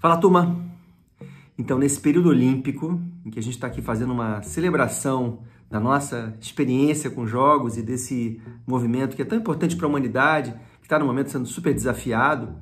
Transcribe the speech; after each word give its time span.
Fala 0.00 0.16
turma! 0.16 0.58
Então, 1.58 1.78
nesse 1.78 2.00
período 2.00 2.30
olímpico, 2.30 2.98
em 3.22 3.30
que 3.30 3.38
a 3.38 3.42
gente 3.42 3.52
está 3.52 3.66
aqui 3.66 3.82
fazendo 3.82 4.14
uma 4.14 4.40
celebração 4.40 5.42
da 5.70 5.78
nossa 5.78 6.34
experiência 6.40 7.10
com 7.10 7.26
jogos 7.26 7.76
e 7.76 7.82
desse 7.82 8.40
movimento 8.66 9.14
que 9.14 9.20
é 9.20 9.26
tão 9.26 9.36
importante 9.36 9.76
para 9.76 9.84
a 9.84 9.90
humanidade, 9.90 10.52
que 10.80 10.86
está 10.86 10.98
no 10.98 11.04
momento 11.04 11.30
sendo 11.30 11.44
super 11.44 11.74
desafiado, 11.74 12.56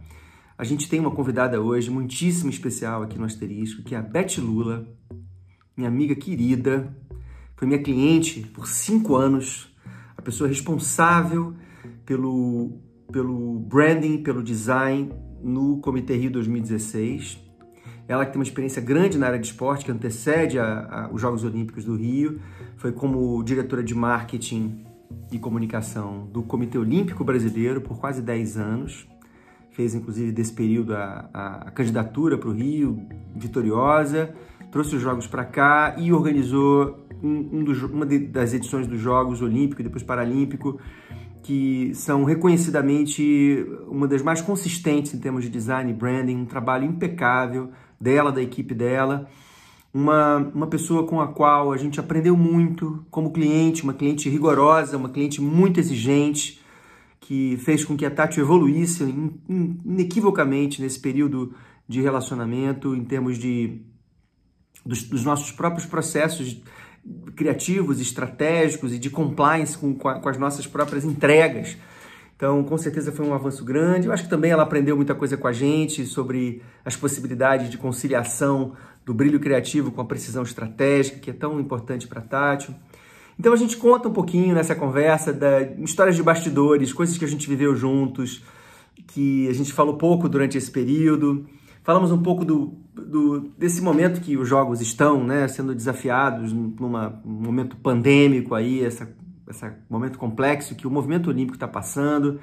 a 0.59 0.65
gente 0.65 0.89
tem 0.89 0.99
uma 0.99 1.13
convidada 1.13 1.63
hoje 1.63 1.93
muitíssimo 1.93 2.51
especial 2.51 3.05
aqui 3.05 3.17
no 3.17 3.25
Asterisco, 3.25 3.85
que 3.85 3.95
é 3.95 3.99
a 3.99 4.03
Beth 4.03 4.39
Lula, 4.39 4.89
minha 5.77 5.89
amiga 5.89 6.17
querida, 6.17 6.93
foi 7.55 7.69
minha 7.69 7.81
cliente 7.81 8.41
por 8.53 8.67
cinco 8.67 9.15
anos, 9.15 9.73
a 10.17 10.23
pessoa 10.23 10.49
responsável 10.49 11.55
pelo, 12.05 12.81
pelo 13.11 13.59
branding, 13.61 14.23
pelo 14.23 14.43
design 14.43 15.13
no 15.43 15.79
Comitê 15.79 16.17
Rio 16.17 16.31
2016. 16.31 17.39
Ela 18.07 18.25
que 18.25 18.33
tem 18.33 18.39
uma 18.39 18.45
experiência 18.45 18.81
grande 18.81 19.19
na 19.19 19.27
área 19.27 19.39
de 19.39 19.47
esporte, 19.47 19.85
que 19.85 19.91
antecede 19.91 20.59
a, 20.59 21.07
a, 21.07 21.11
os 21.13 21.21
Jogos 21.21 21.45
Olímpicos 21.45 21.85
do 21.85 21.95
Rio, 21.95 22.41
foi 22.77 22.93
como 22.93 23.43
diretora 23.43 23.83
de 23.83 23.95
marketing 23.95 24.85
e 25.31 25.39
comunicação 25.39 26.27
do 26.33 26.43
Comitê 26.43 26.79
Olímpico 26.79 27.25
Brasileiro 27.25 27.81
por 27.81 27.99
quase 27.99 28.23
10 28.23 28.57
anos. 28.57 29.07
Fez, 29.73 29.95
inclusive, 29.95 30.33
desse 30.33 30.53
período 30.53 30.95
a, 30.95 31.29
a 31.33 31.71
candidatura 31.71 32.37
para 32.37 32.49
o 32.49 32.53
Rio, 32.53 33.07
vitoriosa, 33.37 34.35
trouxe 34.71 34.97
os 34.97 35.03
Jogos 35.03 35.27
para 35.27 35.45
cá 35.45 35.95
e 35.99 36.13
organizou 36.13 37.07
um, 37.23 37.59
um 37.59 37.65
dos, 37.65 37.83
uma 37.83 38.07
de, 38.07 38.19
das 38.19 38.55
edições 38.55 38.87
dos 38.87 39.01
Jogos 39.01 39.43
Olímpico 39.43 39.81
e 39.81 39.85
depois 39.85 40.03
Paralímpico 40.03 40.81
que 41.43 41.93
são 41.95 42.25
reconhecidamente 42.25 43.67
uma 43.89 44.07
das 44.07 44.23
mais 44.23 44.41
consistentes 44.41 45.15
em 45.15 45.19
termos 45.19 45.45
de 45.45 45.51
design 45.51 45.91
e 45.91 45.95
branding, 45.95 46.37
um 46.37 46.47
trabalho 46.47 46.85
impecável 46.85 47.71
dela, 48.01 48.31
da 48.31 48.43
equipe 48.43 48.75
dela, 48.75 49.29
uma, 49.93 50.37
uma 50.55 50.67
pessoa 50.67 51.07
com 51.07 51.21
a 51.21 51.29
qual 51.29 51.73
a 51.73 51.77
gente 51.77 51.99
aprendeu 51.99 52.37
muito 52.37 53.05
como 53.11 53.33
cliente, 53.33 53.83
uma 53.83 53.95
cliente 53.95 54.29
rigorosa, 54.29 54.97
uma 54.97 55.09
cliente 55.09 55.41
muito 55.41 55.81
exigente, 55.81 56.61
que 57.21 57.57
fez 57.59 57.85
com 57.85 57.97
que 57.97 58.07
a 58.07 58.11
Tati 58.11 58.41
evoluísse 58.41 59.03
inequivocamente 59.49 60.81
nesse 60.81 61.01
período 61.01 61.55
de 61.89 62.01
relacionamento, 62.01 62.95
em 62.95 63.05
termos 63.05 63.39
de 63.39 63.83
dos, 64.85 65.03
dos 65.03 65.25
nossos 65.25 65.53
próprios 65.53 65.87
processos 65.87 66.61
criativos, 67.35 68.01
estratégicos 68.01 68.93
e 68.93 68.99
de 68.99 69.11
compliance 69.11 69.77
com, 69.77 69.95
com, 69.95 70.09
a, 70.09 70.21
com, 70.21 70.29
as 70.29 70.39
nossas 70.39 70.67
próprias 70.67 71.05
entregas. 71.05 71.77
Então, 72.37 72.63
com 72.63 72.79
certeza 72.79 73.11
foi 73.11 73.27
um 73.27 73.35
avanço 73.35 73.65
grande. 73.65 74.07
Eu 74.07 74.13
acho 74.13 74.25
que 74.25 74.29
também 74.29 74.51
ela 74.51 74.63
aprendeu 74.63 74.97
muita 74.97 75.15
coisa 75.15 75.37
com 75.37 75.49
a 75.49 75.53
gente 75.53 76.07
sobre 76.07 76.63
as 76.85 76.97
possibilidades 76.97 77.69
de 77.71 77.77
conciliação 77.77 78.75
do 79.05 79.13
brilho 79.13 79.41
criativo 79.41 79.91
com 79.91 80.01
a 80.01 80.05
precisão 80.05 80.43
estratégica, 80.43 81.19
que 81.19 81.31
é 81.31 81.33
tão 81.33 81.59
importante 81.59 82.07
para 82.07 82.21
a 82.21 82.23
Tátil. 82.23 82.75
Então, 83.39 83.53
a 83.53 83.57
gente 83.57 83.77
conta 83.77 84.09
um 84.09 84.13
pouquinho 84.13 84.55
nessa 84.55 84.75
conversa 84.75 85.33
da 85.33 85.63
histórias 85.63 86.17
de 86.17 86.23
bastidores, 86.23 86.93
coisas 86.93 87.17
que 87.17 87.25
a 87.25 87.29
gente 87.29 87.49
viveu 87.49 87.75
juntos, 87.75 88.43
que 89.07 89.49
a 89.49 89.53
gente 89.53 89.73
falou 89.73 89.97
pouco 89.97 90.29
durante 90.29 90.59
esse 90.59 90.71
período. 90.71 91.47
Falamos 91.89 92.13
um 92.13 92.23
pouco 92.23 92.45
do, 92.45 92.75
do, 92.93 93.49
desse 93.57 93.81
momento 93.81 94.21
que 94.21 94.37
os 94.37 94.47
jogos 94.47 94.83
estão 94.83 95.25
né, 95.25 95.49
sendo 95.49 95.75
desafiados 95.75 96.53
num 96.53 96.75
momento 97.25 97.77
pandêmico 97.77 98.55
aí, 98.55 98.81
esse 98.81 99.03
momento 99.89 100.19
complexo 100.19 100.75
que 100.75 100.87
o 100.87 100.91
movimento 100.91 101.31
olímpico 101.31 101.57
está 101.57 101.67
passando. 101.67 102.41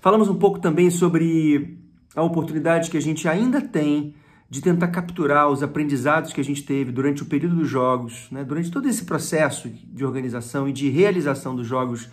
Falamos 0.00 0.28
um 0.28 0.36
pouco 0.36 0.60
também 0.60 0.88
sobre 0.88 1.80
a 2.14 2.22
oportunidade 2.22 2.88
que 2.88 2.96
a 2.96 3.02
gente 3.02 3.28
ainda 3.28 3.60
tem 3.60 4.14
de 4.48 4.60
tentar 4.60 4.86
capturar 4.86 5.50
os 5.50 5.64
aprendizados 5.64 6.32
que 6.32 6.40
a 6.40 6.44
gente 6.44 6.62
teve 6.62 6.92
durante 6.92 7.24
o 7.24 7.26
período 7.26 7.56
dos 7.56 7.68
jogos, 7.68 8.28
né, 8.30 8.44
durante 8.44 8.70
todo 8.70 8.88
esse 8.88 9.04
processo 9.04 9.68
de 9.68 10.04
organização 10.04 10.68
e 10.68 10.72
de 10.72 10.88
realização 10.90 11.56
dos 11.56 11.66
jogos 11.66 12.08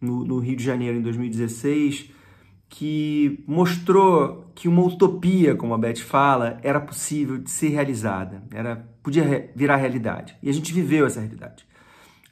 no, 0.00 0.24
no 0.24 0.38
Rio 0.38 0.54
de 0.54 0.62
Janeiro 0.62 0.96
em 0.96 1.02
2016 1.02 2.13
que 2.76 3.44
mostrou 3.46 4.50
que 4.52 4.66
uma 4.66 4.82
utopia, 4.82 5.54
como 5.54 5.74
a 5.74 5.78
Beth 5.78 5.98
fala, 5.98 6.58
era 6.60 6.80
possível 6.80 7.38
de 7.38 7.48
ser 7.48 7.68
realizada, 7.68 8.42
era 8.52 8.84
podia 9.00 9.48
virar 9.54 9.76
realidade. 9.76 10.36
E 10.42 10.50
a 10.50 10.52
gente 10.52 10.72
viveu 10.72 11.06
essa 11.06 11.20
realidade. 11.20 11.64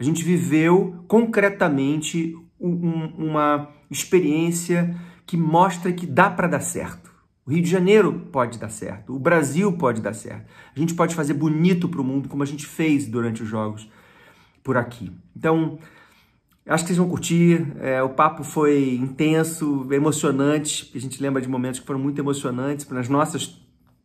A 0.00 0.02
gente 0.02 0.24
viveu 0.24 1.04
concretamente 1.06 2.34
um, 2.60 3.04
uma 3.16 3.68
experiência 3.88 4.96
que 5.24 5.36
mostra 5.36 5.92
que 5.92 6.06
dá 6.06 6.28
para 6.28 6.48
dar 6.48 6.60
certo. 6.60 7.12
O 7.46 7.52
Rio 7.52 7.62
de 7.62 7.70
Janeiro 7.70 8.12
pode 8.32 8.58
dar 8.58 8.68
certo, 8.68 9.14
o 9.14 9.20
Brasil 9.20 9.72
pode 9.74 10.00
dar 10.00 10.12
certo. 10.12 10.50
A 10.74 10.78
gente 10.80 10.94
pode 10.94 11.14
fazer 11.14 11.34
bonito 11.34 11.88
para 11.88 12.00
o 12.00 12.04
mundo 12.04 12.28
como 12.28 12.42
a 12.42 12.46
gente 12.46 12.66
fez 12.66 13.06
durante 13.06 13.44
os 13.44 13.48
jogos 13.48 13.88
por 14.64 14.76
aqui. 14.76 15.12
Então, 15.36 15.78
Acho 16.66 16.84
que 16.84 16.88
vocês 16.88 16.98
vão 16.98 17.08
curtir. 17.08 17.66
É, 17.80 18.02
o 18.02 18.08
papo 18.10 18.44
foi 18.44 18.94
intenso, 18.94 19.86
emocionante. 19.90 20.90
A 20.94 20.98
gente 20.98 21.20
lembra 21.20 21.42
de 21.42 21.48
momentos 21.48 21.80
que 21.80 21.86
foram 21.86 21.98
muito 21.98 22.20
emocionantes 22.20 22.88
nas 22.88 23.08
nossas 23.08 23.56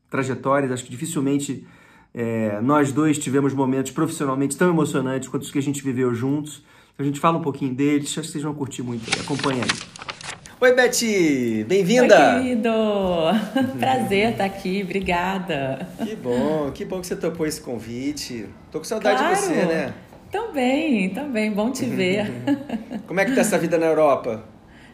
trajetórias. 0.09 0.71
Acho 0.71 0.83
que 0.83 0.89
dificilmente 0.89 1.65
é, 2.13 2.59
nós 2.61 2.91
dois 2.91 3.19
tivemos 3.19 3.53
momentos 3.53 3.91
profissionalmente 3.91 4.57
tão 4.57 4.69
emocionantes 4.69 5.29
quanto 5.29 5.43
os 5.43 5.51
que 5.51 5.59
a 5.59 5.61
gente 5.61 5.83
viveu 5.83 6.13
juntos. 6.15 6.63
Então, 6.93 7.03
a 7.03 7.07
gente 7.07 7.19
fala 7.19 7.37
um 7.37 7.43
pouquinho 7.43 7.75
deles. 7.75 8.09
Acho 8.09 8.21
que 8.21 8.27
vocês 8.27 8.43
vão 8.43 8.55
curtir 8.55 8.81
muito. 8.81 9.07
Acompanha 9.19 9.63
aí. 9.63 9.97
Oi, 10.59 10.73
Beth! 10.73 11.67
Bem-vinda! 11.67 12.37
Oi, 12.37 12.41
querido! 12.41 12.71
Prazer 13.77 14.31
estar 14.31 14.45
aqui, 14.45 14.81
obrigada. 14.83 15.87
Que 16.03 16.15
bom, 16.15 16.71
que 16.71 16.83
bom 16.83 16.99
que 16.99 17.05
você 17.05 17.15
topou 17.15 17.45
esse 17.45 17.61
convite. 17.61 18.47
Tô 18.71 18.79
com 18.79 18.83
saudade 18.83 19.19
claro. 19.19 19.35
de 19.35 19.41
você, 19.41 19.53
né? 19.53 19.93
Também, 20.31 21.09
também, 21.09 21.51
bom 21.51 21.71
te 21.71 21.85
ver. 21.85 22.31
Como 23.07 23.19
é 23.19 23.25
que 23.25 23.33
tá 23.33 23.41
essa 23.41 23.57
vida 23.57 23.77
na 23.77 23.85
Europa? 23.85 24.43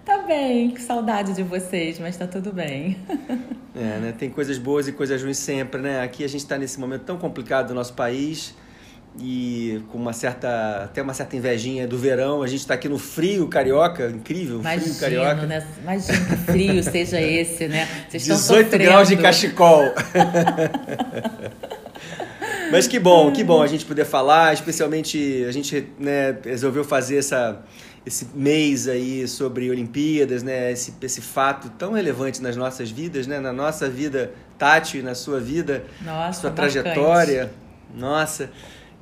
Tá 0.05 0.17
bem, 0.19 0.71
que 0.71 0.81
saudade 0.81 1.33
de 1.33 1.43
vocês, 1.43 1.97
mas 1.97 2.17
tá 2.17 2.27
tudo 2.27 2.51
bem. 2.51 2.97
É, 3.75 3.97
né? 3.99 4.13
Tem 4.15 4.29
coisas 4.29 4.59
boas 4.59 4.87
e 4.87 4.91
coisas 4.91 5.19
ruins 5.23 5.39
sempre, 5.39 5.81
né? 5.81 6.03
Aqui 6.03 6.23
a 6.23 6.27
gente 6.27 6.41
está 6.41 6.59
nesse 6.59 6.79
momento 6.79 7.05
tão 7.05 7.17
complicado 7.17 7.69
do 7.69 7.73
nosso 7.73 7.93
país 7.93 8.53
e 9.19 9.81
com 9.91 9.97
uma 9.97 10.13
certa 10.13 10.83
até 10.83 11.01
uma 11.01 11.15
certa 11.15 11.35
invejinha 11.35 11.87
do 11.87 11.97
verão. 11.97 12.43
A 12.43 12.47
gente 12.47 12.59
está 12.59 12.75
aqui 12.75 12.87
no 12.87 12.99
frio 12.99 13.47
carioca, 13.47 14.11
incrível, 14.11 14.59
Imagino, 14.59 14.93
frio 14.93 14.99
carioca. 14.99 15.47
Né? 15.47 15.67
Imagina 15.81 16.19
que 16.19 16.35
frio 16.51 16.83
seja 16.83 17.19
esse, 17.21 17.67
né? 17.67 17.87
Vocês 18.07 18.25
18 18.25 18.77
graus 18.77 19.07
de 19.07 19.17
cachecol. 19.17 19.91
Mas 22.73 22.87
que 22.87 22.97
bom, 22.97 23.31
que 23.31 23.43
bom 23.43 23.61
a 23.61 23.67
gente 23.67 23.85
poder 23.85 24.03
falar, 24.03 24.51
especialmente 24.51 25.45
a 25.47 25.51
gente 25.51 25.89
né, 25.99 26.35
resolveu 26.43 26.83
fazer 26.83 27.17
essa, 27.17 27.61
esse 28.03 28.29
mês 28.33 28.87
aí 28.87 29.27
sobre 29.27 29.69
Olimpíadas, 29.69 30.41
né? 30.41 30.71
Esse, 30.71 30.91
esse 30.99 31.21
fato 31.21 31.69
tão 31.77 31.91
relevante 31.93 32.41
nas 32.41 32.55
nossas 32.55 32.89
vidas, 32.89 33.27
né? 33.27 33.39
Na 33.39 33.53
nossa 33.53 33.87
vida, 33.87 34.31
Tati, 34.57 35.03
na 35.03 35.13
sua 35.13 35.39
vida, 35.39 35.83
nossa, 36.03 36.41
sua 36.41 36.49
trajetória. 36.49 37.51
Nossa. 37.93 38.49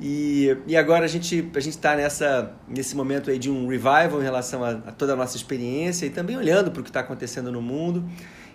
E, 0.01 0.53
e 0.67 0.75
agora 0.75 1.05
a 1.05 1.07
gente 1.07 1.49
a 1.55 1.59
gente 1.61 1.75
está 1.75 1.95
nessa 1.95 2.51
nesse 2.67 2.93
momento 2.93 3.31
aí 3.31 3.39
de 3.39 3.49
um 3.49 3.69
revival 3.69 4.19
em 4.19 4.23
relação 4.23 4.65
a, 4.65 4.71
a 4.71 4.91
toda 4.91 5.13
a 5.13 5.15
nossa 5.15 5.37
experiência 5.37 6.05
e 6.05 6.09
também 6.09 6.35
olhando 6.35 6.71
para 6.71 6.81
o 6.81 6.83
que 6.83 6.89
está 6.89 6.99
acontecendo 6.99 7.49
no 7.49 7.61
mundo. 7.61 8.03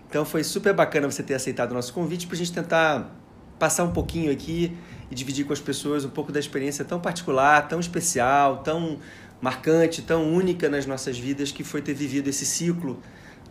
Então 0.06 0.27
foi 0.27 0.44
super 0.44 0.75
bacana 0.75 1.10
você 1.10 1.22
ter 1.22 1.33
aceitado 1.33 1.71
o 1.71 1.75
nosso 1.75 1.94
convite 1.94 2.27
para 2.27 2.34
a 2.34 2.38
gente 2.38 2.53
tentar 2.53 3.16
passar 3.59 3.84
um 3.84 3.93
pouquinho 3.93 4.31
aqui 4.31 4.77
e 5.10 5.14
dividir 5.14 5.44
com 5.46 5.52
as 5.52 5.60
pessoas 5.60 6.04
um 6.04 6.10
pouco 6.10 6.32
da 6.32 6.40
experiência 6.40 6.84
tão 6.84 7.00
particular, 7.00 7.68
tão 7.68 7.80
especial, 7.80 8.58
tão 8.58 8.98
marcante, 9.40 10.02
tão 10.02 10.32
única 10.32 10.68
nas 10.68 10.86
nossas 10.86 11.18
vidas 11.18 11.53
que 11.53 11.62
foi 11.62 11.82
ter 11.82 11.94
vivido 11.94 12.28
esse 12.28 12.44
ciclo 12.47 13.00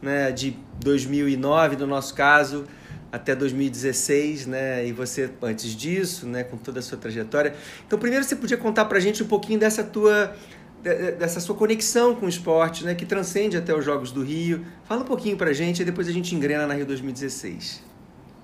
né, 0.01 0.31
de 0.31 0.57
2009, 0.83 1.75
no 1.77 1.87
nosso 1.87 2.13
caso, 2.13 2.65
até 3.11 3.35
2016, 3.35 4.45
né? 4.45 4.85
E 4.85 4.91
você 4.91 5.29
antes 5.41 5.71
disso, 5.75 6.27
né, 6.27 6.43
com 6.43 6.57
toda 6.57 6.79
a 6.79 6.81
sua 6.81 6.97
trajetória. 6.97 7.55
Então, 7.85 7.97
primeiro 7.97 8.25
você 8.25 8.35
podia 8.35 8.57
contar 8.57 8.85
pra 8.85 8.99
gente 8.99 9.23
um 9.23 9.27
pouquinho 9.27 9.59
dessa 9.59 9.83
tua 9.83 10.35
dessa 11.17 11.39
sua 11.39 11.55
conexão 11.55 12.13
com 12.13 12.27
o 12.27 12.29
esporte, 12.29 12.83
né, 12.83 12.93
que 12.93 13.07
transcende 13.07 13.57
até 13.57 13.75
os 13.75 13.83
Jogos 13.83 14.11
do 14.11 14.21
Rio. 14.21 14.63
Fala 14.83 15.01
um 15.01 15.05
pouquinho 15.05 15.35
pra 15.35 15.51
gente 15.51 15.81
e 15.81 15.85
depois 15.85 16.07
a 16.07 16.11
gente 16.11 16.35
engrena 16.35 16.67
na 16.67 16.75
Rio 16.75 16.85
2016. 16.85 17.94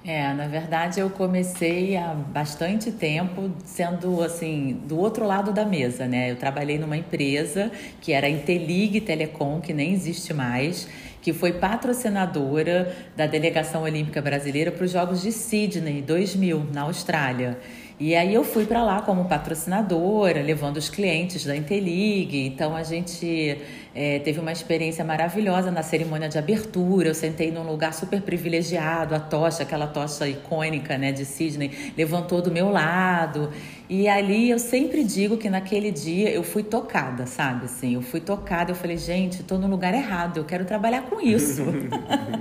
É, 0.04 0.34
na 0.34 0.48
verdade 0.48 1.00
eu 1.00 1.12
comecei 1.12 1.96
há 1.96 2.16
bastante 2.16 2.92
tempo 2.92 3.52
sendo 3.64 4.24
assim 4.24 4.82
do 4.88 4.98
outro 4.98 5.28
lado 5.28 5.54
da 5.54 5.64
mesa, 5.64 6.08
né? 6.08 6.32
Eu 6.32 6.38
trabalhei 6.38 6.80
numa 6.80 6.98
empresa 6.98 7.72
que 8.02 8.12
era 8.12 8.26
a 8.26 8.30
Intelig 8.30 9.00
Telecom, 9.02 9.62
que 9.62 9.74
nem 9.74 9.94
existe 9.94 10.34
mais, 10.34 10.88
que 11.22 11.32
foi 11.32 11.54
patrocinadora 11.54 12.96
da 13.16 13.28
delegação 13.28 13.84
olímpica 13.84 14.20
brasileira 14.24 14.72
para 14.72 14.86
os 14.86 14.92
Jogos 14.92 15.22
de 15.22 15.32
Sydney 15.32 16.02
2000 16.02 16.66
na 16.74 16.82
Austrália. 16.82 17.60
E 18.04 18.16
aí 18.16 18.34
eu 18.34 18.44
fui 18.44 18.66
para 18.66 18.84
lá 18.84 19.04
como 19.04 19.26
patrocinadora, 19.26 20.42
levando 20.42 20.78
os 20.78 20.90
clientes 20.90 21.46
da 21.46 21.56
Intelig. 21.56 22.48
Então 22.48 22.76
a 22.76 22.82
gente 22.82 23.60
é, 23.94 24.18
teve 24.18 24.40
uma 24.40 24.52
experiência 24.52 25.06
maravilhosa 25.06 25.70
na 25.70 25.84
cerimônia 25.84 26.28
de 26.28 26.36
abertura. 26.36 27.10
Eu 27.10 27.14
sentei 27.14 27.52
num 27.52 27.62
lugar 27.62 27.94
super 27.94 28.20
privilegiado, 28.24 29.14
a 29.14 29.20
tocha, 29.20 29.62
aquela 29.62 29.86
tocha 29.86 30.28
icônica 30.28 30.98
né, 30.98 31.12
de 31.12 31.24
Sydney, 31.24 31.94
levantou 31.96 32.42
do 32.42 32.50
meu 32.50 32.72
lado. 32.72 33.52
E 33.94 34.08
ali 34.08 34.50
eu 34.50 34.58
sempre 34.58 35.04
digo 35.04 35.36
que 35.36 35.50
naquele 35.50 35.92
dia 35.92 36.30
eu 36.30 36.44
fui 36.44 36.64
tocada, 36.64 37.28
sabe? 37.28 37.66
Assim, 37.66 37.96
eu 37.96 38.02
fui 38.02 38.22
tocada, 38.22 38.72
eu 38.72 38.76
falei, 38.76 38.98
gente, 38.98 39.42
estou 39.42 39.60
no 39.60 39.68
lugar 39.68 39.94
errado, 39.94 40.38
eu 40.38 40.46
quero 40.46 40.64
trabalhar 40.64 41.02
com 41.02 41.20
isso. 41.20 41.62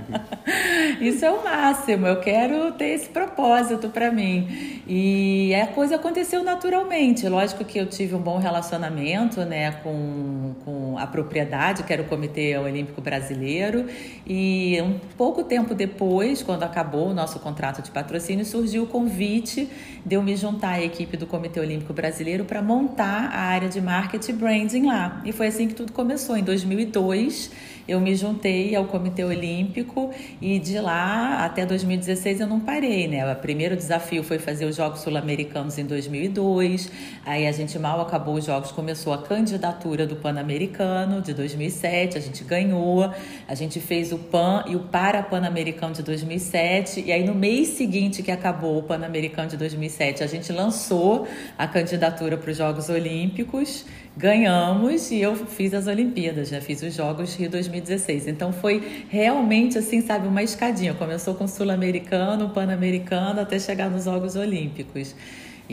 isso 1.01 1.25
é 1.25 1.29
o 1.29 1.43
máximo, 1.43 2.07
eu 2.07 2.21
quero 2.21 2.71
ter 2.71 2.93
esse 2.93 3.09
propósito 3.09 3.89
para 3.89 4.09
mim. 4.09 4.47
E 4.87 5.53
a 5.53 5.67
coisa 5.67 5.97
aconteceu 5.97 6.41
naturalmente. 6.41 7.27
Lógico 7.27 7.65
que 7.65 7.77
eu 7.77 7.85
tive 7.85 8.15
um 8.15 8.21
bom 8.21 8.37
relacionamento 8.37 9.41
né, 9.41 9.73
com, 9.83 10.55
com 10.63 10.97
a 10.97 11.05
propriedade, 11.05 11.83
que 11.83 11.91
era 11.91 12.01
o 12.01 12.05
Comitê 12.05 12.57
Olímpico 12.57 13.01
Brasileiro. 13.01 13.87
E 14.25 14.81
um 14.81 14.97
pouco 15.17 15.43
tempo 15.43 15.75
depois, 15.75 16.41
quando 16.41 16.63
acabou 16.63 17.09
o 17.09 17.13
nosso 17.13 17.41
contrato 17.41 17.81
de 17.81 17.91
patrocínio, 17.91 18.45
surgiu 18.45 18.83
o 18.83 18.87
convite 18.87 19.67
de 20.05 20.15
eu 20.15 20.23
me 20.23 20.37
juntar 20.37 20.75
à 20.75 20.81
equipe 20.81 21.17
do 21.17 21.27
Comitê 21.27 21.40
Comitê 21.41 21.59
Olímpico 21.59 21.91
Brasileiro 21.91 22.45
para 22.45 22.61
montar 22.61 23.31
a 23.33 23.39
área 23.39 23.67
de 23.67 23.81
marketing 23.81 24.33
branding 24.33 24.85
lá. 24.85 25.23
E 25.25 25.31
foi 25.31 25.47
assim 25.47 25.67
que 25.67 25.73
tudo 25.73 25.91
começou. 25.91 26.37
Em 26.37 26.43
2002, 26.43 27.49
eu 27.87 27.99
me 27.99 28.15
juntei 28.15 28.75
ao 28.75 28.85
Comitê 28.85 29.23
Olímpico 29.23 30.11
e 30.41 30.59
de 30.59 30.79
lá 30.79 31.45
até 31.45 31.65
2016 31.65 32.41
eu 32.41 32.47
não 32.47 32.59
parei, 32.59 33.07
né? 33.07 33.31
O 33.31 33.35
primeiro 33.35 33.75
desafio 33.75 34.23
foi 34.23 34.39
fazer 34.39 34.65
os 34.65 34.75
Jogos 34.75 35.01
Sul-Americanos 35.01 35.77
em 35.77 35.85
2002. 35.85 36.91
Aí 37.25 37.47
a 37.47 37.51
gente 37.51 37.77
mal 37.79 37.99
acabou 38.01 38.35
os 38.35 38.45
Jogos, 38.45 38.71
começou 38.71 39.13
a 39.13 39.17
candidatura 39.17 40.05
do 40.05 40.15
Pan-Americano 40.15 41.21
de 41.21 41.33
2007, 41.33 42.17
a 42.17 42.21
gente 42.21 42.43
ganhou. 42.43 43.11
A 43.47 43.55
gente 43.55 43.79
fez 43.79 44.11
o 44.11 44.17
Pan 44.17 44.63
e 44.67 44.75
o 44.75 44.79
Para-Pan-Americano 44.79 45.93
de 45.93 46.03
2007 46.03 47.03
e 47.05 47.11
aí 47.11 47.23
no 47.23 47.33
mês 47.33 47.69
seguinte 47.69 48.21
que 48.23 48.31
acabou 48.31 48.77
o 48.77 48.83
Pan-Americano 48.83 49.49
de 49.49 49.57
2007, 49.57 50.23
a 50.23 50.27
gente 50.27 50.51
lançou 50.51 51.27
a 51.57 51.67
candidatura 51.67 52.37
para 52.37 52.51
os 52.51 52.57
Jogos 52.57 52.89
Olímpicos 52.89 53.85
ganhamos 54.15 55.11
e 55.11 55.21
eu 55.21 55.35
fiz 55.35 55.73
as 55.73 55.87
Olimpíadas, 55.87 56.51
né? 56.51 56.61
Fiz 56.61 56.81
os 56.81 56.93
Jogos 56.93 57.35
Rio 57.35 57.49
2016. 57.49 58.27
Então 58.27 58.51
foi 58.51 59.05
realmente 59.09 59.77
assim, 59.77 60.01
sabe, 60.01 60.27
uma 60.27 60.43
escadinha. 60.43 60.93
Começou 60.93 61.35
com 61.35 61.47
Sul-Americano, 61.47 62.49
Pan-Americano, 62.49 63.41
até 63.41 63.57
chegar 63.57 63.89
nos 63.89 64.05
Jogos 64.05 64.35
Olímpicos. 64.35 65.15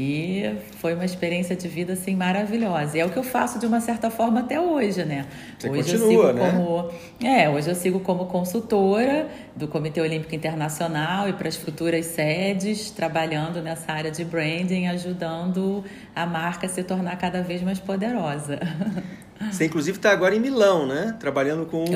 E 0.01 0.55
foi 0.77 0.95
uma 0.95 1.05
experiência 1.05 1.57
de 1.57 1.67
vida 1.67 1.95
assim 1.95 2.15
maravilhosa. 2.15 2.97
E 2.97 3.01
é 3.01 3.05
o 3.05 3.11
que 3.11 3.19
eu 3.19 3.25
faço 3.25 3.59
de 3.59 3.67
uma 3.67 3.81
certa 3.81 4.09
forma 4.09 4.39
até 4.39 4.61
hoje, 4.61 5.05
né? 5.05 5.27
Você 5.59 5.69
hoje 5.69 5.91
continua, 5.91 6.05
eu 6.05 6.29
sigo 6.29 6.33
né? 6.35 6.53
como 6.53 6.91
é, 7.21 7.51
hoje 7.51 7.69
eu 7.69 7.75
sigo 7.75 7.99
como 7.99 8.27
consultora 8.27 9.27
do 9.57 9.67
Comitê 9.67 10.01
Olímpico 10.01 10.33
Internacional 10.33 11.29
e 11.29 11.33
para 11.33 11.49
as 11.49 11.57
futuras 11.57 12.07
sedes, 12.07 12.93
trabalhando 12.93 13.61
nessa 13.61 13.91
área 13.91 14.13
de 14.13 14.25
branding, 14.25 14.87
ajudando 14.87 15.83
a 16.15 16.25
marca 16.25 16.69
a 16.69 16.71
se 16.71 16.85
tornar 16.85 17.17
cada 17.17 17.43
vez 17.43 17.61
mais 17.61 17.81
poderosa. 17.81 18.61
Você 19.51 19.65
inclusive 19.65 19.99
está 19.99 20.13
agora 20.13 20.33
em 20.33 20.39
Milão, 20.39 20.87
né? 20.87 21.17
Trabalhando 21.19 21.67
com 21.67 21.83
os. 21.83 21.91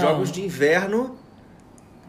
Jogos 0.00 0.32
de 0.32 0.40
Inverno 0.40 1.16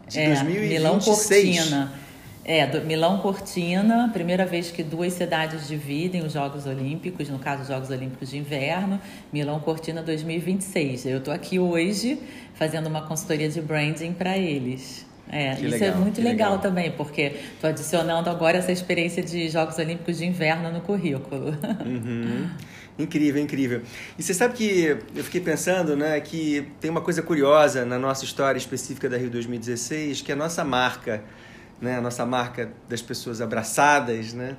de 0.08 0.20
é, 0.20 0.28
2026. 0.28 0.70
Milão 0.70 1.00
Cortina. 1.00 2.03
É, 2.46 2.68
do 2.68 2.82
Milão 2.82 3.20
Cortina, 3.20 4.10
primeira 4.12 4.46
vez 4.46 4.70
que 4.70 4.84
duas 4.84 5.14
cidades 5.14 5.66
dividem 5.66 6.26
os 6.26 6.34
Jogos 6.34 6.66
Olímpicos, 6.66 7.30
no 7.30 7.40
caso 7.40 7.62
os 7.62 7.70
Jogos 7.70 7.90
Olímpicos 7.90 8.32
de 8.32 8.38
Inverno, 8.38 9.00
Milão 9.32 9.62
Cortina 9.62 10.02
2026. 10.04 11.06
Eu 11.06 11.20
estou 11.20 11.34
aqui 11.34 11.58
hoje 11.58 12.20
fazendo 12.56 12.88
uma 12.88 13.02
consultoria 13.04 13.48
de 13.48 13.62
branding 13.62 14.12
para 14.12 14.38
eles. 14.38 15.06
É, 15.30 15.56
Que 15.56 15.68
isso 15.68 15.72
legal, 15.76 15.88
é 15.88 15.96
muito 15.96 16.18
legal, 16.22 16.52
legal. 16.52 16.60
também, 16.60 16.92
porque 16.92 17.34
estou 17.54 17.70
adicionando 17.70 18.30
agora 18.30 18.58
essa 18.58 18.74
experiência 18.74 19.24
de 19.24 19.48
Jogos 19.48 19.78
Olímpicos 19.78 20.18
de 20.18 20.26
Inverno 20.26 20.70
no 20.72 20.82
currículo. 20.82 21.58
Uhum. 21.86 22.50
Incrível, 23.00 23.42
incrível. 23.42 23.82
E 24.20 24.22
você 24.22 24.36
sabe 24.36 24.54
que 24.54 24.98
eu 25.16 25.24
fiquei 25.24 25.42
pensando, 25.42 25.96
né, 25.98 26.20
que 26.20 26.68
tem 26.80 26.92
uma 26.92 27.02
coisa 27.02 27.24
curiosa 27.24 27.84
na 27.86 27.98
nossa 27.98 28.24
história 28.24 28.58
específica 28.60 29.10
da 29.10 29.18
Rio 29.18 29.32
2016, 29.32 30.22
que 30.22 30.32
a 30.32 30.36
nossa 30.36 30.64
marca, 30.64 31.24
né, 31.84 31.98
a 31.98 32.02
nossa 32.02 32.26
marca 32.26 32.72
das 32.90 33.02
pessoas 33.02 33.42
abraçadas, 33.42 34.34
né, 34.34 34.56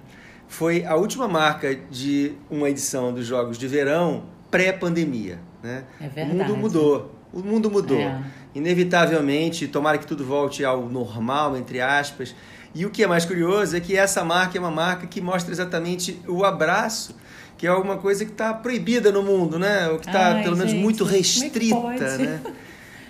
foi 0.47 0.85
a 0.85 0.95
última 0.95 1.27
marca 1.27 1.75
de 1.91 2.33
uma 2.51 2.69
edição 2.69 3.13
dos 3.13 3.27
Jogos 3.27 3.57
de 3.59 3.67
Verão 3.67 4.25
pré-pandemia, 4.51 5.41
né? 5.63 5.85
É 6.01 6.07
O 6.07 6.11
verdade. 6.11 6.37
mundo 6.39 6.57
mudou. 6.57 7.15
O 7.33 7.41
mundo 7.41 7.71
mudou. 7.71 7.99
É. 7.99 8.23
Inevitavelmente, 8.55 9.67
tomara 9.67 9.99
que 9.99 10.07
tudo 10.07 10.25
volte 10.25 10.65
ao 10.65 10.89
normal, 10.89 11.57
entre 11.57 11.81
aspas. 11.81 12.35
E 12.75 12.85
o 12.85 12.91
que 12.91 13.03
é 13.03 13.07
mais 13.07 13.25
curioso 13.25 13.77
é 13.77 13.81
que 13.81 13.97
essa 13.97 14.23
marca 14.25 14.57
é 14.59 14.61
uma 14.61 14.71
marca 14.71 15.07
que 15.07 15.21
mostra 15.21 15.53
exatamente 15.53 16.21
o 16.29 16.45
abraço, 16.45 17.17
que 17.57 17.67
é 17.67 17.71
alguma 17.71 17.97
coisa 17.97 18.25
que 18.25 18.33
está 18.33 18.53
proibida 18.53 19.11
no 19.11 19.23
mundo, 19.23 19.59
né? 19.59 19.89
Ou 19.89 19.99
que 19.99 20.07
está, 20.07 20.35
pelo 20.43 20.57
menos, 20.57 20.73
gente, 20.73 20.83
muito 20.83 21.09
é 21.09 21.11
restrita, 21.13 22.19
né? 22.19 22.41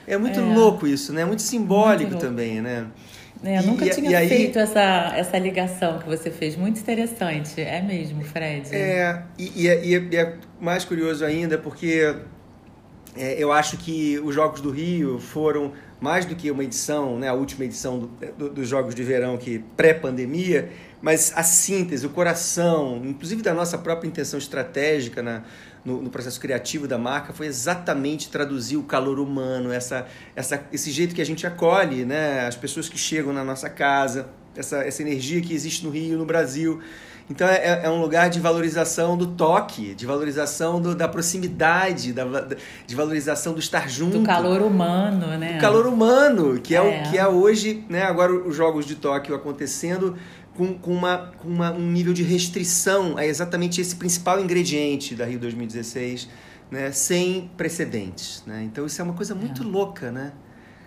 É 0.07 0.17
muito 0.19 0.39
É. 0.39 0.43
louco 0.43 0.87
isso, 0.87 1.13
né? 1.13 1.25
Muito 1.25 1.43
simbólico 1.43 2.13
louco. 2.13 2.27
também, 2.27 2.61
né? 2.63 2.87
É, 3.44 3.58
eu 3.58 3.62
E- 3.62 3.67
nunca 3.67 3.88
tinha 3.91 4.19
aí- 4.19 4.29
feito 4.29 4.58
essa, 4.58 5.12
essa 5.17 5.38
ligação 5.38 5.99
que 5.99 6.06
você 6.06 6.31
fez. 6.31 6.56
Muito 6.56 6.81
interessante. 6.81 7.61
É 7.61 7.82
mesmo, 7.82 8.23
Fred. 8.25 8.75
É, 8.75 9.23
e, 9.38 9.62
e 9.64 9.69
é, 9.69 9.85
e 9.85 9.94
é- 9.94 10.08
e 10.11 10.17
é 10.17 10.35
mais 10.61 10.85
curioso 10.85 11.25
ainda 11.25 11.58
porque 11.58 12.14
é, 13.17 13.35
eu 13.38 13.52
acho 13.52 13.76
que 13.76 14.19
os 14.20 14.35
Jogos 14.35 14.61
do 14.61 14.70
Rio 14.70 15.19
foram 15.20 15.73
mais 16.00 16.25
do 16.25 16.35
que 16.35 16.50
uma 16.50 16.64
edição, 16.64 17.19
né, 17.19 17.29
a 17.29 17.35
última 17.35 17.64
edição 17.64 17.99
do- 18.00 18.11
do- 18.37 18.50
dos 18.50 18.69
Jogos 18.69 18.94
de 18.94 19.02
Verão 19.05 19.37
que 19.38 19.61
pré-pandemia, 19.76 20.69
mas 21.00 21.32
a 21.37 21.43
síntese, 21.43 22.05
o 22.06 22.11
coração, 22.11 23.00
inclusive 23.05 23.41
da 23.43 23.55
nossa 23.55 23.79
própria 23.79 24.08
intenção 24.08 24.38
estratégica 24.38 25.23
na, 25.23 25.43
no, 25.85 26.01
no 26.01 26.11
processo 26.11 26.41
criativo 26.41 26.89
da 26.89 26.97
marca, 26.97 27.33
foi 27.33 27.47
exatamente 27.47 28.29
traduzir 28.31 28.77
o 28.77 28.83
calor 28.85 29.19
humano, 29.19 29.71
essa, 29.73 30.07
essa, 30.35 30.65
esse 30.73 30.91
jeito 30.91 31.15
que 31.15 31.21
a 31.21 31.27
gente 31.27 31.47
acolhe 31.47 32.05
né, 32.05 32.47
as 32.47 32.57
pessoas 32.57 32.89
que 32.89 32.97
chegam 32.97 33.33
na 33.33 33.45
nossa 33.45 33.69
casa, 33.69 34.29
essa, 34.57 34.79
essa 34.79 35.03
energia 35.03 35.41
que 35.41 35.53
existe 35.53 35.85
no 35.85 35.91
Rio, 35.91 36.17
no 36.17 36.25
Brasil. 36.25 36.81
Então 37.29 37.49
é, 37.49 37.81
é 37.85 37.89
um 37.91 38.01
lugar 38.03 38.29
de 38.29 38.39
valorização 38.39 39.17
do 39.17 39.29
toque, 39.29 39.95
de 39.95 40.05
valorização 40.05 40.79
do- 40.81 40.95
da 40.95 41.09
proximidade, 41.09 42.13
da, 42.13 42.25
de 42.87 42.95
valorização 42.95 43.55
do 43.55 43.61
estar 43.61 43.89
junto. 43.89 44.19
Do 44.19 44.25
calor 44.25 44.61
humano, 44.63 45.27
né? 45.39 45.55
Do 45.55 45.61
calor 45.61 45.87
humano, 45.87 46.61
que 46.61 46.75
é, 46.77 46.79
É. 46.79 47.03
o 47.06 47.11
que 47.11 47.19
é 47.19 47.27
hoje, 47.27 47.82
né? 47.89 48.03
Agora 48.03 48.31
os 48.32 48.55
Jogos 48.55 48.85
de 48.85 48.94
Tóquio 48.97 49.35
acontecendo 49.35 50.17
com, 50.56 50.75
com, 50.75 50.93
uma, 50.93 51.32
com 51.39 51.49
uma- 51.49 51.73
um 51.73 51.91
nível 51.91 52.13
de 52.13 52.23
restrição 52.23 53.17
a 53.17 53.27
exatamente 53.27 53.81
esse 53.81 53.96
principal 53.96 54.41
ingrediente 54.41 55.15
da 55.15 55.25
Rio 55.25 55.39
2016, 55.39 56.29
né? 56.70 56.93
Sem 56.93 57.51
precedentes, 57.56 58.43
né? 58.46 58.63
Então 58.65 58.87
isso 58.87 59.01
é 59.01 59.05
uma 59.05 59.15
coisa 59.15 59.34
muito 59.34 59.63
louca, 59.65 60.11
né? 60.13 60.32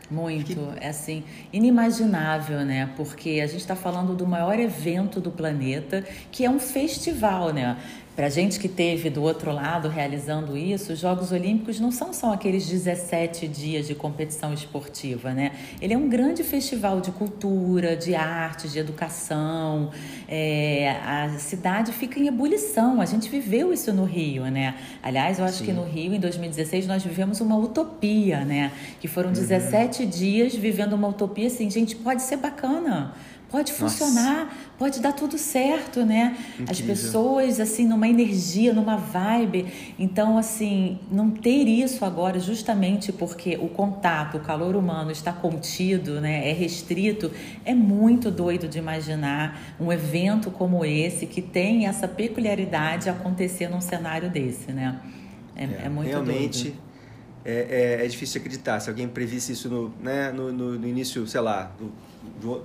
Muito, 0.09 0.73
é 0.79 0.87
assim, 0.87 1.21
inimaginável, 1.51 2.63
né? 2.63 2.89
Porque 2.95 3.41
a 3.43 3.47
gente 3.47 3.59
está 3.59 3.75
falando 3.75 4.15
do 4.15 4.25
maior 4.25 4.57
evento 4.57 5.19
do 5.19 5.29
planeta, 5.31 6.01
que 6.31 6.45
é 6.45 6.49
um 6.49 6.59
festival, 6.59 7.51
né? 7.53 7.77
Pra 8.17 8.29
gente 8.29 8.59
que 8.59 8.67
teve 8.67 9.11
do 9.11 9.21
outro 9.21 9.51
lado 9.51 9.87
realizando 9.87 10.57
isso, 10.57 10.91
os 10.91 10.97
Jogos 10.97 11.31
Olímpicos 11.31 11.79
não 11.79 11.91
são 11.91 12.11
só 12.11 12.33
aqueles 12.33 12.67
17 12.67 13.47
dias 13.47 13.85
de 13.85 13.93
competição 13.93 14.51
esportiva, 14.51 15.35
né? 15.35 15.51
Ele 15.79 15.93
é 15.93 15.97
um 15.99 16.09
grande 16.09 16.43
festival 16.43 16.99
de 16.99 17.11
cultura, 17.11 17.95
de 17.95 18.15
arte, 18.15 18.67
de 18.69 18.79
educação. 18.79 19.91
É, 20.27 20.97
a 21.05 21.29
cidade 21.37 21.91
fica 21.91 22.19
em 22.19 22.25
ebulição. 22.25 22.99
A 23.01 23.05
gente 23.05 23.29
viveu 23.29 23.71
isso 23.71 23.93
no 23.93 24.05
Rio, 24.05 24.45
né? 24.45 24.73
Aliás, 25.03 25.37
eu 25.37 25.45
acho 25.45 25.61
que 25.61 25.71
no 25.71 25.83
Rio, 25.83 26.11
em 26.11 26.19
2016, 26.19 26.87
nós 26.87 27.03
vivemos 27.03 27.39
uma 27.39 27.55
utopia, 27.55 28.43
né? 28.43 28.71
Que 28.99 29.07
foram 29.07 29.31
17 29.31 30.07
dias 30.07 30.55
vivendo 30.55 30.93
uma 30.93 31.07
utopia 31.07 31.45
assim, 31.45 31.69
gente, 31.69 31.95
pode 31.95 32.23
ser 32.23 32.37
bacana. 32.37 33.13
Pode 33.49 33.71
funcionar, 33.71 34.53
pode 34.77 34.99
dar 34.99 35.13
tudo 35.13 35.37
certo, 35.37 36.05
né? 36.05 36.35
As 36.67 36.79
Incrível. 36.79 36.87
pessoas, 36.87 37.59
assim, 37.61 37.87
numa 37.87 38.05
energia, 38.05 38.73
numa 38.73 38.97
vibe. 38.97 39.65
Então, 39.97 40.37
assim, 40.37 40.99
não 41.09 41.31
ter 41.31 41.65
isso 41.65 42.03
agora, 42.03 42.41
justamente 42.41 43.13
porque 43.13 43.55
o 43.55 43.69
contato, 43.69 44.35
o 44.35 44.41
calor 44.41 44.75
humano 44.75 45.11
está 45.11 45.31
contido, 45.31 46.19
né? 46.19 46.49
É 46.49 46.51
restrito, 46.51 47.31
é 47.63 47.73
muito 47.73 48.29
doido 48.29 48.67
de 48.67 48.79
imaginar 48.79 49.75
um 49.79 49.93
evento 49.93 50.51
como 50.51 50.83
esse, 50.83 51.25
que 51.25 51.41
tem 51.41 51.87
essa 51.87 52.05
peculiaridade 52.07 53.09
acontecer 53.09 53.69
num 53.69 53.79
cenário 53.81 54.29
desse, 54.29 54.73
né? 54.73 54.99
É, 55.55 55.85
é 55.85 55.89
muito 55.89 56.09
Realmente 56.09 56.63
doido. 56.65 56.77
é, 57.45 57.97
é, 58.01 58.05
é 58.05 58.07
difícil 58.09 58.41
acreditar. 58.41 58.81
Se 58.81 58.89
alguém 58.89 59.07
previsse 59.07 59.53
isso 59.53 59.69
no, 59.69 59.93
né, 60.01 60.33
no, 60.33 60.51
no, 60.51 60.77
no 60.77 60.87
início, 60.87 61.25
sei 61.25 61.39
lá, 61.39 61.71
do 61.79 61.91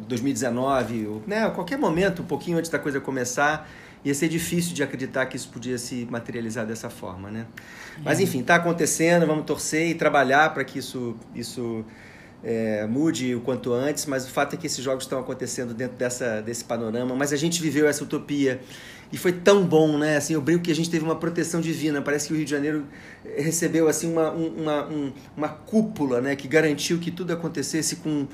2019, 0.09 1.07
ou, 1.07 1.23
né, 1.27 1.45
a 1.45 1.51
qualquer 1.51 1.79
momento, 1.79 2.23
um 2.23 2.25
pouquinho 2.25 2.59
antes 2.59 2.71
da 2.71 2.79
coisa 2.79 3.01
começar, 3.01 3.69
ia 4.05 4.15
ser 4.15 4.29
difícil 4.29 4.75
de 4.75 4.83
acreditar 4.83 5.27
que 5.27 5.37
isso 5.37 5.49
podia 5.49 5.79
se 5.79 6.07
materializar 6.11 6.67
dessa 6.67 6.91
forma, 6.91 7.31
né? 7.31 7.47
Mas 8.05 8.21
enfim, 8.21 8.41
está 8.41 8.57
acontecendo, 8.57 9.27
vamos 9.27 9.45
torcer 9.45 9.89
e 9.89 9.95
trabalhar 9.95 10.53
para 10.53 10.65
que 10.65 10.79
isso, 10.79 11.17
isso 11.35 11.85
é, 12.43 12.87
mude 12.87 13.35
o 13.35 13.41
quanto 13.41 13.73
antes, 13.73 14.07
mas 14.07 14.25
o 14.27 14.31
fato 14.31 14.55
é 14.55 14.57
que 14.57 14.67
esses 14.67 14.83
jogos 14.83 15.05
estão 15.05 15.21
acontecendo 15.21 15.73
dentro 15.73 15.97
dessa, 15.97 16.41
desse 16.41 16.65
panorama, 16.65 17.15
mas 17.15 17.33
a 17.33 17.37
gente 17.37 17.63
viveu 17.63 17.87
essa 17.87 18.03
utopia 18.03 18.61
e 19.13 19.19
foi 19.19 19.33
tão 19.33 19.65
bom, 19.65 19.99
né? 19.99 20.17
Assim, 20.17 20.33
eu 20.33 20.41
brinco 20.41 20.65
que 20.65 20.73
a 20.73 20.75
gente 20.75 20.89
teve 20.89 21.05
uma 21.05 21.17
proteção 21.17 21.61
divina. 21.61 22.01
Parece 22.01 22.29
que 22.29 22.33
o 22.33 22.37
Rio 22.37 22.47
de 22.47 22.51
Janeiro 22.51 22.87
recebeu 23.37 23.87
assim 23.87 24.11
uma, 24.11 24.31
uma, 24.31 24.85
uma, 24.87 25.13
uma 25.37 25.49
cúpula, 25.49 26.23
né? 26.23 26.35
Que 26.35 26.49
garantiu 26.49 26.99
que 26.99 27.11
tudo 27.11 27.31
acontecesse 27.31 27.97
com 27.97 28.27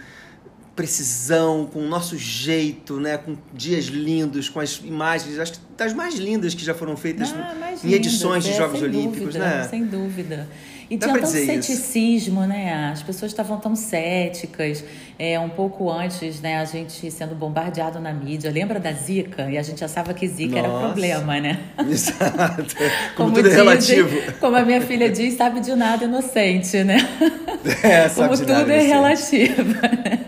precisão, 0.79 1.69
com 1.73 1.81
o 1.81 1.89
nosso 1.89 2.17
jeito, 2.17 3.01
né? 3.01 3.19
Com 3.19 3.37
dias 3.53 3.87
lindos, 3.87 4.49
com 4.49 4.61
as 4.61 4.77
imagens, 4.77 5.37
acho 5.37 5.55
que 5.55 5.59
das 5.77 5.93
mais 5.93 6.15
lindas 6.15 6.55
que 6.55 6.65
já 6.65 6.73
foram 6.73 6.97
feitas 6.97 7.35
ah, 7.37 7.75
em 7.83 7.93
edições 7.95 8.45
de 8.45 8.51
é, 8.51 8.55
Jogos 8.55 8.81
Olímpicos, 8.81 9.35
dúvida, 9.35 9.39
né? 9.41 9.69
Sem 9.69 9.85
dúvida. 9.85 10.49
E 10.91 10.97
Dá 10.97 11.09
tinha 11.09 11.21
tanto 11.21 11.31
ceticismo, 11.31 12.41
isso. 12.41 12.49
né? 12.49 12.91
As 12.93 13.03
pessoas 13.03 13.31
estavam 13.31 13.59
tão 13.59 13.77
céticas. 13.77 14.83
É, 15.19 15.39
um 15.39 15.49
pouco 15.49 15.91
antes, 15.91 16.41
né, 16.41 16.59
a 16.59 16.65
gente 16.65 17.11
sendo 17.11 17.35
bombardeado 17.35 17.99
na 18.01 18.13
mídia. 18.13 18.51
Lembra 18.51 18.79
da 18.79 18.93
Zika? 18.93 19.51
E 19.51 19.59
a 19.59 19.63
gente 19.63 19.85
achava 19.85 20.15
que 20.15 20.27
Zika 20.27 20.63
Nossa. 20.63 20.69
era 20.69 20.79
problema, 20.79 21.41
né? 21.41 21.59
Exato. 21.91 22.77
Como, 23.17 23.31
como 23.31 23.35
tudo 23.35 23.49
é 23.49 23.55
relativo. 23.55 24.33
Como 24.41 24.57
a 24.57 24.65
minha 24.65 24.81
filha 24.81 25.11
diz, 25.11 25.35
sabe 25.35 25.61
de 25.61 25.75
nada 25.75 26.05
inocente, 26.05 26.83
né? 26.85 26.97
É, 27.83 28.09
sabe 28.09 28.29
como 28.29 28.47
tudo 28.47 28.71
é 28.71 28.81
relativo. 28.81 29.75
Né? 29.83 30.21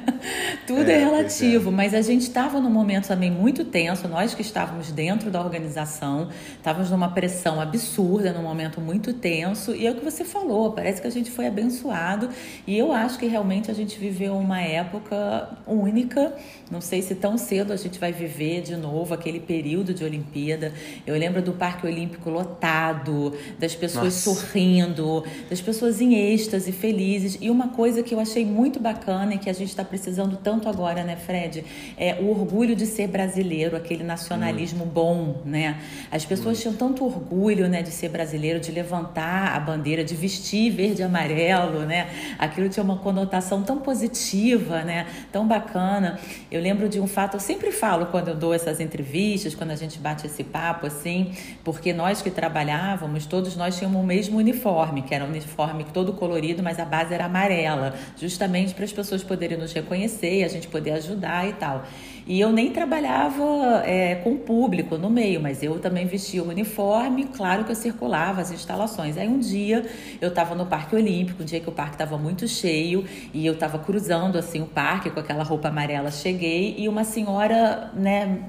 Tudo 0.71 0.89
é, 0.89 0.95
é 0.95 0.99
relativo, 0.99 1.71
é. 1.71 1.73
mas 1.73 1.95
a 1.95 2.01
gente 2.01 2.23
estava 2.23 2.61
num 2.61 2.71
momento 2.71 3.09
também 3.09 3.31
muito 3.31 3.65
tenso, 3.65 4.07
nós 4.07 4.35
que 4.35 4.43
estávamos 4.43 4.93
dentro 4.93 5.31
da 5.31 5.41
organização, 5.41 6.29
estávamos 6.57 6.91
numa 6.91 7.09
pressão 7.09 7.61
absurda, 7.61 8.33
num 8.33 8.43
momento 8.43 8.81
muito 8.81 9.13
tenso, 9.13 9.75
e 9.75 9.87
é 9.87 9.91
o 9.91 9.95
que 9.97 10.05
você 10.05 10.25
falou, 10.25 10.73
parece 10.73 11.01
que 11.01 11.07
a 11.07 11.11
gente 11.11 11.31
foi 11.31 11.47
abençoado, 11.47 12.29
e 12.67 12.79
eu 12.79 12.93
acho 12.93 13.19
que 13.19 13.27
realmente 13.27 13.71
a 13.71 13.75
gente 13.75 13.99
viveu 13.99 14.37
uma 14.37 14.61
época 14.61 15.49
única, 15.67 16.33
não 16.71 16.81
sei 16.81 17.03
se 17.03 17.17
tão 17.17 17.37
cedo 17.37 17.73
a 17.73 17.77
gente 17.77 17.99
vai 17.99 18.13
viver 18.13 18.63
de 18.63 18.77
novo 18.77 19.13
aquele 19.13 19.41
período 19.41 19.93
de 19.93 20.05
Olimpíada. 20.05 20.73
Eu 21.05 21.17
lembro 21.19 21.43
do 21.43 21.53
Parque 21.53 21.87
Olímpico 21.87 22.31
lotado, 22.31 23.35
das 23.59 23.75
pessoas 23.75 24.25
Nossa. 24.25 24.35
sorrindo, 24.35 25.25
das 25.49 25.61
pessoas 25.61 26.01
em 26.01 26.15
êxtase, 26.15 26.71
felizes, 26.71 27.37
e 27.41 27.51
uma 27.51 27.69
coisa 27.69 28.03
que 28.03 28.15
eu 28.15 28.21
achei 28.21 28.45
muito 28.45 28.79
bacana 28.79 29.35
e 29.35 29.39
que 29.39 29.51
a 29.51 29.53
gente 29.53 29.71
está 29.71 29.85
precisando 29.85 30.37
tanto 30.37 30.60
tanto 30.61 30.69
agora, 30.69 31.03
né, 31.03 31.17
Fred? 31.17 31.65
É 31.97 32.17
o 32.21 32.29
orgulho 32.31 32.77
de 32.77 32.85
ser 32.85 33.09
brasileiro, 33.09 33.77
aquele 33.77 34.05
nacionalismo 34.05 34.85
bom, 34.85 35.41
né? 35.45 35.81
As 36.11 36.25
pessoas 36.25 36.61
tinham 36.61 36.75
tanto 36.75 37.05
orgulho, 37.05 37.69
né, 37.69 37.83
de 37.83 37.91
ser 37.91 38.11
brasileiro, 38.11 38.61
de 38.61 38.71
levantar 38.71 39.57
a 39.57 39.61
bandeira, 39.61 40.05
de 40.05 40.15
vestir 40.15 40.71
verde 40.71 41.01
e 41.01 41.05
amarelo, 41.05 41.81
né? 41.81 42.09
Aquilo 42.39 42.69
tinha 42.69 42.85
uma 42.85 42.99
conotação 42.99 43.63
tão 43.63 43.79
positiva, 43.79 44.83
né? 44.83 45.07
Tão 45.33 45.49
bacana. 45.49 46.19
Eu 46.51 46.61
lembro 46.61 46.89
de 46.89 47.01
um 47.01 47.07
fato, 47.07 47.37
eu 47.37 47.41
sempre 47.41 47.73
falo 47.73 48.07
quando 48.07 48.29
eu 48.29 48.37
dou 48.37 48.53
essas 48.53 48.81
entrevistas, 48.81 49.55
quando 49.55 49.71
a 49.71 49.77
gente 49.77 49.99
bate 49.99 50.27
esse 50.27 50.45
papo 50.45 50.87
assim, 50.87 51.33
porque 51.65 51.93
nós 51.93 52.21
que 52.21 52.31
trabalhávamos, 52.31 53.25
todos 53.25 53.57
nós 53.57 53.79
tínhamos 53.79 54.03
o 54.03 54.05
mesmo 54.05 54.37
uniforme, 54.37 55.03
que 55.03 55.15
era 55.15 55.25
um 55.25 55.29
uniforme 55.29 55.87
todo 55.93 56.13
colorido, 56.13 56.63
mas 56.63 56.79
a 56.79 56.85
base 56.85 57.15
era 57.15 57.25
amarela, 57.25 57.95
justamente 58.19 58.75
para 58.75 58.85
as 58.85 58.93
pessoas 58.93 59.23
poderem 59.23 59.57
nos 59.57 59.73
reconhecer 59.73 60.40
a 60.45 60.49
gente 60.49 60.69
poder 60.69 60.93
ajudar 60.93 61.49
e 61.49 61.53
tal. 61.55 61.85
E 62.27 62.41
eu 62.41 62.53
nem 62.53 62.71
trabalhava 62.71 63.83
é, 63.85 64.15
com 64.17 64.35
o 64.35 64.39
público 64.39 64.97
no 64.97 65.11
meio, 65.11 65.41
mas 65.41 65.63
eu 65.63 65.79
também 65.81 66.07
vestia 66.07 66.43
o 66.43 66.49
uniforme, 66.49 67.25
claro 67.25 67.65
que 67.65 67.73
eu 67.73 67.77
circulava 67.77 68.41
as 68.41 68.53
instalações. 68.53 69.17
Aí 69.17 69.27
um 69.27 69.39
dia 69.39 69.85
eu 70.21 70.29
estava 70.29 70.55
no 70.55 70.67
Parque 70.67 70.95
Olímpico, 70.95 71.43
um 71.43 71.47
dia 71.47 71.59
que 71.59 71.69
o 71.69 71.73
parque 71.73 71.95
estava 71.95 72.17
muito 72.17 72.47
cheio, 72.47 73.05
e 73.35 73.45
eu 73.45 73.55
estava 73.55 73.79
cruzando 73.79 74.39
assim 74.39 74.61
o 74.61 74.67
parque 74.67 75.11
com 75.11 75.19
aquela 75.19 75.43
roupa 75.43 75.69
amarela, 75.69 76.11
cheguei 76.11 76.77
e 76.79 76.89
uma 76.89 77.05
senhora, 77.05 77.91
né, 77.95 78.43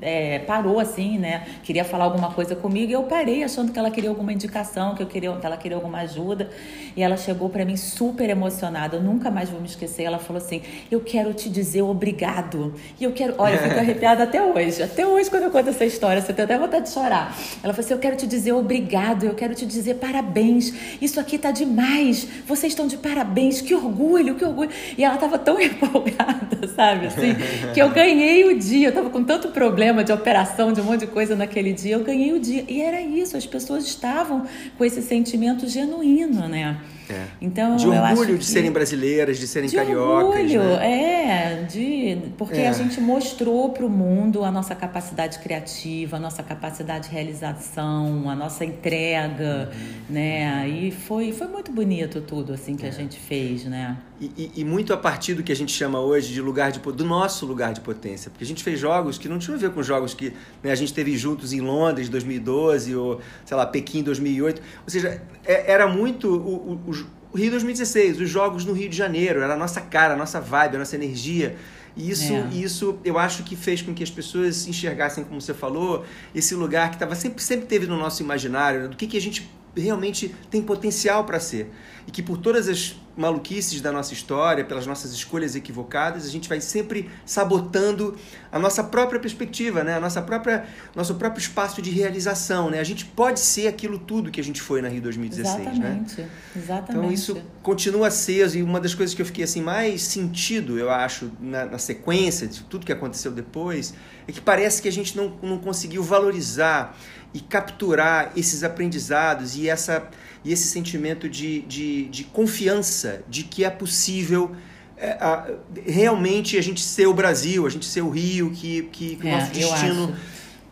é, 0.00 0.38
parou 0.40 0.78
assim, 0.78 1.18
né? 1.18 1.46
Queria 1.62 1.84
falar 1.84 2.04
alguma 2.04 2.30
coisa 2.32 2.54
comigo 2.54 2.90
e 2.90 2.92
eu 2.92 3.02
parei 3.04 3.42
achando 3.42 3.72
que 3.72 3.78
ela 3.78 3.90
queria 3.90 4.10
alguma 4.10 4.32
indicação, 4.32 4.94
que 4.94 5.02
eu 5.02 5.06
queria, 5.06 5.32
que 5.36 5.46
ela 5.46 5.56
queria 5.56 5.76
alguma 5.76 5.98
ajuda. 6.00 6.50
E 6.96 7.02
ela 7.02 7.16
chegou 7.16 7.48
para 7.48 7.64
mim 7.64 7.76
super 7.76 8.28
emocionada. 8.28 8.96
Eu 8.96 9.02
nunca 9.02 9.30
mais 9.30 9.48
vou 9.48 9.60
me 9.60 9.66
esquecer. 9.66 10.04
Ela 10.04 10.18
falou 10.18 10.42
assim: 10.42 10.62
"Eu 10.90 11.00
quero 11.00 11.32
te 11.32 11.48
dizer 11.48 11.82
obrigado". 11.82 12.74
E 13.00 13.04
eu 13.04 13.12
quero, 13.12 13.34
olha, 13.38 13.54
eu 13.54 13.62
fico 13.62 13.78
arrepiada 13.78 14.24
até 14.24 14.42
hoje. 14.42 14.82
Até 14.82 15.06
hoje 15.06 15.30
quando 15.30 15.44
eu 15.44 15.50
conto 15.50 15.70
essa 15.70 15.84
história, 15.84 16.20
você 16.20 16.32
tem 16.32 16.44
até 16.44 16.58
vontade 16.58 16.84
de 16.84 16.90
chorar. 16.90 17.36
Ela 17.62 17.72
falou 17.72 17.84
assim: 17.84 17.94
"Eu 17.94 18.00
quero 18.00 18.16
te 18.16 18.26
dizer 18.26 18.52
obrigado, 18.52 19.24
eu 19.24 19.34
quero 19.34 19.54
te 19.54 19.66
dizer 19.66 19.94
parabéns. 19.94 20.72
Isso 21.00 21.18
aqui 21.18 21.38
tá 21.38 21.50
demais. 21.50 22.26
Vocês 22.46 22.72
estão 22.72 22.86
de 22.86 22.96
parabéns. 22.96 23.60
Que 23.60 23.74
orgulho, 23.74 24.34
que 24.34 24.44
orgulho". 24.44 24.70
E 24.96 25.04
ela 25.04 25.16
tava 25.16 25.38
tão 25.38 25.60
empolgada, 25.60 26.68
sabe 26.74 27.06
assim, 27.06 27.34
que 27.72 27.80
eu 27.80 27.88
ganhei 27.90 28.44
o 28.44 28.58
dia. 28.58 28.88
Eu 28.88 28.92
tava 28.92 29.10
com 29.10 29.24
tanto 29.24 29.48
problema 29.48 29.69
problema 29.70 30.02
de 30.02 30.12
operação, 30.12 30.72
de 30.72 30.80
um 30.80 30.84
monte 30.84 31.00
de 31.00 31.06
coisa 31.06 31.36
naquele 31.36 31.72
dia, 31.72 31.94
eu 31.94 32.02
ganhei 32.02 32.32
o 32.32 32.40
dia. 32.40 32.64
E 32.68 32.82
era 32.82 33.00
isso, 33.00 33.36
as 33.36 33.46
pessoas 33.46 33.84
estavam 33.84 34.44
com 34.76 34.84
esse 34.84 35.00
sentimento 35.00 35.68
genuíno, 35.68 36.48
né? 36.48 36.76
É. 37.10 37.26
Então, 37.40 37.76
de 37.76 37.86
orgulho 37.86 38.38
de 38.38 38.44
serem 38.44 38.70
brasileiras, 38.70 39.38
de 39.38 39.46
serem 39.46 39.68
de 39.68 39.76
cariocas. 39.76 40.40
Orgulho, 40.40 40.62
né? 40.62 41.60
é, 41.60 41.62
de, 41.64 42.18
porque 42.38 42.58
é. 42.58 42.68
a 42.68 42.72
gente 42.72 43.00
mostrou 43.00 43.70
para 43.70 43.84
o 43.84 43.90
mundo 43.90 44.44
a 44.44 44.50
nossa 44.50 44.74
capacidade 44.74 45.38
criativa, 45.40 46.16
a 46.16 46.20
nossa 46.20 46.42
capacidade 46.42 47.08
de 47.08 47.14
realização, 47.14 48.30
a 48.30 48.34
nossa 48.34 48.64
entrega, 48.64 49.70
uhum. 49.72 50.14
né? 50.14 50.68
E 50.68 50.90
foi, 50.90 51.32
foi 51.32 51.48
muito 51.48 51.72
bonito 51.72 52.20
tudo 52.20 52.52
assim 52.52 52.76
que 52.76 52.86
é. 52.86 52.88
a 52.88 52.92
gente 52.92 53.18
fez, 53.18 53.64
né? 53.64 53.96
E, 54.20 54.30
e, 54.36 54.60
e, 54.60 54.64
muito 54.64 54.92
a 54.92 54.98
partir 54.98 55.32
do 55.32 55.42
que 55.42 55.50
a 55.50 55.56
gente 55.56 55.72
chama 55.72 55.98
hoje 55.98 56.30
de 56.30 56.42
lugar 56.42 56.70
de 56.70 56.78
do 56.78 57.04
nosso 57.06 57.46
lugar 57.46 57.72
de 57.72 57.80
potência, 57.80 58.30
porque 58.30 58.44
a 58.44 58.46
gente 58.46 58.62
fez 58.62 58.78
jogos 58.78 59.16
que 59.16 59.26
não 59.30 59.38
tinham 59.38 59.56
a 59.56 59.58
ver 59.58 59.70
com 59.70 59.82
jogos 59.82 60.12
que 60.12 60.34
né, 60.62 60.70
a 60.70 60.74
gente 60.74 60.92
teve 60.92 61.16
juntos 61.16 61.54
em 61.54 61.62
Londres 61.62 62.10
2012 62.10 62.94
ou 62.94 63.18
sei 63.46 63.56
lá 63.56 63.64
Pequim 63.64 64.02
2008, 64.02 64.60
ou 64.60 64.90
seja, 64.90 65.22
é, 65.42 65.72
era 65.72 65.86
muito 65.86 66.28
o, 66.28 66.80
o, 66.86 66.92
o 67.32 67.36
Rio 67.36 67.50
2016, 67.50 68.20
os 68.20 68.28
jogos 68.28 68.64
no 68.64 68.72
Rio 68.72 68.88
de 68.88 68.96
Janeiro, 68.96 69.40
era 69.40 69.54
a 69.54 69.56
nossa 69.56 69.80
cara, 69.80 70.14
a 70.14 70.16
nossa 70.16 70.40
vibe, 70.40 70.76
a 70.76 70.78
nossa 70.80 70.96
energia. 70.96 71.56
E 71.96 72.10
isso, 72.10 72.32
é. 72.32 72.48
isso 72.52 72.98
eu 73.04 73.18
acho 73.18 73.42
que 73.42 73.56
fez 73.56 73.82
com 73.82 73.92
que 73.94 74.02
as 74.02 74.10
pessoas 74.10 74.66
enxergassem, 74.66 75.24
como 75.24 75.40
você 75.40 75.54
falou, 75.54 76.04
esse 76.34 76.54
lugar 76.54 76.90
que 76.90 76.98
tava 76.98 77.14
sempre, 77.14 77.42
sempre 77.42 77.66
teve 77.66 77.86
no 77.86 77.96
nosso 77.96 78.22
imaginário, 78.22 78.82
né, 78.82 78.88
do 78.88 78.96
que, 78.96 79.06
que 79.06 79.16
a 79.16 79.20
gente 79.20 79.50
realmente 79.76 80.34
tem 80.50 80.62
potencial 80.62 81.24
para 81.24 81.38
ser. 81.38 81.70
E 82.06 82.10
que 82.10 82.22
por 82.22 82.38
todas 82.38 82.68
as 82.68 82.96
maluquices 83.16 83.80
da 83.80 83.92
nossa 83.92 84.14
história, 84.14 84.64
pelas 84.64 84.86
nossas 84.86 85.12
escolhas 85.12 85.54
equivocadas, 85.54 86.24
a 86.24 86.28
gente 86.30 86.48
vai 86.48 86.60
sempre 86.60 87.10
sabotando 87.26 88.16
a 88.50 88.58
nossa 88.58 88.82
própria 88.82 89.20
perspectiva, 89.20 89.84
né? 89.84 89.96
a 89.96 90.00
nossa 90.00 90.22
própria, 90.22 90.64
nosso 90.94 91.14
próprio 91.16 91.40
espaço 91.40 91.82
de 91.82 91.90
realização. 91.90 92.70
Né? 92.70 92.80
A 92.80 92.84
gente 92.84 93.04
pode 93.04 93.40
ser 93.40 93.68
aquilo 93.68 93.98
tudo 93.98 94.30
que 94.30 94.40
a 94.40 94.44
gente 94.44 94.62
foi 94.62 94.80
na 94.80 94.88
Rio 94.88 95.02
2016. 95.02 95.58
Né? 95.58 95.70
Exatamente. 95.70 96.20
Né? 96.20 96.28
Exatamente. 96.56 96.98
Então 96.98 97.12
isso 97.12 97.42
continua 97.62 98.08
aceso 98.08 98.56
e 98.56 98.62
uma 98.62 98.80
das 98.80 98.94
coisas 98.94 99.14
que 99.14 99.20
eu 99.20 99.26
fiquei 99.26 99.44
assim 99.44 99.60
mais 99.60 100.02
sentido, 100.02 100.78
eu 100.78 100.90
acho, 100.90 101.30
na, 101.40 101.66
na 101.66 101.78
sequência 101.78 102.46
de 102.46 102.62
tudo 102.62 102.86
que 102.86 102.92
aconteceu 102.92 103.30
depois, 103.30 103.92
é 104.26 104.32
que 104.32 104.40
parece 104.40 104.80
que 104.80 104.88
a 104.88 104.92
gente 104.92 105.16
não, 105.16 105.36
não 105.42 105.58
conseguiu 105.58 106.02
valorizar 106.02 106.96
e 107.32 107.40
capturar 107.40 108.32
esses 108.36 108.64
aprendizados 108.64 109.56
e, 109.56 109.68
essa, 109.68 110.08
e 110.44 110.52
esse 110.52 110.68
sentimento 110.68 111.28
de, 111.28 111.60
de, 111.62 112.06
de 112.06 112.24
confiança 112.24 113.22
de 113.28 113.44
que 113.44 113.64
é 113.64 113.70
possível 113.70 114.54
é, 114.96 115.12
a, 115.12 115.46
realmente 115.86 116.58
a 116.58 116.62
gente 116.62 116.80
ser 116.80 117.06
o 117.06 117.14
Brasil, 117.14 117.66
a 117.66 117.70
gente 117.70 117.86
ser 117.86 118.02
o 118.02 118.10
Rio, 118.10 118.50
que, 118.50 118.82
que, 118.92 119.16
que 119.16 119.28
é, 119.28 119.34
o 119.34 119.38
nosso 119.38 119.52
destino 119.52 120.14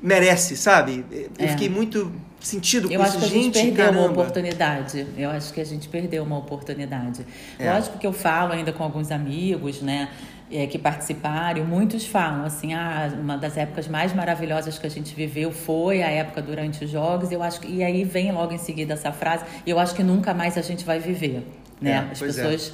merece, 0.03 0.57
sabe? 0.57 1.05
Eu 1.39 1.47
é. 1.47 1.49
fiquei 1.49 1.69
muito 1.69 2.13
sentido 2.41 2.89
com 2.89 2.95
eu 2.95 3.03
isso. 3.03 3.11
acho 3.11 3.19
que 3.19 3.25
a 3.25 3.29
gente, 3.29 3.53
perdeu 3.53 3.75
caramba. 3.75 4.01
uma 4.01 4.11
oportunidade. 4.11 5.07
Eu 5.17 5.31
acho 5.31 5.53
que 5.53 5.61
a 5.61 5.65
gente 5.65 5.89
perdeu 5.89 6.23
uma 6.23 6.39
oportunidade. 6.39 7.25
É. 7.59 7.73
Lógico 7.73 7.99
que 7.99 8.07
eu 8.07 8.13
falo 8.13 8.53
ainda 8.53 8.73
com 8.73 8.83
alguns 8.83 9.11
amigos, 9.11 9.81
né? 9.81 10.11
É, 10.51 10.67
que 10.67 10.79
participaram, 10.79 11.65
muitos 11.65 12.07
falam 12.07 12.45
assim, 12.45 12.75
ah, 12.75 13.11
uma 13.21 13.37
das 13.37 13.57
épocas 13.57 13.87
mais 13.87 14.15
maravilhosas 14.15 14.79
que 14.79 14.87
a 14.87 14.91
gente 14.91 15.15
viveu 15.15 15.53
foi 15.53 16.03
a 16.03 16.11
época 16.11 16.41
durante 16.41 16.85
os 16.85 16.91
jogos. 16.91 17.31
Eu 17.31 17.43
acho 17.43 17.61
que, 17.61 17.69
e 17.71 17.83
aí 17.83 18.05
vem 18.05 18.33
logo 18.33 18.53
em 18.53 18.59
seguida 18.59 18.95
essa 18.95 19.13
frase, 19.13 19.45
eu 19.67 19.79
acho 19.79 19.95
que 19.95 20.03
nunca 20.03 20.33
mais 20.33 20.57
a 20.57 20.63
gente 20.63 20.85
vai 20.85 20.99
viver, 20.99 21.47
né? 21.81 22.09
É, 22.09 22.13
As 22.13 22.23
é. 22.39 22.73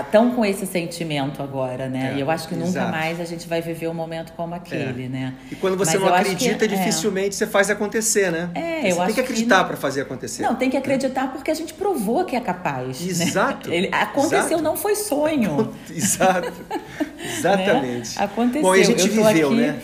Estão 0.00 0.32
com 0.32 0.44
esse 0.44 0.66
sentimento 0.66 1.42
agora, 1.42 1.88
né? 1.88 2.12
É, 2.12 2.16
e 2.18 2.20
eu 2.20 2.30
acho 2.30 2.46
que 2.46 2.54
nunca 2.54 2.68
exato. 2.68 2.90
mais 2.90 3.20
a 3.20 3.24
gente 3.24 3.48
vai 3.48 3.62
viver 3.62 3.88
um 3.88 3.94
momento 3.94 4.32
como 4.34 4.54
aquele, 4.54 5.06
é. 5.06 5.08
né? 5.08 5.34
E 5.50 5.54
quando 5.54 5.76
você 5.76 5.98
Mas 5.98 6.08
não 6.08 6.14
acredita, 6.14 6.68
que, 6.68 6.74
é. 6.74 6.76
dificilmente 6.76 7.34
você 7.34 7.46
faz 7.46 7.70
acontecer, 7.70 8.30
né? 8.30 8.50
É, 8.54 8.90
eu 8.90 8.96
você 8.96 9.06
tem 9.06 9.14
que 9.14 9.20
acreditar 9.20 9.64
para 9.64 9.76
fazer 9.76 10.02
acontecer. 10.02 10.42
Não, 10.42 10.54
tem 10.54 10.68
que 10.68 10.76
acreditar 10.76 11.32
porque 11.32 11.50
a 11.50 11.54
gente 11.54 11.72
provou 11.72 12.24
que 12.24 12.36
é 12.36 12.40
capaz. 12.40 13.00
Né? 13.00 13.10
Exato. 13.10 13.70
Né? 13.70 13.76
Ele, 13.76 13.88
aconteceu, 13.92 14.38
exato. 14.38 14.62
não 14.62 14.76
foi 14.76 14.94
sonho. 14.94 15.72
Exato. 15.90 16.52
Exatamente. 17.38 18.18
Né? 18.18 18.24
Aconteceu. 18.24 18.62
Bom, 18.62 18.76
e 18.76 18.80
a 18.80 18.84
gente 18.84 19.08
viveu, 19.08 19.48
aqui... 19.48 19.56
né? 19.56 19.82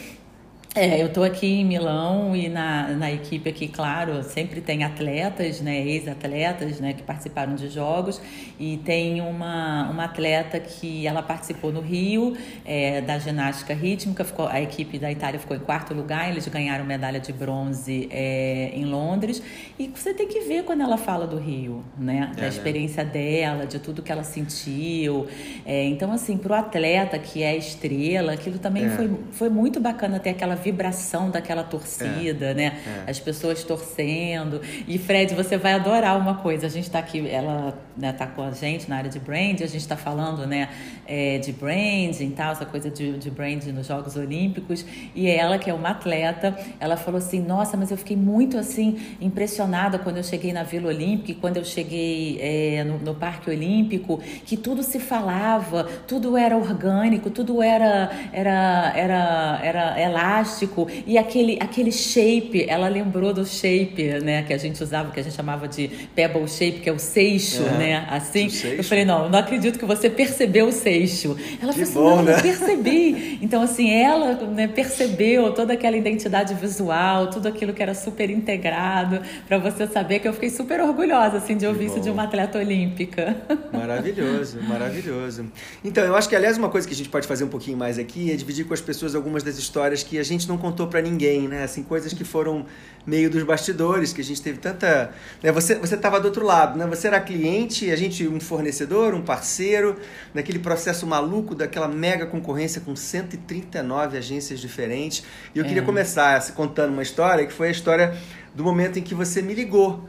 É, 0.76 1.00
eu 1.00 1.06
estou 1.06 1.22
aqui 1.22 1.46
em 1.46 1.64
Milão 1.64 2.34
e 2.34 2.48
na, 2.48 2.88
na 2.88 3.12
equipe 3.12 3.48
aqui, 3.48 3.68
claro, 3.68 4.24
sempre 4.24 4.60
tem 4.60 4.82
atletas, 4.82 5.60
né, 5.60 5.80
ex-atletas, 5.86 6.80
né, 6.80 6.92
que 6.92 7.02
participaram 7.04 7.54
de 7.54 7.68
jogos 7.68 8.20
e 8.58 8.78
tem 8.78 9.20
uma, 9.20 9.88
uma 9.88 10.04
atleta 10.06 10.58
que 10.58 11.06
ela 11.06 11.22
participou 11.22 11.70
no 11.70 11.80
Rio 11.80 12.36
é, 12.64 13.00
da 13.00 13.20
ginástica 13.20 13.72
rítmica, 13.72 14.24
ficou, 14.24 14.48
a 14.48 14.60
equipe 14.60 14.98
da 14.98 15.12
Itália 15.12 15.38
ficou 15.38 15.56
em 15.56 15.60
quarto 15.60 15.94
lugar, 15.94 16.28
eles 16.28 16.48
ganharam 16.48 16.84
medalha 16.84 17.20
de 17.20 17.32
bronze 17.32 18.08
é, 18.10 18.72
em 18.74 18.84
Londres 18.84 19.40
e 19.78 19.86
você 19.86 20.12
tem 20.12 20.26
que 20.26 20.40
ver 20.40 20.64
quando 20.64 20.80
ela 20.80 20.96
fala 20.96 21.24
do 21.24 21.38
Rio, 21.38 21.84
né, 21.96 22.32
da 22.34 22.40
é, 22.40 22.44
né? 22.46 22.48
experiência 22.48 23.04
né? 23.04 23.10
dela, 23.10 23.64
de 23.64 23.78
tudo 23.78 24.02
que 24.02 24.10
ela 24.10 24.24
sentiu, 24.24 25.28
é, 25.64 25.84
então 25.84 26.10
assim, 26.10 26.36
para 26.36 26.52
o 26.52 26.56
atleta 26.56 27.16
que 27.16 27.44
é 27.44 27.56
estrela, 27.56 28.32
aquilo 28.32 28.58
também 28.58 28.86
é. 28.86 28.88
foi, 28.88 29.08
foi 29.30 29.48
muito 29.48 29.78
bacana 29.78 30.18
ter 30.18 30.30
aquela 30.30 30.63
vibração 30.64 31.30
daquela 31.30 31.62
torcida, 31.62 32.46
é, 32.46 32.54
né? 32.54 32.82
É. 33.06 33.10
As 33.10 33.20
pessoas 33.20 33.62
torcendo. 33.62 34.60
E 34.88 34.98
Fred, 34.98 35.34
você 35.34 35.58
vai 35.58 35.74
adorar 35.74 36.18
uma 36.18 36.36
coisa. 36.36 36.66
A 36.66 36.70
gente 36.70 36.84
está 36.84 36.98
aqui, 36.98 37.28
ela 37.28 37.76
né, 37.96 38.12
tá 38.12 38.26
com 38.26 38.42
a 38.42 38.50
gente 38.50 38.88
na 38.88 38.96
área 38.96 39.10
de 39.10 39.20
brand, 39.20 39.60
a 39.60 39.66
gente 39.66 39.76
está 39.76 39.96
falando, 39.96 40.46
né, 40.46 40.70
é, 41.06 41.38
de 41.38 41.52
branding, 41.52 42.30
tal, 42.30 42.52
essa 42.52 42.64
coisa 42.64 42.90
de, 42.90 43.18
de 43.18 43.30
branding 43.30 43.72
nos 43.72 43.86
Jogos 43.86 44.16
Olímpicos. 44.16 44.84
E 45.14 45.28
ela, 45.28 45.58
que 45.58 45.68
é 45.68 45.74
uma 45.74 45.90
atleta, 45.90 46.56
ela 46.80 46.96
falou 46.96 47.18
assim: 47.18 47.40
Nossa, 47.40 47.76
mas 47.76 47.90
eu 47.90 47.98
fiquei 47.98 48.16
muito 48.16 48.56
assim 48.56 48.98
impressionada 49.20 49.98
quando 49.98 50.16
eu 50.16 50.24
cheguei 50.24 50.52
na 50.52 50.62
Vila 50.62 50.88
Olímpica 50.88 51.32
e 51.32 51.34
quando 51.34 51.58
eu 51.58 51.64
cheguei 51.64 52.38
é, 52.40 52.84
no, 52.84 52.98
no 52.98 53.14
Parque 53.14 53.50
Olímpico, 53.50 54.20
que 54.46 54.56
tudo 54.56 54.82
se 54.82 54.98
falava, 54.98 55.84
tudo 56.08 56.36
era 56.36 56.56
orgânico, 56.56 57.28
tudo 57.28 57.62
era 57.62 58.10
era 58.32 58.92
era 58.96 59.60
era 59.62 60.00
elástico 60.00 60.53
plástico 60.54 60.88
e 61.06 61.18
aquele, 61.18 61.58
aquele 61.60 61.90
shape, 61.90 62.64
ela 62.68 62.88
lembrou 62.88 63.32
do 63.32 63.44
shape, 63.44 64.20
né, 64.22 64.42
que 64.44 64.52
a 64.52 64.58
gente 64.58 64.82
usava, 64.82 65.10
que 65.10 65.20
a 65.20 65.22
gente 65.22 65.34
chamava 65.34 65.66
de 65.66 65.88
pebble 66.14 66.48
shape, 66.48 66.80
que 66.80 66.88
é 66.88 66.92
o 66.92 66.98
seixo, 66.98 67.62
é, 67.62 67.78
né, 67.78 68.06
assim. 68.08 68.48
Seixo. 68.48 68.76
Eu 68.76 68.84
falei, 68.84 69.04
não, 69.04 69.28
não 69.28 69.38
acredito 69.38 69.78
que 69.78 69.84
você 69.84 70.08
percebeu 70.08 70.66
o 70.66 70.72
seixo. 70.72 71.36
Ela 71.60 71.72
que 71.72 71.84
falou 71.84 72.14
assim, 72.14 72.18
não, 72.18 72.24
né? 72.24 72.38
eu 72.38 72.42
percebi. 72.42 73.38
Então, 73.42 73.62
assim, 73.62 73.90
ela 73.92 74.34
né, 74.34 74.68
percebeu 74.68 75.52
toda 75.52 75.72
aquela 75.72 75.96
identidade 75.96 76.54
visual, 76.54 77.28
tudo 77.28 77.48
aquilo 77.48 77.72
que 77.72 77.82
era 77.82 77.94
super 77.94 78.30
integrado, 78.30 79.20
para 79.46 79.58
você 79.58 79.86
saber 79.86 80.20
que 80.20 80.28
eu 80.28 80.32
fiquei 80.32 80.50
super 80.50 80.80
orgulhosa, 80.80 81.38
assim, 81.38 81.56
de 81.56 81.66
ouvir 81.66 81.86
isso 81.86 82.00
de 82.00 82.10
uma 82.10 82.24
atleta 82.24 82.58
olímpica. 82.58 83.36
Maravilhoso, 83.72 84.60
maravilhoso. 84.62 85.46
Então, 85.84 86.04
eu 86.04 86.14
acho 86.14 86.28
que, 86.28 86.36
aliás, 86.36 86.56
uma 86.56 86.68
coisa 86.68 86.86
que 86.86 86.94
a 86.94 86.96
gente 86.96 87.08
pode 87.08 87.26
fazer 87.26 87.44
um 87.44 87.48
pouquinho 87.48 87.76
mais 87.76 87.98
aqui 87.98 88.30
é 88.30 88.36
dividir 88.36 88.64
com 88.64 88.74
as 88.74 88.80
pessoas 88.80 89.14
algumas 89.14 89.42
das 89.42 89.58
histórias 89.58 90.02
que 90.02 90.18
a 90.18 90.22
gente 90.22 90.43
gente 90.44 90.48
não 90.48 90.58
contou 90.58 90.86
para 90.86 91.00
ninguém, 91.00 91.48
né? 91.48 91.64
Assim, 91.64 91.82
coisas 91.82 92.12
que 92.12 92.24
foram 92.24 92.66
meio 93.06 93.28
dos 93.28 93.42
bastidores, 93.42 94.12
que 94.12 94.20
a 94.20 94.24
gente 94.24 94.40
teve 94.40 94.58
tanta... 94.58 95.10
Né? 95.42 95.50
Você 95.52 95.74
você 95.74 95.94
estava 95.94 96.20
do 96.20 96.26
outro 96.26 96.44
lado, 96.44 96.78
né? 96.78 96.86
Você 96.86 97.06
era 97.06 97.20
cliente, 97.20 97.90
a 97.90 97.96
gente 97.96 98.26
um 98.28 98.38
fornecedor, 98.38 99.14
um 99.14 99.22
parceiro, 99.22 99.96
naquele 100.32 100.58
processo 100.58 101.06
maluco 101.06 101.54
daquela 101.54 101.88
mega 101.88 102.26
concorrência 102.26 102.80
com 102.80 102.94
139 102.94 104.18
agências 104.18 104.60
diferentes. 104.60 105.24
E 105.54 105.58
eu 105.58 105.64
é. 105.64 105.68
queria 105.68 105.82
começar 105.82 106.40
contando 106.52 106.92
uma 106.92 107.02
história, 107.02 107.46
que 107.46 107.52
foi 107.52 107.68
a 107.68 107.72
história 107.72 108.16
do 108.54 108.62
momento 108.62 108.98
em 108.98 109.02
que 109.02 109.14
você 109.14 109.42
me 109.42 109.54
ligou 109.54 110.04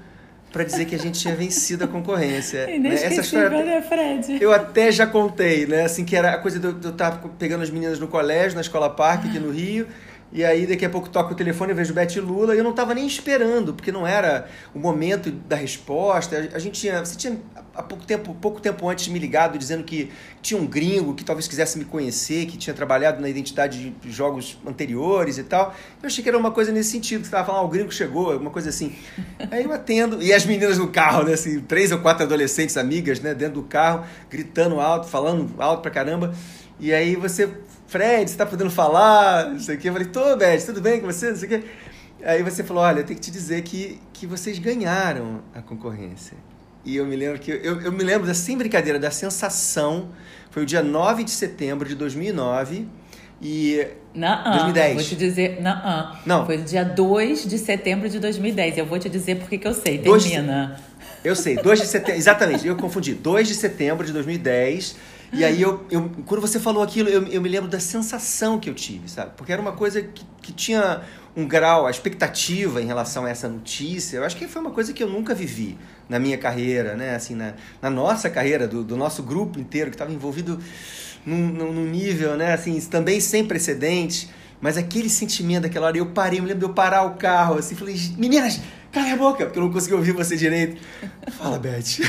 para 0.55 0.63
dizer 0.63 0.85
que 0.85 0.95
a 0.95 0.97
gente 0.97 1.19
tinha 1.19 1.35
vencido 1.35 1.83
a 1.83 1.87
concorrência. 1.87 2.65
né? 2.79 2.93
Essa 2.93 3.19
história 3.19 3.61
né, 3.61 3.81
Fred? 3.81 4.41
Eu 4.41 4.53
até 4.53 4.89
já 4.89 5.05
contei, 5.05 5.65
né? 5.65 5.83
Assim, 5.83 6.05
que 6.05 6.15
era 6.15 6.31
a 6.31 6.37
coisa 6.37 6.57
de 6.57 6.65
eu 6.65 6.91
estar 6.91 7.21
pegando 7.37 7.61
as 7.61 7.69
meninas 7.69 7.99
no 7.99 8.07
colégio, 8.07 8.55
na 8.55 8.61
escola 8.61 8.89
parque 8.89 9.27
aqui 9.27 9.37
no 9.37 9.51
Rio, 9.51 9.85
e 10.31 10.43
aí 10.43 10.67
daqui 10.67 10.83
a 10.83 10.89
pouco 10.89 11.07
toca 11.09 11.33
o 11.33 11.35
telefone, 11.35 11.71
eu 11.71 11.75
vejo 11.75 11.93
Beth 11.93 12.15
Lula 12.17 12.55
e 12.55 12.57
eu 12.57 12.63
não 12.63 12.71
estava 12.71 12.93
nem 12.93 13.07
esperando, 13.07 13.73
porque 13.73 13.91
não 13.91 14.05
era 14.05 14.47
o 14.73 14.79
momento 14.79 15.31
da 15.31 15.55
resposta. 15.55 16.49
A 16.53 16.59
gente 16.59 16.81
tinha, 16.81 17.05
você 17.05 17.15
tinha 17.15 17.39
há 17.73 17.83
pouco 17.83 18.05
tempo, 18.05 18.33
pouco 18.35 18.59
tempo 18.59 18.87
antes 18.89 19.07
me 19.07 19.19
ligado 19.19 19.57
dizendo 19.57 19.83
que 19.83 20.11
tinha 20.41 20.59
um 20.59 20.65
gringo 20.65 21.13
que 21.13 21.23
talvez 21.23 21.47
quisesse 21.47 21.77
me 21.77 21.85
conhecer, 21.85 22.47
que 22.47 22.57
tinha 22.57 22.73
trabalhado 22.73 23.21
na 23.21 23.29
identidade 23.29 23.91
de 23.91 24.11
jogos 24.11 24.57
anteriores 24.65 25.37
e 25.37 25.43
tal. 25.43 25.73
Eu 26.01 26.07
achei 26.07 26.23
que 26.23 26.29
era 26.29 26.37
uma 26.37 26.51
coisa 26.51 26.71
nesse 26.71 26.91
sentido, 26.91 27.21
você 27.21 27.27
estava 27.27 27.45
falando, 27.45 27.61
ah, 27.61 27.65
o 27.65 27.69
gringo 27.69 27.91
chegou, 27.91 28.31
alguma 28.31 28.51
coisa 28.51 28.69
assim. 28.69 28.95
Aí 29.51 29.63
eu 29.63 29.71
atendo, 29.71 30.21
e 30.21 30.33
as 30.33 30.45
meninas 30.45 30.77
no 30.77 30.87
carro, 30.89 31.23
né, 31.23 31.33
assim, 31.33 31.59
três 31.61 31.91
ou 31.91 31.99
quatro 31.99 32.23
adolescentes 32.23 32.77
amigas, 32.77 33.19
né, 33.19 33.33
dentro 33.33 33.61
do 33.61 33.63
carro, 33.63 34.05
gritando 34.29 34.79
alto, 34.79 35.07
falando 35.07 35.53
alto 35.61 35.81
pra 35.81 35.91
caramba. 35.91 36.33
E 36.79 36.93
aí 36.93 37.15
você 37.15 37.49
Fred, 37.95 38.29
você 38.29 38.35
tá 38.35 38.45
podendo 38.45 38.69
falar? 38.69 39.51
Não 39.51 39.59
sei 39.59 39.77
o 39.77 39.79
quê. 39.79 39.87
Eu 39.87 39.93
falei, 39.93 40.09
tô, 40.09 40.35
Beth, 40.35 40.65
tudo 40.65 40.81
bem 40.81 40.99
com 40.99 41.05
você? 41.05 41.29
Não 41.29 41.37
sei 41.37 41.47
o 41.47 41.49
quê. 41.49 41.63
Aí 42.25 42.43
você 42.43 42.61
falou, 42.61 42.83
olha, 42.83 42.99
eu 42.99 43.05
tenho 43.05 43.17
que 43.17 43.25
te 43.25 43.31
dizer 43.31 43.61
que, 43.61 44.01
que 44.11 44.27
vocês 44.27 44.59
ganharam 44.59 45.39
a 45.53 45.61
concorrência. 45.61 46.35
E 46.83 46.97
eu 46.97 47.05
me 47.05 47.15
lembro 47.15 47.39
que 47.39 47.49
eu, 47.51 47.79
eu 47.79 47.93
me 47.93 48.03
lembro, 48.03 48.35
sem 48.35 48.57
brincadeira, 48.57 48.99
da 48.99 49.11
sensação. 49.11 50.09
Foi 50.51 50.63
o 50.63 50.65
dia 50.65 50.83
9 50.83 51.23
de 51.23 51.31
setembro 51.31 51.87
de 51.87 51.95
2009 51.95 52.85
e 53.41 53.87
não, 54.13 54.43
2010. 54.43 54.95
Vou 54.95 55.03
te 55.03 55.15
dizer, 55.15 55.61
não, 55.61 56.17
não. 56.25 56.45
Foi 56.45 56.57
dia 56.57 56.83
2 56.83 57.47
de 57.47 57.57
setembro 57.57 58.09
de 58.09 58.19
2010. 58.19 58.77
Eu 58.77 58.85
vou 58.85 58.99
te 58.99 59.07
dizer 59.07 59.37
porque 59.37 59.57
que 59.57 59.67
eu 59.69 59.73
sei. 59.73 59.99
Termina. 59.99 60.75
De, 61.23 61.29
eu 61.29 61.33
sei, 61.33 61.55
2 61.55 61.79
de 61.79 61.87
setembro, 61.87 62.19
exatamente, 62.19 62.67
eu 62.67 62.75
confundi. 62.75 63.13
2 63.13 63.47
de 63.47 63.55
setembro 63.55 64.05
de 64.05 64.11
2010 64.11 65.14
e 65.35 65.43
aí, 65.43 65.61
eu, 65.61 65.85
eu, 65.89 66.09
quando 66.25 66.41
você 66.41 66.59
falou 66.59 66.81
aquilo, 66.81 67.09
eu, 67.09 67.27
eu 67.27 67.41
me 67.41 67.49
lembro 67.49 67.69
da 67.69 67.79
sensação 67.79 68.59
que 68.59 68.69
eu 68.69 68.73
tive, 68.73 69.09
sabe? 69.09 69.31
Porque 69.35 69.51
era 69.51 69.61
uma 69.61 69.73
coisa 69.73 70.01
que, 70.01 70.25
que 70.41 70.53
tinha 70.53 71.01
um 71.35 71.45
grau, 71.45 71.85
a 71.85 71.91
expectativa 71.91 72.81
em 72.81 72.85
relação 72.85 73.25
a 73.25 73.29
essa 73.29 73.49
notícia. 73.49 74.17
Eu 74.17 74.23
acho 74.23 74.37
que 74.37 74.47
foi 74.47 74.61
uma 74.61 74.71
coisa 74.71 74.93
que 74.93 75.03
eu 75.03 75.09
nunca 75.09 75.33
vivi 75.35 75.77
na 76.07 76.17
minha 76.17 76.37
carreira, 76.37 76.95
né? 76.95 77.15
Assim, 77.15 77.35
na, 77.35 77.53
na 77.81 77.89
nossa 77.89 78.29
carreira, 78.29 78.67
do, 78.67 78.83
do 78.83 78.95
nosso 78.95 79.21
grupo 79.21 79.59
inteiro, 79.59 79.89
que 79.89 79.95
estava 79.95 80.11
envolvido 80.11 80.59
num, 81.25 81.37
num 81.37 81.85
nível, 81.85 82.37
né? 82.37 82.53
Assim, 82.53 82.79
também 82.81 83.19
sem 83.19 83.45
precedentes. 83.45 84.29
Mas 84.61 84.77
aquele 84.77 85.09
sentimento 85.09 85.63
daquela 85.63 85.87
hora, 85.87 85.97
eu 85.97 86.07
parei, 86.07 86.39
eu 86.39 86.43
me 86.43 86.47
lembro 86.47 86.65
de 86.65 86.71
eu 86.71 86.73
parar 86.73 87.03
o 87.03 87.15
carro, 87.15 87.57
assim, 87.59 87.75
falei, 87.75 87.95
meninas, 88.17 88.61
cala 88.95 89.11
a 89.11 89.17
boca, 89.17 89.45
porque 89.45 89.59
eu 89.59 89.63
não 89.63 89.71
consegui 89.71 89.93
ouvir 89.93 90.13
você 90.13 90.37
direito. 90.37 90.81
Fala, 91.31 91.59
Beth. 91.59 91.99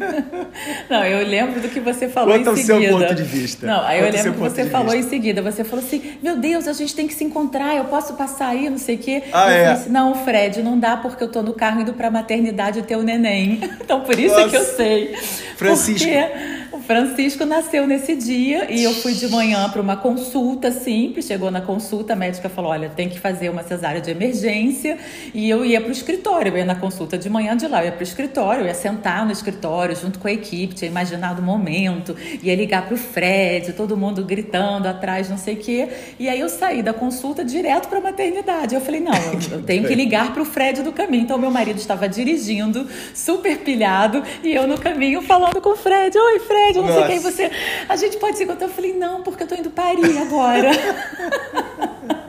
Não, 0.90 1.04
eu 1.04 1.26
lembro 1.26 1.60
do 1.60 1.68
que 1.68 1.80
você 1.80 2.08
falou 2.08 2.36
Conta 2.36 2.50
em 2.50 2.56
seguida. 2.56 2.92
Conta 2.92 2.94
o 2.94 2.98
seu 2.98 3.08
ponto 3.08 3.14
de 3.14 3.22
vista. 3.22 3.66
Não, 3.66 3.80
aí 3.80 4.00
Conta 4.00 4.08
eu 4.08 4.12
lembro 4.12 4.32
que 4.32 4.38
você 4.38 4.66
falou 4.66 4.94
em 4.94 5.02
seguida. 5.02 5.42
Você 5.42 5.64
falou 5.64 5.84
assim, 5.84 6.18
meu 6.22 6.36
Deus, 6.36 6.68
a 6.68 6.72
gente 6.74 6.94
tem 6.94 7.06
que 7.06 7.14
se 7.14 7.24
encontrar, 7.24 7.74
eu 7.76 7.84
posso 7.84 8.14
passar 8.14 8.48
aí, 8.48 8.68
não 8.68 8.76
sei 8.76 8.96
o 8.96 8.98
quê. 8.98 9.22
Ah, 9.32 9.50
eu 9.50 9.56
é? 9.56 9.66
Assim, 9.68 9.90
não, 9.90 10.14
Fred, 10.24 10.62
não 10.62 10.78
dá 10.78 10.96
porque 10.96 11.24
eu 11.24 11.28
tô 11.28 11.42
no 11.42 11.54
carro 11.54 11.80
indo 11.80 11.94
pra 11.94 12.10
maternidade 12.10 12.82
ter 12.82 12.96
o 12.96 13.02
neném. 13.02 13.60
Então, 13.80 14.02
por 14.02 14.16
isso 14.18 14.36
Nossa. 14.36 14.48
que 14.48 14.56
eu 14.56 14.64
sei. 14.64 15.16
Francisco. 15.56 16.06
Porque 16.06 16.60
Francisco 16.90 17.44
nasceu 17.44 17.86
nesse 17.86 18.16
dia 18.16 18.66
e 18.68 18.82
eu 18.82 18.92
fui 18.92 19.14
de 19.14 19.28
manhã 19.28 19.68
para 19.70 19.80
uma 19.80 19.96
consulta 19.96 20.72
simples. 20.72 21.24
Chegou 21.24 21.48
na 21.48 21.60
consulta, 21.60 22.14
a 22.14 22.16
médica 22.16 22.48
falou: 22.48 22.72
Olha, 22.72 22.88
tem 22.88 23.08
que 23.08 23.16
fazer 23.16 23.48
uma 23.48 23.62
cesárea 23.62 24.00
de 24.00 24.10
emergência. 24.10 24.98
E 25.32 25.48
eu 25.48 25.64
ia 25.64 25.80
para 25.80 25.88
o 25.88 25.92
escritório. 26.10 26.52
Eu 26.52 26.58
ia 26.58 26.64
na 26.64 26.74
consulta 26.74 27.16
de 27.16 27.28
manhã 27.30 27.56
de 27.56 27.66
lá, 27.66 27.80
eu 27.80 27.86
ia 27.86 27.92
para 27.92 28.00
o 28.00 28.02
escritório, 28.02 28.62
eu 28.62 28.66
ia 28.66 28.74
sentar 28.74 29.24
no 29.24 29.32
escritório 29.32 29.94
junto 29.94 30.18
com 30.18 30.28
a 30.28 30.32
equipe, 30.32 30.74
tinha 30.74 30.90
imaginado 30.90 31.40
o 31.40 31.44
momento, 31.44 32.16
ia 32.42 32.54
ligar 32.54 32.86
para 32.86 32.94
o 32.94 32.96
Fred, 32.96 33.72
todo 33.72 33.96
mundo 33.96 34.24
gritando 34.24 34.88
atrás, 34.88 35.28
não 35.28 35.38
sei 35.38 35.54
o 35.54 35.58
quê. 35.58 35.88
E 36.18 36.28
aí 36.28 36.40
eu 36.40 36.48
saí 36.48 36.82
da 36.82 36.92
consulta 36.92 37.44
direto 37.44 37.88
para 37.88 37.98
a 37.98 38.02
maternidade. 38.02 38.74
Eu 38.74 38.80
falei: 38.80 39.00
Não, 39.00 39.14
eu 39.52 39.62
tenho 39.64 39.86
que 39.86 39.94
ligar 39.94 40.32
para 40.32 40.42
o 40.42 40.44
Fred 40.44 40.82
do 40.82 40.92
caminho. 40.92 41.22
Então, 41.22 41.38
meu 41.38 41.50
marido 41.50 41.78
estava 41.78 42.08
dirigindo, 42.08 42.86
super 43.14 43.58
pilhado, 43.58 44.22
e 44.42 44.54
eu 44.54 44.66
no 44.66 44.78
caminho 44.78 45.22
falando 45.22 45.60
com 45.60 45.70
o 45.70 45.76
Fred: 45.76 46.16
Oi, 46.16 46.40
Fred 46.40 46.76
eu 46.76 46.82
não 46.82 46.90
Nossa. 46.90 47.06
sei 47.06 47.08
quem 47.08 47.18
você. 47.20 47.50
A 47.88 47.96
gente 47.96 48.16
pode 48.16 48.36
se 48.36 48.44
encontrar. 48.44 48.66
Eu 48.66 48.72
falei, 48.72 48.92
não, 48.92 49.22
porque 49.22 49.42
eu 49.42 49.46
tô 49.46 49.54
indo 49.54 49.70
parir 49.70 50.18
agora. 50.18 50.70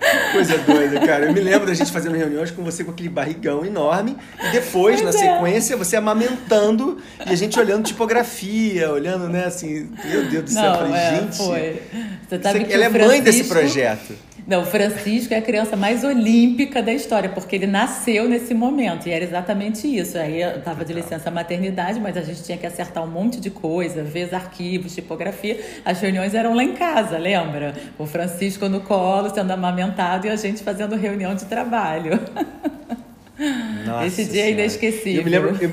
Coisa 0.32 0.58
doida, 0.58 1.00
cara. 1.00 1.26
Eu 1.26 1.32
me 1.32 1.40
lembro 1.40 1.66
da 1.66 1.74
gente 1.74 1.90
fazendo 1.90 2.16
reuniões 2.16 2.50
com 2.50 2.62
você 2.62 2.84
com 2.84 2.90
aquele 2.90 3.08
barrigão 3.08 3.64
enorme 3.64 4.16
e 4.42 4.52
depois, 4.52 5.00
pois 5.00 5.02
na 5.02 5.08
é. 5.10 5.12
sequência, 5.12 5.76
você 5.76 5.96
amamentando 5.96 6.98
e 7.26 7.32
a 7.32 7.36
gente 7.36 7.58
olhando 7.58 7.84
tipografia, 7.84 8.90
olhando, 8.90 9.28
né, 9.28 9.46
assim, 9.46 9.88
meu 10.04 10.26
Deus 10.26 10.44
do 10.44 10.50
céu. 10.50 10.62
Não, 10.62 10.72
eu 10.72 10.78
falei, 10.78 10.94
é, 10.94 11.10
gente. 11.16 11.36
Foi. 11.36 11.82
Você 12.28 12.42
sabe 12.42 12.64
você, 12.64 12.72
ela 12.72 12.84
é 12.84 12.90
Francisco... 12.90 13.08
mãe 13.08 13.22
desse 13.22 13.44
projeto. 13.44 14.25
Não, 14.46 14.62
o 14.62 14.64
Francisco 14.64 15.34
é 15.34 15.38
a 15.38 15.42
criança 15.42 15.76
mais 15.76 16.04
olímpica 16.04 16.80
da 16.80 16.92
história, 16.92 17.28
porque 17.28 17.56
ele 17.56 17.66
nasceu 17.66 18.28
nesse 18.28 18.54
momento 18.54 19.08
e 19.08 19.10
era 19.10 19.24
exatamente 19.24 19.88
isso. 19.88 20.16
Aí 20.16 20.40
eu 20.40 20.58
estava 20.58 20.84
de 20.84 20.92
licença 20.92 21.32
maternidade, 21.32 21.98
mas 21.98 22.16
a 22.16 22.22
gente 22.22 22.44
tinha 22.44 22.56
que 22.56 22.64
acertar 22.64 23.02
um 23.02 23.08
monte 23.08 23.40
de 23.40 23.50
coisa, 23.50 24.04
ver 24.04 24.32
arquivos, 24.32 24.94
tipografia. 24.94 25.58
As 25.84 26.00
reuniões 26.00 26.32
eram 26.32 26.54
lá 26.54 26.62
em 26.62 26.74
casa, 26.74 27.18
lembra? 27.18 27.74
O 27.98 28.06
Francisco 28.06 28.68
no 28.68 28.80
colo, 28.80 29.34
sendo 29.34 29.50
amamentado 29.50 30.28
e 30.28 30.30
a 30.30 30.36
gente 30.36 30.62
fazendo 30.62 30.94
reunião 30.94 31.34
de 31.34 31.46
trabalho. 31.46 32.12
Nossa 33.84 34.06
Esse 34.06 34.24
dia 34.26 34.46
é 34.46 34.50
inesquecível. 34.52 35.20
Eu 35.20 35.24
me 35.24 35.30
lembro, 35.30 35.56
eu, 35.60 35.70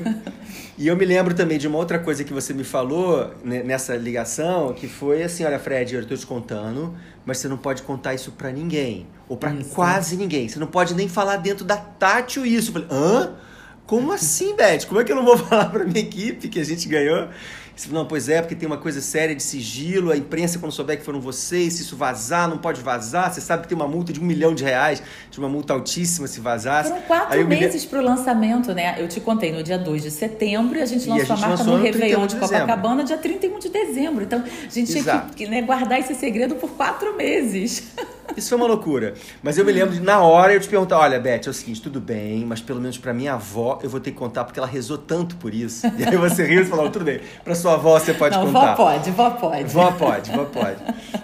e 0.76 0.88
eu 0.88 0.96
me 0.96 1.04
lembro 1.04 1.34
também 1.34 1.56
de 1.56 1.68
uma 1.68 1.78
outra 1.78 1.98
coisa 1.98 2.24
que 2.24 2.32
você 2.32 2.52
me 2.52 2.64
falou 2.64 3.32
né, 3.44 3.62
nessa 3.62 3.94
ligação, 3.94 4.72
que 4.72 4.88
foi 4.88 5.22
assim, 5.22 5.44
olha, 5.44 5.58
Fred, 5.58 5.94
eu 5.94 6.00
estou 6.00 6.16
te 6.16 6.26
contando, 6.26 6.94
mas 7.24 7.38
você 7.38 7.48
não 7.48 7.56
pode 7.56 7.82
contar 7.82 8.14
isso 8.14 8.32
para 8.32 8.50
ninguém. 8.50 9.06
Ou 9.28 9.36
para 9.36 9.54
quase 9.72 10.16
ninguém. 10.16 10.48
Você 10.48 10.58
não 10.58 10.66
pode 10.66 10.94
nem 10.94 11.08
falar 11.08 11.36
dentro 11.36 11.64
da 11.64 11.76
Tátil 11.76 12.44
isso. 12.44 12.70
Eu 12.70 12.72
falei, 12.72 12.88
hã? 12.90 13.34
Como 13.86 14.12
assim, 14.12 14.56
Beth? 14.56 14.86
Como 14.88 15.00
é 15.00 15.04
que 15.04 15.12
eu 15.12 15.16
não 15.16 15.24
vou 15.24 15.36
falar 15.38 15.66
para 15.66 15.84
minha 15.84 16.00
equipe 16.00 16.48
que 16.48 16.58
a 16.58 16.64
gente 16.64 16.88
ganhou? 16.88 17.28
Você 17.76 17.88
falou, 17.88 18.04
não, 18.04 18.08
pois 18.08 18.28
é, 18.28 18.40
porque 18.40 18.54
tem 18.54 18.66
uma 18.66 18.76
coisa 18.76 19.00
séria 19.00 19.34
de 19.34 19.42
sigilo, 19.42 20.12
a 20.12 20.16
imprensa, 20.16 20.58
quando 20.58 20.70
souber 20.70 20.98
que 20.98 21.04
foram 21.04 21.20
vocês, 21.20 21.74
se 21.74 21.82
isso 21.82 21.96
vazar, 21.96 22.48
não 22.48 22.56
pode 22.56 22.80
vazar. 22.80 23.32
Você 23.32 23.40
sabe 23.40 23.62
que 23.62 23.68
tem 23.68 23.76
uma 23.76 23.88
multa 23.88 24.12
de 24.12 24.20
um 24.20 24.24
milhão 24.24 24.54
de 24.54 24.62
reais, 24.62 25.02
de 25.30 25.38
uma 25.38 25.48
multa 25.48 25.72
altíssima 25.72 26.28
se 26.28 26.40
vazasse. 26.40 26.90
Foram 26.90 27.02
quatro 27.02 27.46
meses 27.48 27.82
me... 27.82 27.90
para 27.90 28.00
o 28.00 28.04
lançamento, 28.04 28.72
né? 28.72 28.94
Eu 28.98 29.08
te 29.08 29.20
contei 29.20 29.52
no 29.52 29.62
dia 29.62 29.78
2 29.78 30.02
de 30.02 30.10
setembro 30.10 30.78
e 30.78 30.82
a 30.82 30.86
gente 30.86 31.08
lançou 31.08 31.34
a, 31.34 31.36
gente 31.36 31.44
a 31.44 31.48
marca 31.48 31.64
no, 31.64 31.76
no 31.76 31.82
Réveillon 31.82 32.26
de, 32.26 32.34
de 32.34 32.40
Copacabana 32.40 33.02
dia 33.02 33.18
31 33.18 33.58
de 33.58 33.68
dezembro. 33.68 34.22
Então, 34.22 34.40
a 34.40 34.70
gente 34.70 34.96
Exato. 34.96 35.34
tinha 35.34 35.34
que 35.34 35.46
né, 35.48 35.62
guardar 35.62 35.98
esse 35.98 36.14
segredo 36.14 36.54
por 36.54 36.70
quatro 36.70 37.16
meses. 37.16 37.82
Isso 38.36 38.48
foi 38.48 38.58
uma 38.58 38.66
loucura. 38.66 39.14
Mas 39.42 39.58
eu 39.58 39.64
me 39.64 39.72
lembro 39.72 39.94
de, 39.94 40.00
na 40.00 40.20
hora, 40.20 40.52
eu 40.52 40.60
te 40.60 40.68
perguntar: 40.68 40.98
olha, 40.98 41.20
Beth, 41.20 41.42
é 41.46 41.50
o 41.50 41.52
seguinte, 41.52 41.80
tudo 41.80 42.00
bem, 42.00 42.44
mas 42.44 42.60
pelo 42.60 42.80
menos 42.80 42.98
para 42.98 43.12
minha 43.12 43.34
avó 43.34 43.78
eu 43.82 43.90
vou 43.90 44.00
ter 44.00 44.10
que 44.10 44.16
contar, 44.16 44.44
porque 44.44 44.58
ela 44.58 44.68
rezou 44.68 44.98
tanto 44.98 45.36
por 45.36 45.54
isso. 45.54 45.86
E 45.98 46.04
aí 46.04 46.16
você 46.16 46.44
riu 46.44 46.62
e 46.62 46.64
falou: 46.64 46.90
tudo 46.90 47.04
bem, 47.04 47.20
para 47.42 47.54
sua 47.54 47.74
avó 47.74 47.98
você 47.98 48.12
pode 48.14 48.36
Não, 48.36 48.46
contar. 48.46 48.74
Vó 48.74 48.84
pode, 48.84 49.10
vó 49.10 49.30
pode. 49.30 49.64
Vó 49.64 49.92
pode, 49.92 50.30
vó 50.30 50.44
pode. 50.44 50.78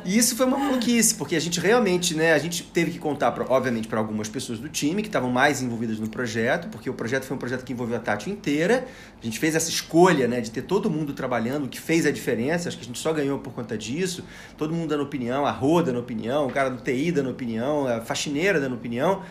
E 0.04 0.16
isso 0.16 0.36
foi 0.36 0.46
uma 0.46 0.58
maluquice, 0.58 1.14
porque 1.14 1.36
a 1.36 1.40
gente 1.40 1.58
realmente, 1.60 2.14
né, 2.14 2.32
a 2.32 2.38
gente 2.38 2.62
teve 2.62 2.90
que 2.90 2.98
contar, 2.98 3.32
pra, 3.32 3.44
obviamente, 3.48 3.88
para 3.88 3.98
algumas 3.98 4.28
pessoas 4.28 4.58
do 4.58 4.68
time 4.68 5.02
que 5.02 5.08
estavam 5.08 5.30
mais 5.30 5.62
envolvidas 5.62 5.98
no 5.98 6.08
projeto, 6.08 6.68
porque 6.68 6.88
o 6.88 6.94
projeto 6.94 7.24
foi 7.24 7.36
um 7.36 7.40
projeto 7.40 7.64
que 7.64 7.72
envolveu 7.72 7.96
a 7.96 8.00
Tati 8.00 8.30
inteira. 8.30 8.86
A 9.20 9.24
gente 9.24 9.38
fez 9.38 9.54
essa 9.54 9.68
escolha, 9.68 10.28
né, 10.28 10.40
de 10.40 10.50
ter 10.50 10.62
todo 10.62 10.88
mundo 10.90 11.12
trabalhando, 11.12 11.64
o 11.64 11.68
que 11.68 11.80
fez 11.80 12.06
a 12.06 12.10
diferença. 12.10 12.68
Acho 12.68 12.76
que 12.76 12.84
a 12.84 12.86
gente 12.86 12.98
só 12.98 13.12
ganhou 13.12 13.38
por 13.38 13.52
conta 13.52 13.76
disso. 13.76 14.24
Todo 14.56 14.72
mundo 14.72 14.88
dando 14.88 15.02
opinião, 15.02 15.44
a 15.44 15.50
Rô 15.50 15.82
dando 15.82 15.98
opinião, 15.98 16.46
o 16.46 16.50
cara 16.50 16.70
do 16.70 16.82
TI 16.82 16.99
dando 17.12 17.30
opinião, 17.30 17.86
a 17.86 18.00
faxineira 18.00 18.58
dando 18.58 18.74
opinião 18.74 19.22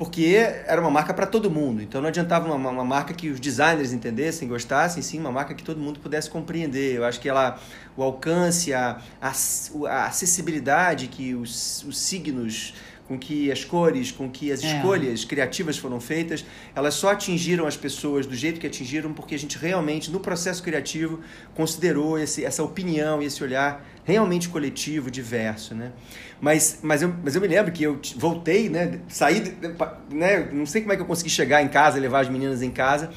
porque 0.00 0.34
era 0.66 0.80
uma 0.80 0.90
marca 0.90 1.12
para 1.12 1.26
todo 1.26 1.50
mundo. 1.50 1.82
Então 1.82 2.00
não 2.00 2.08
adiantava 2.08 2.50
uma, 2.50 2.70
uma, 2.70 2.84
marca 2.86 3.12
que 3.12 3.28
os 3.28 3.38
designers 3.38 3.92
entendessem, 3.92 4.48
gostassem, 4.48 5.02
sim, 5.02 5.20
uma 5.20 5.30
marca 5.30 5.52
que 5.52 5.62
todo 5.62 5.78
mundo 5.78 6.00
pudesse 6.00 6.30
compreender. 6.30 6.96
Eu 6.96 7.04
acho 7.04 7.20
que 7.20 7.28
ela, 7.28 7.60
o 7.94 8.02
alcance, 8.02 8.72
a, 8.72 8.98
a, 9.20 9.28
a 9.28 10.06
acessibilidade 10.06 11.06
que 11.08 11.34
os, 11.34 11.84
os 11.86 11.98
signos 11.98 12.72
com 13.10 13.18
que 13.18 13.50
as 13.50 13.64
cores, 13.64 14.12
com 14.12 14.30
que 14.30 14.52
as 14.52 14.62
é. 14.62 14.76
escolhas 14.76 15.24
criativas 15.24 15.76
foram 15.76 16.00
feitas, 16.00 16.44
elas 16.76 16.94
só 16.94 17.10
atingiram 17.10 17.66
as 17.66 17.76
pessoas 17.76 18.24
do 18.24 18.36
jeito 18.36 18.60
que 18.60 18.66
atingiram 18.68 19.12
porque 19.12 19.34
a 19.34 19.38
gente 19.38 19.58
realmente, 19.58 20.12
no 20.12 20.20
processo 20.20 20.62
criativo, 20.62 21.18
considerou 21.52 22.16
esse, 22.16 22.44
essa 22.44 22.62
opinião 22.62 23.20
e 23.20 23.24
esse 23.24 23.42
olhar 23.42 23.84
realmente 24.04 24.48
coletivo, 24.48 25.10
diverso, 25.10 25.74
né? 25.74 25.90
Mas, 26.40 26.78
mas, 26.82 27.02
eu, 27.02 27.12
mas 27.20 27.34
eu 27.34 27.40
me 27.40 27.48
lembro 27.48 27.72
que 27.72 27.82
eu 27.82 27.98
voltei, 28.14 28.68
né? 28.68 29.00
Saí, 29.08 29.56
né? 30.08 30.48
Não 30.52 30.64
sei 30.64 30.80
como 30.80 30.92
é 30.92 30.96
que 30.96 31.02
eu 31.02 31.06
consegui 31.06 31.30
chegar 31.30 31.60
em 31.64 31.68
casa, 31.68 31.98
levar 31.98 32.20
as 32.20 32.28
meninas 32.28 32.62
em 32.62 32.70
casa. 32.70 33.10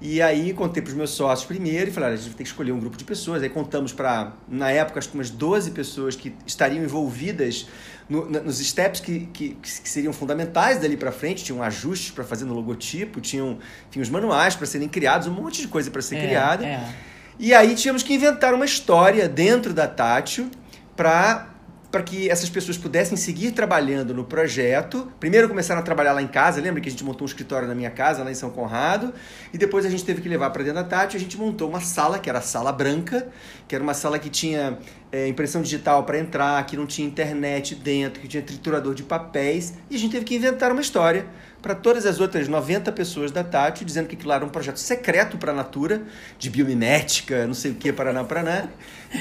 E 0.00 0.20
aí 0.20 0.52
contei 0.52 0.82
para 0.82 0.90
os 0.90 0.96
meus 0.96 1.10
sócios 1.10 1.46
primeiro 1.46 1.88
e 1.88 1.92
falei, 1.92 2.10
a 2.10 2.16
gente 2.16 2.26
vai 2.26 2.34
ter 2.34 2.42
que 2.42 2.48
escolher 2.48 2.72
um 2.72 2.80
grupo 2.80 2.96
de 2.96 3.04
pessoas. 3.04 3.42
Aí 3.42 3.48
contamos 3.48 3.92
para, 3.92 4.32
na 4.48 4.70
época, 4.70 4.98
acho 4.98 5.08
que 5.08 5.14
umas 5.14 5.30
12 5.30 5.70
pessoas 5.70 6.16
que 6.16 6.34
estariam 6.46 6.82
envolvidas 6.82 7.66
no, 8.08 8.28
nos 8.28 8.58
steps 8.58 9.00
que, 9.00 9.26
que, 9.32 9.50
que, 9.54 9.68
seriam 9.68 10.12
fundamentais 10.12 10.80
dali 10.80 10.96
para 10.96 11.12
frente. 11.12 11.44
Tinham 11.44 11.62
ajustes 11.62 12.10
para 12.10 12.24
fazer 12.24 12.44
no 12.44 12.54
logotipo, 12.54 13.20
tinham, 13.20 13.58
tinham 13.90 14.02
os 14.02 14.10
manuais 14.10 14.54
para 14.54 14.66
serem 14.66 14.88
criados, 14.88 15.26
um 15.26 15.32
monte 15.32 15.62
de 15.62 15.68
coisa 15.68 15.90
para 15.90 16.02
ser 16.02 16.16
é, 16.16 16.26
criada. 16.26 16.66
É. 16.66 16.94
E 17.38 17.54
aí 17.54 17.74
tínhamos 17.74 18.02
que 18.02 18.12
inventar 18.14 18.52
uma 18.52 18.64
história 18.64 19.28
dentro 19.28 19.72
da 19.72 19.86
Tátil 19.86 20.50
para 20.96 21.53
para 21.94 22.02
que 22.02 22.28
essas 22.28 22.50
pessoas 22.50 22.76
pudessem 22.76 23.16
seguir 23.16 23.52
trabalhando 23.52 24.12
no 24.12 24.24
projeto. 24.24 25.12
Primeiro 25.20 25.48
começaram 25.48 25.80
a 25.80 25.84
trabalhar 25.84 26.12
lá 26.12 26.20
em 26.20 26.26
casa, 26.26 26.60
lembra 26.60 26.80
que 26.80 26.88
a 26.88 26.90
gente 26.90 27.04
montou 27.04 27.24
um 27.24 27.28
escritório 27.28 27.68
na 27.68 27.74
minha 27.74 27.88
casa, 27.88 28.24
lá 28.24 28.32
em 28.32 28.34
São 28.34 28.50
Conrado, 28.50 29.14
e 29.52 29.58
depois 29.58 29.86
a 29.86 29.88
gente 29.88 30.04
teve 30.04 30.20
que 30.20 30.28
levar 30.28 30.50
para 30.50 30.64
dentro 30.64 30.82
da 30.82 30.88
Tati, 30.88 31.16
a 31.16 31.20
gente 31.20 31.38
montou 31.38 31.68
uma 31.68 31.80
sala, 31.80 32.18
que 32.18 32.28
era 32.28 32.40
a 32.40 32.42
sala 32.42 32.72
branca, 32.72 33.28
que 33.68 33.76
era 33.76 33.84
uma 33.84 33.94
sala 33.94 34.18
que 34.18 34.28
tinha 34.28 34.76
é, 35.12 35.28
impressão 35.28 35.62
digital 35.62 36.02
para 36.02 36.18
entrar, 36.18 36.66
que 36.66 36.76
não 36.76 36.84
tinha 36.84 37.06
internet 37.06 37.76
dentro, 37.76 38.20
que 38.20 38.26
tinha 38.26 38.42
triturador 38.42 38.92
de 38.92 39.04
papéis, 39.04 39.74
e 39.88 39.94
a 39.94 39.98
gente 39.98 40.10
teve 40.10 40.24
que 40.24 40.34
inventar 40.34 40.72
uma 40.72 40.80
história 40.80 41.24
para 41.62 41.76
todas 41.76 42.06
as 42.06 42.18
outras 42.18 42.48
90 42.48 42.90
pessoas 42.90 43.30
da 43.30 43.44
Tati, 43.44 43.84
dizendo 43.84 44.08
que 44.08 44.16
aquilo 44.16 44.32
era 44.32 44.44
um 44.44 44.48
projeto 44.48 44.80
secreto 44.80 45.38
para 45.38 45.52
a 45.52 45.54
Natura, 45.54 46.02
de 46.40 46.50
biomimética, 46.50 47.46
não 47.46 47.54
sei 47.54 47.70
o 47.70 47.76
que, 47.76 47.92
Paraná, 47.92 48.24
Paraná, 48.24 48.66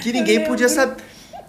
que 0.02 0.12
ninguém 0.12 0.44
podia 0.44 0.68
saber 0.68 0.96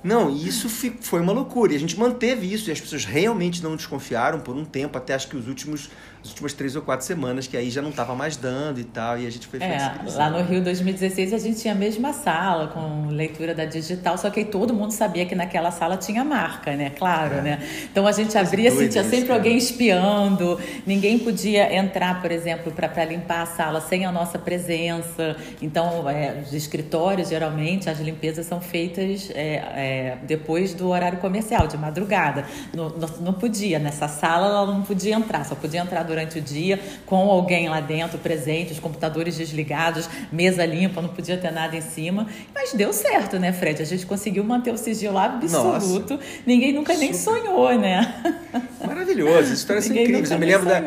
não, 0.05 0.31
e 0.31 0.47
isso 0.47 0.69
foi 0.69 1.21
uma 1.21 1.33
loucura. 1.33 1.73
E 1.73 1.77
a 1.77 1.81
gente 1.81 1.99
manteve 1.99 2.53
isso 2.53 2.69
e 2.69 2.73
as 2.73 2.79
pessoas 2.79 3.07
realmente 3.07 3.62
não 3.62 3.75
desconfiaram 3.75 4.38
por 4.38 4.55
um 4.55 4.64
tempo, 4.64 4.99
até 4.99 5.14
acho 5.14 5.29
que 5.29 5.37
os 5.37 5.49
últimos 5.49 5.88
as 6.25 6.31
últimas 6.31 6.55
três 6.55 6.75
ou 6.75 6.81
quatro 6.81 7.05
semanas, 7.05 7.47
que 7.47 7.55
aí 7.55 7.71
já 7.71 7.83
não 7.83 7.91
estava 7.91 8.15
mais 8.15 8.35
dando 8.35 8.81
e 8.81 8.85
tal, 8.85 9.19
e 9.19 9.27
a 9.27 9.31
gente 9.31 9.47
foi 9.47 9.61
é, 9.61 9.93
Lá 10.15 10.31
no 10.31 10.43
Rio 10.43 10.65
2016 10.65 11.35
a 11.35 11.39
gente 11.39 11.61
tinha 11.61 11.75
a 11.75 11.77
mesma 11.77 12.15
sala 12.15 12.69
com 12.69 13.09
leitura 13.09 13.55
da 13.55 13.67
digital, 13.67 14.17
só 14.17 14.31
que 14.31 14.43
todo 14.43 14.73
mundo 14.73 14.91
sabia 14.91 15.27
que 15.27 15.35
naquela 15.35 15.71
sala 15.71 15.99
tinha 15.99 16.25
marca, 16.25 16.75
né? 16.75 16.91
Claro, 16.91 17.35
é. 17.37 17.43
né? 17.43 17.69
Então 17.93 18.07
a 18.07 18.13
gente 18.13 18.37
abria, 18.39 18.71
tinha 18.89 19.05
sempre 19.05 19.35
alguém 19.35 19.59
espiando, 19.59 20.59
ninguém 20.87 21.19
podia 21.19 21.75
entrar, 21.77 22.23
por 22.23 22.33
exemplo, 22.33 22.73
para 22.73 23.05
limpar 23.05 23.43
a 23.43 23.47
sala 23.47 23.81
sem 23.83 24.07
a 24.07 24.13
nossa 24.13 24.39
presença. 24.39 25.37
Então, 25.61 26.09
é, 26.09 26.43
os 26.43 26.55
escritórios, 26.55 27.29
geralmente, 27.29 27.91
as 27.91 28.01
limpezas 28.01 28.47
são 28.47 28.63
feitas 28.63 29.31
é, 29.35 29.57
é, 29.57 30.19
depois 30.23 30.73
do 30.73 30.89
horário 30.89 31.19
comercial, 31.19 31.67
de 31.67 31.77
madrugada. 31.77 32.47
Não, 32.75 32.89
não, 32.89 33.09
não 33.21 33.33
podia, 33.35 33.79
nessa 33.79 34.09
sala 34.09 34.47
ela 34.47 34.67
não 34.67 34.81
podia 34.81 35.15
entrar, 35.15 35.45
só 35.45 35.55
podia 35.55 35.81
entrar 35.81 36.03
durante 36.03 36.13
o 36.37 36.40
dia 36.40 36.81
com 37.07 37.31
alguém 37.31 37.68
lá 37.68 37.81
dentro 37.81 38.18
presente, 38.18 38.72
os 38.72 38.79
computadores 38.79 39.37
desligados, 39.37 40.09
mesa 40.33 40.64
limpa, 40.64 41.03
não 41.03 41.09
podia 41.09 41.37
ter 41.37 41.50
nada 41.50 41.77
em 41.77 41.81
cima. 41.81 42.27
Mas 42.55 42.72
deu 42.72 42.92
certo, 42.92 43.38
né, 43.38 43.53
Fred? 43.53 43.83
A 43.83 43.85
gente 43.85 44.07
conseguiu 44.07 44.44
manter 44.44 44.72
o 44.72 44.79
sigilo 44.79 45.18
absoluto. 45.18 46.14
Nossa. 46.14 46.27
Ninguém 46.46 46.72
nunca 46.72 46.94
Super. 46.94 47.05
nem 47.05 47.14
sonhou, 47.14 47.79
né? 47.79 48.14
Maravilhoso, 49.05 49.53
histórias 49.53 49.85
são 49.85 49.95
incríveis. 49.95 50.31
Eu 50.31 50.38
me 50.38 50.47
lembro 50.47 50.67
da 50.67 50.81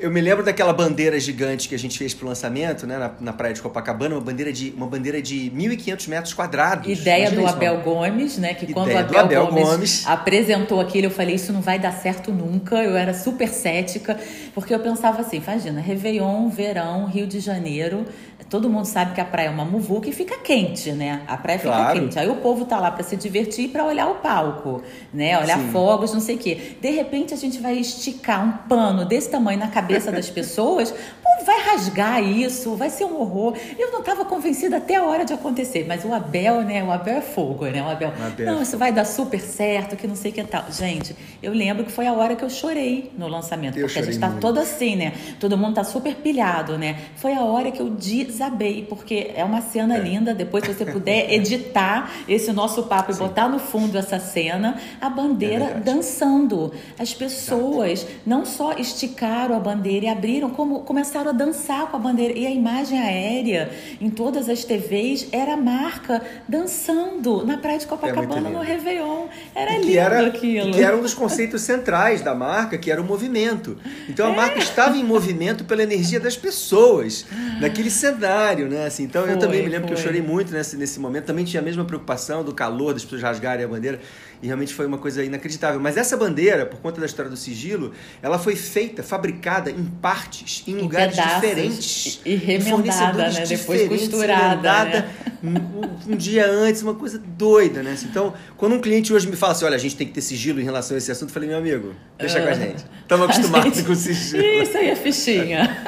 eu 0.00 0.10
me 0.10 0.20
lembro 0.20 0.44
daquela 0.44 0.72
bandeira 0.72 1.18
gigante 1.18 1.68
que 1.68 1.74
a 1.74 1.78
gente 1.78 1.98
fez 1.98 2.14
pro 2.14 2.26
lançamento, 2.28 2.86
né, 2.86 2.98
na, 2.98 3.10
na 3.20 3.32
praia 3.32 3.52
de 3.52 3.60
Copacabana, 3.60 4.14
uma 4.14 4.20
bandeira 4.20 4.52
de 4.52 4.72
uma 4.76 4.86
bandeira 4.86 5.20
de 5.20 5.50
1.500 5.50 6.08
metros 6.08 6.34
quadrados. 6.34 6.86
Ideia 6.86 7.28
Imagina 7.28 7.42
do 7.42 7.48
Abel 7.48 7.80
Gomes, 7.80 8.38
né, 8.38 8.54
que 8.54 8.64
Ideia 8.64 8.74
quando 8.74 8.92
o 8.92 8.98
Abel, 8.98 9.20
Abel 9.20 9.46
Gomes, 9.48 9.64
Gomes, 9.64 10.06
apresentou 10.06 10.80
aquilo, 10.80 11.06
eu 11.06 11.10
falei 11.10 11.34
isso 11.34 11.52
não 11.52 11.60
vai 11.60 11.78
dar 11.78 11.92
certo 11.92 12.30
nunca. 12.30 12.76
Eu 12.76 12.96
era 12.96 13.12
super 13.12 13.48
cética, 13.48 14.18
porque 14.54 14.72
eu 14.72 14.78
pensava 14.78 15.20
assim, 15.20 15.38
imagina, 15.38 15.80
Réveillon, 15.80 16.48
verão, 16.48 17.06
Rio 17.06 17.26
de 17.26 17.40
Janeiro, 17.40 18.06
todo 18.48 18.68
mundo 18.68 18.86
sabe 18.86 19.14
que 19.14 19.20
a 19.20 19.24
praia 19.24 19.48
é 19.48 19.50
uma 19.50 19.64
muvuca 19.64 20.08
e 20.08 20.12
fica 20.12 20.38
quente, 20.38 20.92
né? 20.92 21.22
A 21.26 21.36
praia 21.36 21.58
fica 21.58 21.70
claro. 21.70 22.00
quente. 22.00 22.18
Aí 22.18 22.28
o 22.28 22.36
povo 22.36 22.64
tá 22.64 22.78
lá 22.78 22.90
para 22.90 23.02
se 23.02 23.16
divertir 23.16 23.66
e 23.66 23.68
para 23.68 23.84
olhar 23.84 24.08
o 24.08 24.16
palco, 24.16 24.82
né? 25.12 25.38
Olhar 25.38 25.58
Sim. 25.58 25.70
fogos, 25.70 26.12
não 26.12 26.20
sei 26.20 26.36
o 26.36 26.38
quê. 26.38 26.76
De 26.80 26.90
repente 26.90 27.34
a 27.34 27.36
gente 27.36 27.58
vai 27.58 27.76
esticar 27.76 28.44
um 28.44 28.52
pano 28.68 29.04
desse 29.04 29.30
tamanho 29.30 29.58
na 29.58 29.68
cabeça 29.68 30.10
das 30.10 30.30
pessoas, 30.30 30.90
pô, 30.90 31.44
vai 31.44 31.60
rasgar 31.60 32.22
isso, 32.22 32.74
vai 32.74 32.90
ser 32.90 33.04
um 33.04 33.20
horror. 33.20 33.54
Eu 33.78 33.92
não 33.92 34.00
estava 34.00 34.24
convencida 34.24 34.78
até 34.78 34.96
a 34.96 35.02
hora 35.02 35.24
de 35.24 35.32
acontecer, 35.32 35.84
mas 35.86 36.04
o 36.04 36.12
Abel, 36.12 36.62
né? 36.62 36.82
O 36.82 36.90
Abel 36.90 37.18
é 37.18 37.20
fogo, 37.20 37.66
né? 37.66 37.82
O 37.82 37.88
Abel, 37.88 38.12
Abel 38.24 38.46
não, 38.46 38.62
isso 38.62 38.78
vai 38.78 38.92
dar 38.92 39.04
super 39.04 39.40
certo, 39.40 39.96
que 39.96 40.06
não 40.06 40.16
sei 40.16 40.30
o 40.30 40.34
que 40.34 40.44
tal. 40.44 40.64
Gente, 40.70 41.14
eu 41.42 41.52
lembro 41.52 41.84
que 41.84 41.92
foi 41.92 42.06
a 42.06 42.12
hora 42.12 42.34
que 42.34 42.44
eu 42.44 42.50
chorei 42.50 43.12
no 43.16 43.28
lançamento, 43.28 43.78
eu 43.78 43.86
porque 43.86 43.98
a 43.98 44.02
gente 44.02 44.18
tá 44.18 44.28
muito. 44.28 44.40
todo 44.40 44.58
assim, 44.58 44.96
né? 44.96 45.12
Todo 45.38 45.56
mundo 45.56 45.74
tá 45.74 45.84
super 45.84 46.14
pilhado, 46.16 46.78
né? 46.78 46.98
Foi 47.16 47.34
a 47.34 47.42
hora 47.42 47.70
que 47.70 47.80
eu 47.80 47.90
desabei, 48.38 48.86
porque 48.88 49.32
é 49.34 49.44
uma 49.44 49.60
cena 49.60 49.96
é. 49.96 50.00
linda. 50.00 50.32
Depois, 50.32 50.64
se 50.64 50.72
você 50.72 50.84
puder 50.84 51.30
editar 51.34 52.10
esse 52.28 52.52
nosso 52.52 52.84
papo 52.84 53.12
Sim. 53.12 53.18
e 53.18 53.26
botar 53.26 53.48
no 53.48 53.58
fundo 53.58 53.98
essa 53.98 54.20
cena, 54.20 54.80
a 55.00 55.10
bandeira 55.10 55.64
é 55.64 55.80
dançando. 55.80 56.72
As 56.98 57.12
pessoas 57.12 58.02
Exato. 58.02 58.12
não 58.24 58.44
só 58.46 58.72
esticaram 58.74 59.56
a 59.56 59.60
bandeira 59.60 60.06
e 60.06 60.08
abriram, 60.08 60.50
como 60.50 60.80
começaram 60.80 61.30
a 61.30 61.32
dançar 61.32 61.88
com 61.90 61.96
a 61.96 62.00
bandeira. 62.00 62.38
E 62.38 62.46
a 62.46 62.50
imagem 62.50 62.98
aérea 62.98 63.70
em 64.00 64.08
todas 64.08 64.48
as 64.48 64.64
TVs 64.64 65.28
era 65.32 65.54
a 65.54 65.56
marca 65.56 66.22
dançando 66.48 67.44
na 67.44 67.58
praia 67.58 67.78
de 67.78 67.84
é 67.84 67.88
Copacabana 67.88 68.48
é 68.48 68.52
no 68.52 68.60
Réveillon. 68.60 69.26
Era 69.54 69.72
e 69.72 69.80
lindo 69.80 69.98
era, 69.98 70.26
aquilo. 70.26 70.72
Que 70.72 70.82
era 70.82 70.96
um 70.96 71.02
dos 71.02 71.14
conceitos 71.14 71.62
centrais 71.62 72.20
da 72.20 72.34
marca, 72.34 72.78
que 72.78 72.90
era 72.90 73.00
o 73.00 73.04
movimento. 73.04 73.76
Então 74.08 74.26
a 74.26 74.32
é. 74.32 74.36
marca 74.36 74.58
estava 74.58 74.96
em 74.96 75.04
movimento 75.04 75.64
pela 75.64 75.82
energia 75.82 76.20
das 76.20 76.36
pessoas, 76.36 77.26
naquele 77.60 77.90
cenário, 77.90 78.27
né? 78.68 78.86
Assim, 78.86 79.04
então 79.04 79.24
foi, 79.24 79.32
eu 79.32 79.38
também 79.38 79.62
me 79.62 79.68
lembro 79.68 79.88
foi. 79.88 79.96
que 79.96 80.02
eu 80.02 80.04
chorei 80.04 80.22
muito 80.22 80.52
nesse, 80.52 80.76
nesse 80.76 81.00
momento. 81.00 81.24
Também 81.24 81.44
tinha 81.44 81.60
a 81.60 81.64
mesma 81.64 81.84
preocupação 81.84 82.44
do 82.44 82.54
calor, 82.54 82.92
das 82.92 83.04
pessoas 83.04 83.22
rasgarem 83.22 83.64
a 83.64 83.68
bandeira. 83.68 84.00
E 84.40 84.46
realmente 84.46 84.72
foi 84.72 84.86
uma 84.86 84.98
coisa 84.98 85.24
inacreditável. 85.24 85.80
Mas 85.80 85.96
essa 85.96 86.16
bandeira, 86.16 86.64
por 86.64 86.78
conta 86.80 87.00
da 87.00 87.06
história 87.06 87.30
do 87.30 87.36
sigilo, 87.36 87.92
ela 88.22 88.38
foi 88.38 88.54
feita, 88.54 89.02
fabricada 89.02 89.70
em 89.70 89.84
partes, 89.84 90.62
em, 90.66 90.72
em 90.72 90.74
lugares 90.76 91.16
diferentes. 91.16 92.20
E 92.24 92.36
remendada, 92.36 93.30
né? 93.30 93.44
Depois 93.46 93.88
costurada. 93.88 94.84
Né? 94.84 95.10
Um, 95.42 96.12
um, 96.12 96.16
dia 96.16 96.48
antes, 96.48 96.82
uma 96.82 96.94
coisa 96.94 97.18
doida, 97.18 97.82
né? 97.82 97.96
Então, 98.04 98.32
quando 98.56 98.74
um 98.74 98.80
cliente 98.80 99.12
hoje 99.12 99.28
me 99.28 99.36
fala 99.36 99.52
assim, 99.52 99.64
olha, 99.64 99.76
a 99.76 99.78
gente 99.78 99.96
tem 99.96 100.06
que 100.06 100.12
ter 100.12 100.20
sigilo 100.20 100.60
em 100.60 100.64
relação 100.64 100.94
a 100.94 100.98
esse 100.98 101.10
assunto, 101.10 101.30
eu 101.30 101.34
falei, 101.34 101.48
meu 101.48 101.58
amigo, 101.58 101.94
deixa 102.18 102.38
uh, 102.38 102.42
com 102.42 102.48
a 102.48 102.54
gente. 102.54 102.84
Estamos 103.02 103.24
acostumados 103.30 103.76
gente... 103.76 103.86
com 103.86 103.94
sigilo. 103.94 104.44
Isso 104.44 104.76
aí 104.76 104.90
é 104.90 104.96
fichinha. 104.96 105.84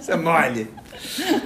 Isso 0.00 0.10
é 0.10 0.16
mole. 0.16 0.68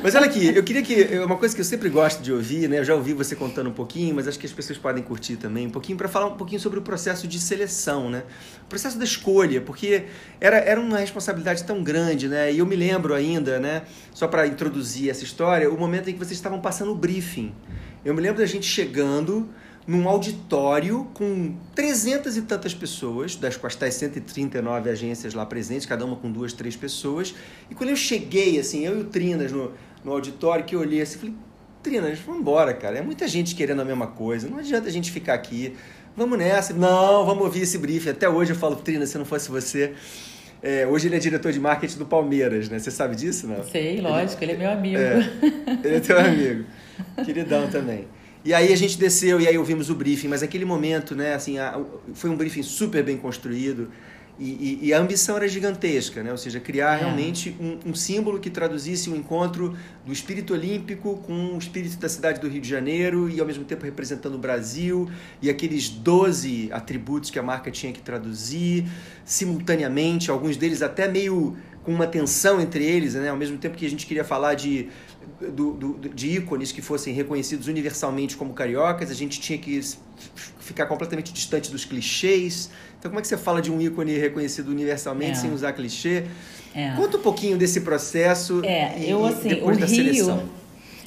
Mas 0.02 0.14
olha 0.14 0.26
aqui, 0.26 0.54
eu 0.54 0.62
queria 0.62 0.82
que. 0.82 1.18
Uma 1.18 1.36
coisa 1.36 1.54
que 1.54 1.60
eu 1.60 1.64
sempre 1.64 1.88
gosto 1.88 2.22
de 2.22 2.32
ouvir, 2.32 2.68
né? 2.68 2.78
Eu 2.78 2.84
já 2.84 2.94
ouvi 2.94 3.12
você 3.12 3.34
contando 3.34 3.70
um 3.70 3.72
pouquinho, 3.72 4.14
mas 4.14 4.28
acho 4.28 4.38
que 4.38 4.46
as 4.46 4.52
pessoas 4.52 4.78
podem 4.78 5.02
curtir 5.02 5.36
também 5.36 5.66
um 5.66 5.70
pouquinho, 5.70 5.96
para 5.96 6.08
falar 6.08 6.26
um 6.26 6.36
pouquinho 6.36 6.60
sobre 6.60 6.78
o 6.78 6.82
processo 6.82 7.26
de 7.26 7.38
seleção, 7.38 8.10
né? 8.10 8.24
O 8.64 8.68
processo 8.68 8.98
da 8.98 9.04
escolha, 9.04 9.60
porque 9.60 10.04
era, 10.40 10.58
era 10.58 10.80
uma 10.80 10.98
responsabilidade 10.98 11.64
tão 11.64 11.82
grande, 11.82 12.28
né? 12.28 12.52
E 12.52 12.58
eu 12.58 12.66
me 12.66 12.76
lembro 12.76 13.14
ainda, 13.14 13.58
né? 13.58 13.82
Só 14.12 14.28
para 14.28 14.46
introduzir 14.46 15.10
essa 15.10 15.24
história, 15.24 15.70
o 15.70 15.78
momento 15.78 16.10
em 16.10 16.12
que 16.12 16.18
vocês 16.18 16.32
estavam 16.32 16.60
passando 16.60 16.92
o 16.92 16.94
briefing. 16.94 17.52
Eu 18.04 18.14
me 18.14 18.20
lembro 18.20 18.38
da 18.38 18.46
gente 18.46 18.66
chegando 18.66 19.48
num 19.86 20.08
auditório 20.08 21.06
com 21.14 21.54
300 21.74 22.36
e 22.36 22.42
tantas 22.42 22.74
pessoas, 22.74 23.36
das 23.36 23.56
quais 23.56 23.76
tais 23.76 23.94
139 23.94 24.90
agências 24.90 25.32
lá 25.32 25.46
presentes, 25.46 25.86
cada 25.86 26.04
uma 26.04 26.16
com 26.16 26.30
duas, 26.30 26.52
três 26.52 26.74
pessoas. 26.74 27.34
E 27.70 27.74
quando 27.74 27.90
eu 27.90 27.96
cheguei, 27.96 28.58
assim, 28.58 28.84
eu 28.84 28.98
e 28.98 29.00
o 29.02 29.04
Trinas 29.04 29.52
no, 29.52 29.72
no 30.04 30.12
auditório, 30.12 30.64
que 30.64 30.74
eu 30.74 30.80
olhei 30.80 31.00
assim, 31.00 31.18
falei, 31.18 31.34
Trinas, 31.84 32.18
vamos 32.18 32.40
embora, 32.40 32.74
cara. 32.74 32.98
É 32.98 33.02
muita 33.02 33.28
gente 33.28 33.54
querendo 33.54 33.80
a 33.80 33.84
mesma 33.84 34.08
coisa. 34.08 34.48
Não 34.48 34.58
adianta 34.58 34.88
a 34.88 34.92
gente 34.92 35.12
ficar 35.12 35.34
aqui. 35.34 35.76
Vamos 36.16 36.36
nessa. 36.36 36.72
Não, 36.72 37.24
vamos 37.24 37.44
ouvir 37.44 37.60
esse 37.60 37.78
briefing. 37.78 38.10
Até 38.10 38.28
hoje 38.28 38.52
eu 38.52 38.56
falo, 38.56 38.74
Trinas, 38.76 39.10
se 39.10 39.18
não 39.18 39.24
fosse 39.24 39.48
você... 39.48 39.92
É, 40.62 40.84
hoje 40.84 41.06
ele 41.06 41.14
é 41.14 41.18
diretor 41.20 41.52
de 41.52 41.60
marketing 41.60 41.98
do 41.98 42.06
Palmeiras, 42.06 42.68
né? 42.68 42.78
Você 42.78 42.90
sabe 42.90 43.14
disso, 43.14 43.46
não? 43.46 43.62
Sei, 43.62 44.00
lógico, 44.00 44.42
ele, 44.42 44.52
ele 44.52 44.62
é 44.62 44.66
meu 44.66 44.76
amigo. 44.76 44.98
É, 44.98 45.30
ele 45.84 45.96
é 45.96 46.00
teu 46.00 46.18
amigo. 46.18 46.64
Queridão 47.24 47.68
também. 47.68 48.08
E 48.46 48.54
aí 48.54 48.72
a 48.72 48.76
gente 48.76 48.96
desceu 48.96 49.40
e 49.40 49.48
aí 49.48 49.58
ouvimos 49.58 49.90
o 49.90 49.94
briefing, 49.96 50.28
mas 50.28 50.40
aquele 50.40 50.64
momento, 50.64 51.16
né, 51.16 51.34
assim, 51.34 51.58
a, 51.58 51.80
foi 52.14 52.30
um 52.30 52.36
briefing 52.36 52.62
super 52.62 53.02
bem 53.02 53.16
construído 53.16 53.90
e, 54.38 54.44
e, 54.44 54.78
e, 54.82 54.94
a 54.94 54.98
ambição 54.98 55.36
era 55.36 55.48
gigantesca, 55.48 56.22
né? 56.22 56.30
Ou 56.30 56.36
seja, 56.36 56.60
criar 56.60 56.94
é. 56.94 57.00
realmente 57.00 57.56
um, 57.58 57.90
um, 57.90 57.94
símbolo 57.94 58.38
que 58.38 58.50
traduzisse 58.50 59.08
o 59.08 59.14
um 59.14 59.16
encontro 59.16 59.74
do 60.04 60.12
espírito 60.12 60.52
olímpico 60.52 61.16
com 61.26 61.54
o 61.54 61.58
espírito 61.58 61.96
da 61.96 62.08
cidade 62.08 62.38
do 62.38 62.46
Rio 62.46 62.60
de 62.60 62.68
Janeiro 62.68 63.30
e 63.30 63.40
ao 63.40 63.46
mesmo 63.46 63.64
tempo 63.64 63.84
representando 63.84 64.34
o 64.34 64.38
Brasil 64.38 65.10
e 65.40 65.48
aqueles 65.48 65.88
12 65.88 66.68
atributos 66.70 67.30
que 67.30 67.38
a 67.38 67.42
marca 67.42 67.70
tinha 67.70 67.92
que 67.92 68.00
traduzir 68.00 68.86
simultaneamente, 69.24 70.30
alguns 70.30 70.58
deles 70.58 70.82
até 70.82 71.08
meio 71.08 71.56
com 71.82 71.92
uma 71.92 72.06
tensão 72.06 72.60
entre 72.60 72.84
eles, 72.84 73.14
né? 73.14 73.30
Ao 73.30 73.36
mesmo 73.36 73.56
tempo 73.56 73.74
que 73.74 73.86
a 73.86 73.90
gente 73.90 74.04
queria 74.06 74.24
falar 74.24 74.54
de 74.54 74.88
do, 75.40 75.72
do, 75.72 76.08
de 76.08 76.36
ícones 76.36 76.72
que 76.72 76.80
fossem 76.80 77.12
reconhecidos 77.12 77.66
universalmente 77.66 78.36
como 78.36 78.54
cariocas, 78.54 79.10
a 79.10 79.14
gente 79.14 79.40
tinha 79.40 79.58
que 79.58 79.80
ficar 80.60 80.86
completamente 80.86 81.32
distante 81.32 81.70
dos 81.70 81.84
clichês. 81.84 82.70
Então, 82.98 83.10
como 83.10 83.18
é 83.18 83.22
que 83.22 83.28
você 83.28 83.36
fala 83.36 83.60
de 83.60 83.70
um 83.70 83.80
ícone 83.80 84.16
reconhecido 84.16 84.68
universalmente 84.68 85.32
é. 85.32 85.34
sem 85.34 85.52
usar 85.52 85.72
clichê? 85.72 86.24
É. 86.74 86.94
Conta 86.96 87.18
um 87.18 87.22
pouquinho 87.22 87.56
desse 87.56 87.80
processo 87.82 88.60
é, 88.64 88.98
e, 88.98 89.10
eu, 89.10 89.24
assim, 89.24 89.48
depois 89.48 89.78
da 89.78 89.86
Rio, 89.86 89.96
seleção. 89.96 90.48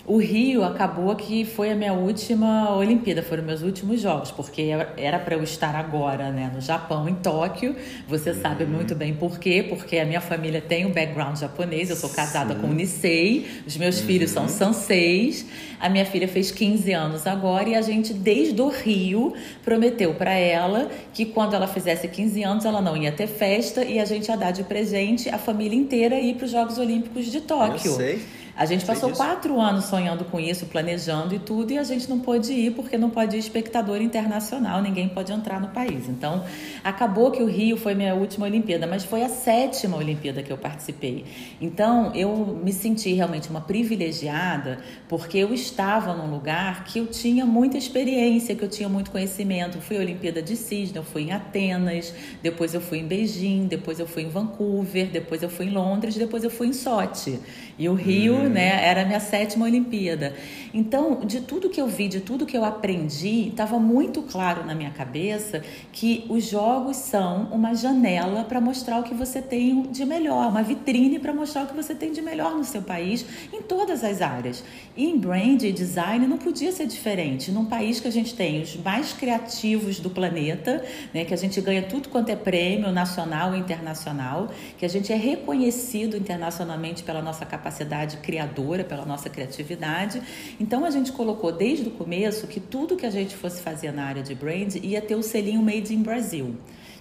O 0.10 0.18
Rio 0.18 0.64
acabou 0.64 1.16
que 1.16 1.46
foi 1.46 1.70
a 1.70 1.76
minha 1.76 1.94
última 1.94 2.76
Olimpíada, 2.76 3.22
foram 3.22 3.44
meus 3.44 3.62
últimos 3.62 4.02
jogos, 4.02 4.32
porque 4.32 4.72
era 4.98 5.20
para 5.20 5.36
eu 5.36 5.44
estar 5.44 5.76
agora, 5.76 6.32
né, 6.32 6.50
no 6.52 6.60
Japão, 6.60 7.08
em 7.08 7.14
Tóquio. 7.14 7.76
Você 8.08 8.32
uhum. 8.32 8.42
sabe 8.42 8.66
muito 8.66 8.96
bem 8.96 9.14
por 9.14 9.38
quê, 9.38 9.64
porque 9.70 10.00
a 10.00 10.06
minha 10.06 10.20
família 10.20 10.60
tem 10.62 10.84
um 10.88 10.92
background 10.92 11.38
japonês, 11.38 11.92
eu 11.92 11.96
sou 11.96 12.10
casada 12.10 12.56
Sim. 12.56 12.60
com 12.60 12.68
Nisei, 12.70 13.46
os 13.68 13.78
meus 13.78 14.00
uhum. 14.00 14.08
filhos 14.08 14.32
são 14.32 14.48
sanseis. 14.48 15.46
A 15.80 15.88
minha 15.88 16.08
filha 16.08 16.28
fez 16.28 16.50
15 16.50 16.92
anos 16.92 17.28
agora 17.28 17.70
e 17.70 17.76
a 17.76 17.82
gente 17.84 18.12
desde 18.12 18.60
o 18.60 18.68
Rio 18.68 19.36
prometeu 19.64 20.16
para 20.16 20.34
ela 20.34 20.90
que 21.14 21.24
quando 21.24 21.54
ela 21.54 21.68
fizesse 21.68 22.08
15 22.08 22.44
anos 22.44 22.66
ela 22.66 22.82
não 22.82 22.98
ia 22.98 23.12
ter 23.12 23.28
festa 23.28 23.86
e 23.86 24.00
a 24.00 24.06
gente 24.06 24.28
ia 24.28 24.36
dar 24.36 24.50
de 24.50 24.64
presente 24.64 25.30
a 25.30 25.38
família 25.38 25.78
inteira 25.78 26.20
ir 26.20 26.34
para 26.34 26.46
os 26.46 26.52
Jogos 26.52 26.80
Olímpicos 26.80 27.28
de 27.28 27.42
Tóquio. 27.42 27.92
Eu 27.92 27.96
sei. 27.96 28.39
A 28.60 28.66
gente 28.66 28.86
passou 28.86 29.12
quatro 29.12 29.58
anos 29.58 29.86
sonhando 29.86 30.26
com 30.26 30.38
isso, 30.38 30.66
planejando 30.66 31.34
e 31.34 31.40
tudo, 31.40 31.72
e 31.72 31.78
a 31.78 31.84
gente 31.84 32.10
não 32.10 32.20
pôde 32.20 32.52
ir 32.52 32.72
porque 32.72 32.98
não 32.98 33.10
pode 33.10 33.38
ir 33.38 33.40
espectador 33.40 34.02
internacional, 34.02 34.82
ninguém 34.82 35.08
pode 35.08 35.32
entrar 35.32 35.62
no 35.62 35.70
país. 35.70 36.10
Então, 36.10 36.44
acabou 36.84 37.32
que 37.32 37.42
o 37.42 37.46
Rio 37.46 37.78
foi 37.78 37.96
minha 37.96 38.14
última 38.14 38.46
Olimpíada, 38.46 38.86
mas 38.86 39.06
foi 39.06 39.24
a 39.24 39.30
sétima 39.30 39.96
Olimpíada 39.96 40.44
que 40.44 40.52
eu 40.52 40.58
participei. 40.58 41.24
Então, 41.62 42.14
eu 42.14 42.60
me 42.62 42.74
senti 42.74 43.14
realmente 43.14 43.50
uma 43.50 43.62
privilegiada 43.62 44.80
porque 45.08 45.38
eu 45.38 45.54
estava 45.54 46.14
num 46.14 46.30
lugar 46.30 46.84
que 46.84 47.00
eu 47.00 47.08
tinha 47.08 47.46
muita 47.46 47.78
experiência, 47.78 48.54
que 48.58 48.64
eu 48.64 48.70
tinha 48.70 48.90
muito 48.90 49.10
conhecimento. 49.10 49.80
fui 49.80 49.96
à 49.96 50.02
Olimpíada 50.02 50.42
de 50.42 50.58
Sydney, 50.58 50.98
eu 50.98 51.04
fui 51.04 51.22
em 51.22 51.32
Atenas, 51.32 52.14
depois 52.44 52.74
eu 52.74 52.82
fui 52.82 52.98
em 52.98 53.08
Beijing, 53.08 53.68
depois 53.68 54.02
eu 54.02 54.06
fui 54.06 54.24
em 54.24 54.30
Vancouver, 54.30 55.08
depois 55.08 55.42
eu 55.42 55.50
fui 55.50 55.68
em 55.68 55.70
Londres, 55.70 56.16
depois 56.16 56.44
eu 56.44 56.50
fui 56.50 56.68
em 56.68 56.74
Sochi. 56.74 57.40
E 57.80 57.88
o 57.88 57.94
Rio, 57.94 58.36
uhum. 58.36 58.50
né, 58.50 58.86
era 58.86 59.04
a 59.04 59.06
minha 59.06 59.22
sétima 59.22 59.64
Olimpíada. 59.64 60.36
Então, 60.74 61.22
de 61.26 61.40
tudo 61.40 61.70
que 61.70 61.80
eu 61.80 61.88
vi, 61.88 62.10
de 62.10 62.20
tudo 62.20 62.46
que 62.46 62.58
eu 62.58 62.66
aprendi, 62.66 63.48
estava 63.48 63.80
muito 63.80 64.22
claro 64.22 64.66
na 64.66 64.76
minha 64.76 64.90
cabeça 64.92 65.64
que 65.94 66.26
os 66.28 66.44
jogos 66.44 66.98
são 66.98 67.46
uma 67.54 67.74
janela 67.74 68.44
para 68.44 68.60
mostrar 68.60 69.00
o 69.00 69.04
que 69.04 69.14
você 69.14 69.42
tem 69.42 69.84
de 69.84 70.04
melhor, 70.04 70.50
uma 70.50 70.62
vitrine 70.62 71.20
para 71.20 71.34
mostrar 71.34 71.64
o 71.64 71.68
que 71.68 71.74
você 71.74 71.96
tem 71.96 72.12
de 72.12 72.22
melhor 72.22 72.54
no 72.54 72.66
seu 72.66 72.82
país, 72.82 73.26
em 73.54 73.62
todas 73.62 74.04
as 74.04 74.22
áreas. 74.22 74.62
E 74.98 75.06
em 75.06 75.18
brand 75.18 75.64
e 75.64 75.72
design 75.72 76.28
não 76.28 76.38
podia 76.38 76.74
ser 76.74 76.86
diferente. 76.86 77.50
Num 77.50 77.66
país 77.66 78.02
que 78.02 78.10
a 78.10 78.12
gente 78.12 78.36
tem 78.36 78.62
os 78.62 78.76
mais 78.76 79.14
criativos 79.14 80.02
do 80.02 80.10
planeta, 80.10 80.84
né, 81.14 81.24
que 81.24 81.34
a 81.34 81.38
gente 81.38 81.62
ganha 81.62 81.84
tudo 81.84 82.10
quanto 82.10 82.28
é 82.28 82.36
prêmio 82.36 82.92
nacional 82.92 83.56
e 83.56 83.60
internacional, 83.60 84.50
que 84.78 84.86
a 84.86 84.90
gente 84.90 85.14
é 85.14 85.16
reconhecido 85.16 86.18
internacionalmente 86.18 87.04
pela 87.04 87.22
nossa 87.22 87.46
capacidade 87.46 87.69
capacidade 87.70 88.18
criadora, 88.18 88.84
pela 88.84 89.06
nossa 89.06 89.30
criatividade. 89.30 90.22
Então 90.60 90.84
a 90.84 90.90
gente 90.90 91.12
colocou 91.12 91.52
desde 91.52 91.88
o 91.88 91.92
começo 91.92 92.48
que 92.48 92.60
tudo 92.60 92.98
que 92.98 93.06
a 93.06 93.12
gente 93.12 93.36
fosse 93.36 93.62
fazer 93.62 93.92
na 93.92 94.06
área 94.06 94.24
de 94.24 94.34
brand 94.34 94.76
ia 94.76 95.02
ter 95.02 95.16
o 95.16 95.22
selinho 95.22 95.62
Made 95.62 95.94
in 95.94 96.02
Brasil 96.02 96.58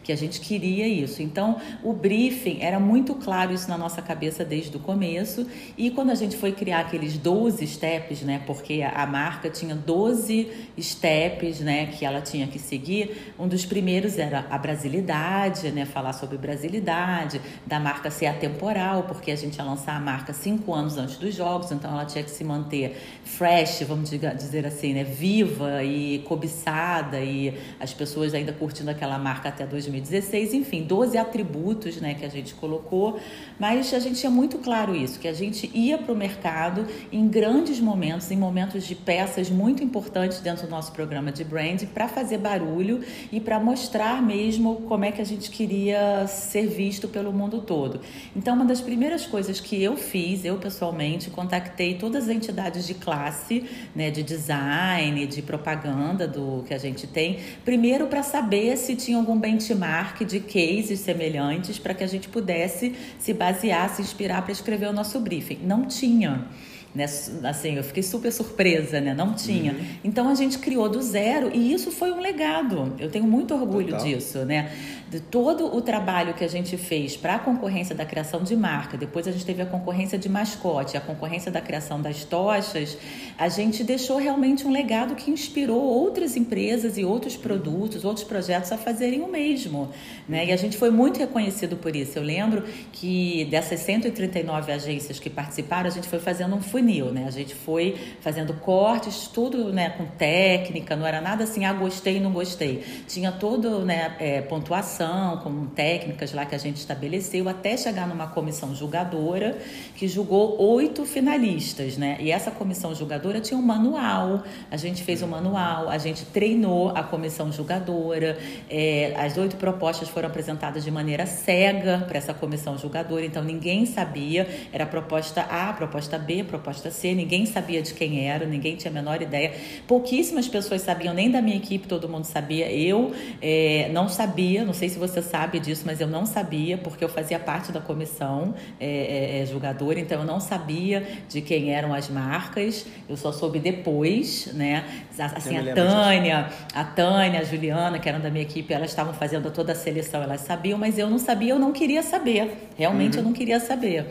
que 0.08 0.12
a 0.12 0.16
gente 0.16 0.40
queria 0.40 0.88
isso. 0.88 1.20
Então, 1.20 1.60
o 1.82 1.92
briefing 1.92 2.62
era 2.62 2.80
muito 2.80 3.14
claro 3.14 3.52
isso 3.52 3.68
na 3.68 3.76
nossa 3.76 4.00
cabeça 4.00 4.42
desde 4.42 4.74
o 4.74 4.80
começo. 4.80 5.46
E 5.76 5.90
quando 5.90 6.08
a 6.08 6.14
gente 6.14 6.34
foi 6.34 6.50
criar 6.50 6.80
aqueles 6.80 7.18
12 7.18 7.66
steps, 7.66 8.22
né, 8.22 8.40
porque 8.46 8.80
a 8.82 9.06
marca 9.06 9.50
tinha 9.50 9.74
12 9.74 10.50
steps, 10.80 11.60
né, 11.60 11.88
que 11.88 12.06
ela 12.06 12.22
tinha 12.22 12.46
que 12.46 12.58
seguir, 12.58 13.34
um 13.38 13.46
dos 13.46 13.66
primeiros 13.66 14.16
era 14.16 14.46
a 14.48 14.56
brasilidade, 14.56 15.70
né, 15.72 15.84
falar 15.84 16.14
sobre 16.14 16.38
brasilidade, 16.38 17.38
da 17.66 17.78
marca 17.78 18.10
ser 18.10 18.28
atemporal, 18.28 19.02
porque 19.02 19.30
a 19.30 19.36
gente 19.36 19.56
ia 19.56 19.64
lançar 19.64 19.94
a 19.94 20.00
marca 20.00 20.32
cinco 20.32 20.72
anos 20.72 20.96
antes 20.96 21.18
dos 21.18 21.34
jogos, 21.34 21.70
então 21.70 21.90
ela 21.90 22.06
tinha 22.06 22.24
que 22.24 22.30
se 22.30 22.42
manter 22.42 22.96
fresh, 23.24 23.82
vamos 23.86 24.08
dizer 24.08 24.66
assim, 24.66 24.94
né, 24.94 25.04
viva 25.04 25.84
e 25.84 26.20
cobiçada 26.20 27.20
e 27.20 27.52
as 27.78 27.92
pessoas 27.92 28.32
ainda 28.32 28.54
curtindo 28.54 28.90
aquela 28.90 29.18
marca 29.18 29.50
até 29.50 29.66
2020 29.66 29.97
2016, 30.00 30.54
enfim, 30.54 30.82
12 30.82 31.16
atributos 31.18 32.00
né, 32.00 32.14
que 32.14 32.24
a 32.24 32.28
gente 32.28 32.54
colocou, 32.54 33.18
mas 33.58 33.92
a 33.92 33.98
gente 33.98 34.20
tinha 34.20 34.30
muito 34.30 34.58
claro 34.58 34.94
isso, 34.94 35.18
que 35.18 35.28
a 35.28 35.32
gente 35.32 35.70
ia 35.74 35.98
para 35.98 36.12
o 36.12 36.16
mercado 36.16 36.86
em 37.12 37.26
grandes 37.28 37.80
momentos, 37.80 38.30
em 38.30 38.36
momentos 38.36 38.84
de 38.84 38.94
peças 38.94 39.50
muito 39.50 39.82
importantes 39.82 40.40
dentro 40.40 40.66
do 40.66 40.70
nosso 40.70 40.92
programa 40.92 41.32
de 41.32 41.44
brand, 41.44 41.82
para 41.94 42.08
fazer 42.08 42.38
barulho 42.38 43.02
e 43.32 43.40
para 43.40 43.58
mostrar 43.58 44.22
mesmo 44.22 44.76
como 44.88 45.04
é 45.04 45.12
que 45.12 45.20
a 45.20 45.24
gente 45.24 45.50
queria 45.50 46.26
ser 46.26 46.66
visto 46.66 47.08
pelo 47.08 47.32
mundo 47.32 47.60
todo. 47.60 48.00
Então, 48.34 48.54
uma 48.54 48.64
das 48.64 48.80
primeiras 48.80 49.26
coisas 49.26 49.60
que 49.60 49.82
eu 49.82 49.96
fiz, 49.96 50.44
eu 50.44 50.56
pessoalmente, 50.56 51.30
contactei 51.30 51.94
todas 51.94 52.24
as 52.24 52.30
entidades 52.30 52.86
de 52.86 52.94
classe, 52.94 53.64
né, 53.94 54.10
de 54.10 54.22
design, 54.22 55.26
de 55.26 55.42
propaganda 55.42 56.26
do 56.26 56.64
que 56.66 56.74
a 56.74 56.78
gente 56.78 57.06
tem, 57.06 57.38
primeiro 57.64 58.06
para 58.06 58.22
saber 58.22 58.76
se 58.76 58.94
tinha 58.94 59.16
algum 59.16 59.38
benchmark 59.38 59.77
benchmark 59.78 60.24
de 60.24 60.40
cases 60.40 61.00
semelhantes 61.00 61.78
para 61.78 61.94
que 61.94 62.02
a 62.02 62.06
gente 62.06 62.28
pudesse 62.28 62.94
se 63.18 63.32
basear, 63.32 63.88
se 63.94 64.02
inspirar 64.02 64.42
para 64.42 64.52
escrever 64.52 64.88
o 64.88 64.92
nosso 64.92 65.18
briefing. 65.20 65.60
Não 65.62 65.86
tinha. 65.86 66.46
Né? 66.94 67.04
Assim, 67.44 67.76
eu 67.76 67.84
fiquei 67.84 68.02
super 68.02 68.32
surpresa, 68.32 69.00
né? 69.00 69.14
Não 69.14 69.34
tinha. 69.34 69.72
Uhum. 69.72 69.86
Então 70.02 70.28
a 70.28 70.34
gente 70.34 70.58
criou 70.58 70.88
do 70.88 71.00
zero 71.00 71.50
e 71.54 71.72
isso 71.72 71.90
foi 71.92 72.10
um 72.10 72.20
legado. 72.20 72.94
Eu 72.98 73.10
tenho 73.10 73.24
muito 73.24 73.54
orgulho 73.54 73.90
Total. 73.90 74.04
disso, 74.04 74.44
né? 74.44 74.72
De 75.10 75.20
todo 75.20 75.74
o 75.74 75.80
trabalho 75.80 76.34
que 76.34 76.44
a 76.44 76.48
gente 76.48 76.76
fez 76.76 77.16
para 77.16 77.36
a 77.36 77.38
concorrência 77.38 77.94
da 77.94 78.04
criação 78.04 78.42
de 78.42 78.54
marca, 78.54 78.98
depois 78.98 79.26
a 79.26 79.32
gente 79.32 79.46
teve 79.46 79.62
a 79.62 79.66
concorrência 79.66 80.18
de 80.18 80.28
mascote, 80.28 80.98
a 80.98 81.00
concorrência 81.00 81.50
da 81.50 81.62
criação 81.62 82.02
das 82.02 82.24
tochas, 82.24 82.98
a 83.38 83.48
gente 83.48 83.82
deixou 83.82 84.18
realmente 84.18 84.66
um 84.66 84.70
legado 84.70 85.14
que 85.14 85.30
inspirou 85.30 85.82
outras 85.82 86.36
empresas 86.36 86.98
e 86.98 87.04
outros 87.04 87.36
produtos, 87.36 88.04
outros 88.04 88.24
projetos 88.26 88.70
a 88.70 88.76
fazerem 88.76 89.22
o 89.22 89.28
mesmo, 89.28 89.90
né? 90.28 90.44
E 90.44 90.52
a 90.52 90.56
gente 90.56 90.76
foi 90.76 90.90
muito 90.90 91.18
reconhecido 91.18 91.76
por 91.76 91.96
isso. 91.96 92.18
Eu 92.18 92.22
lembro 92.22 92.64
que 92.92 93.46
dessas 93.46 93.80
139 93.80 94.72
agências 94.72 95.18
que 95.18 95.30
participaram, 95.30 95.88
a 95.88 95.92
gente 95.92 96.06
foi 96.06 96.18
fazendo 96.18 96.54
um 96.54 96.60
funil, 96.60 97.12
né? 97.12 97.24
A 97.26 97.30
gente 97.30 97.54
foi 97.54 97.96
fazendo 98.20 98.52
cortes, 98.54 99.26
tudo 99.28 99.72
né, 99.72 99.88
com 99.90 100.04
técnica, 100.04 100.94
não 100.94 101.06
era 101.06 101.20
nada 101.20 101.44
assim, 101.44 101.64
ah, 101.64 101.72
gostei, 101.72 102.20
não 102.20 102.32
gostei. 102.32 102.84
Tinha 103.06 103.32
todo, 103.32 103.84
né, 103.86 104.16
é, 104.18 104.42
pontuação, 104.42 104.97
com 105.42 105.66
técnicas 105.66 106.32
lá 106.32 106.46
que 106.46 106.54
a 106.54 106.58
gente 106.58 106.76
estabeleceu, 106.76 107.48
até 107.48 107.76
chegar 107.76 108.06
numa 108.06 108.28
comissão 108.28 108.74
julgadora 108.74 109.58
que 109.94 110.06
julgou 110.08 110.60
oito 110.60 111.04
finalistas, 111.04 111.96
né? 111.96 112.16
E 112.20 112.30
essa 112.30 112.50
comissão 112.50 112.94
julgadora 112.94 113.40
tinha 113.40 113.58
um 113.58 113.62
manual, 113.62 114.42
a 114.70 114.76
gente 114.76 115.02
fez 115.02 115.22
um 115.22 115.28
manual, 115.28 115.88
a 115.88 115.98
gente 115.98 116.24
treinou 116.26 116.90
a 116.90 117.02
comissão 117.02 117.50
julgadora, 117.52 118.38
é, 118.70 119.14
as 119.16 119.36
oito 119.36 119.56
propostas 119.56 120.08
foram 120.08 120.28
apresentadas 120.28 120.84
de 120.84 120.90
maneira 120.90 121.26
cega 121.26 122.04
para 122.06 122.18
essa 122.18 122.32
comissão 122.32 122.78
julgadora, 122.78 123.24
então 123.24 123.42
ninguém 123.42 123.84
sabia, 123.86 124.48
era 124.72 124.86
proposta 124.86 125.42
A, 125.42 125.72
proposta 125.72 126.18
B, 126.18 126.44
proposta 126.44 126.78
proposta 126.78 126.90
C, 126.90 127.14
ninguém 127.14 127.46
sabia 127.46 127.82
de 127.82 127.94
quem 127.94 128.28
era, 128.28 128.46
ninguém 128.46 128.76
tinha 128.76 128.90
a 128.90 128.94
menor 128.94 129.20
ideia. 129.20 129.52
Pouquíssimas 129.86 130.48
pessoas 130.48 130.82
sabiam, 130.82 131.14
nem 131.14 131.30
da 131.30 131.42
minha 131.42 131.56
equipe 131.56 131.86
todo 131.86 132.08
mundo 132.08 132.24
sabia. 132.24 132.70
Eu 132.70 133.12
é, 133.40 133.88
não 133.92 134.08
sabia, 134.08 134.64
não 134.64 134.72
sei 134.72 134.87
se 134.88 134.98
você 134.98 135.22
sabe 135.22 135.58
disso, 135.60 135.82
mas 135.86 136.00
eu 136.00 136.06
não 136.06 136.26
sabia, 136.26 136.78
porque 136.78 137.04
eu 137.04 137.08
fazia 137.08 137.38
parte 137.38 137.72
da 137.72 137.80
comissão 137.80 138.54
é, 138.80 139.40
é, 139.40 139.46
julgadora, 139.46 139.98
então 140.00 140.20
eu 140.20 140.26
não 140.26 140.40
sabia 140.40 141.06
de 141.28 141.40
quem 141.40 141.74
eram 141.74 141.94
as 141.94 142.08
marcas, 142.08 142.86
eu 143.08 143.16
só 143.16 143.32
soube 143.32 143.58
depois, 143.58 144.52
né? 144.54 144.84
Assim, 145.18 145.56
a 145.56 145.74
Tânia, 145.74 146.42
disso. 146.42 146.66
a 146.74 146.84
Tânia, 146.84 147.40
a 147.40 147.44
Juliana, 147.44 147.98
que 147.98 148.08
eram 148.08 148.20
da 148.20 148.30
minha 148.30 148.42
equipe, 148.42 148.72
elas 148.72 148.90
estavam 148.90 149.12
fazendo 149.12 149.50
toda 149.50 149.72
a 149.72 149.74
seleção, 149.74 150.22
elas 150.22 150.42
sabiam, 150.42 150.78
mas 150.78 150.98
eu 150.98 151.10
não 151.10 151.18
sabia, 151.18 151.52
eu 151.52 151.58
não 151.58 151.72
queria 151.72 152.02
saber. 152.02 152.68
Realmente 152.76 153.14
uhum. 153.14 153.20
eu 153.20 153.24
não 153.24 153.32
queria 153.32 153.58
saber. 153.60 154.06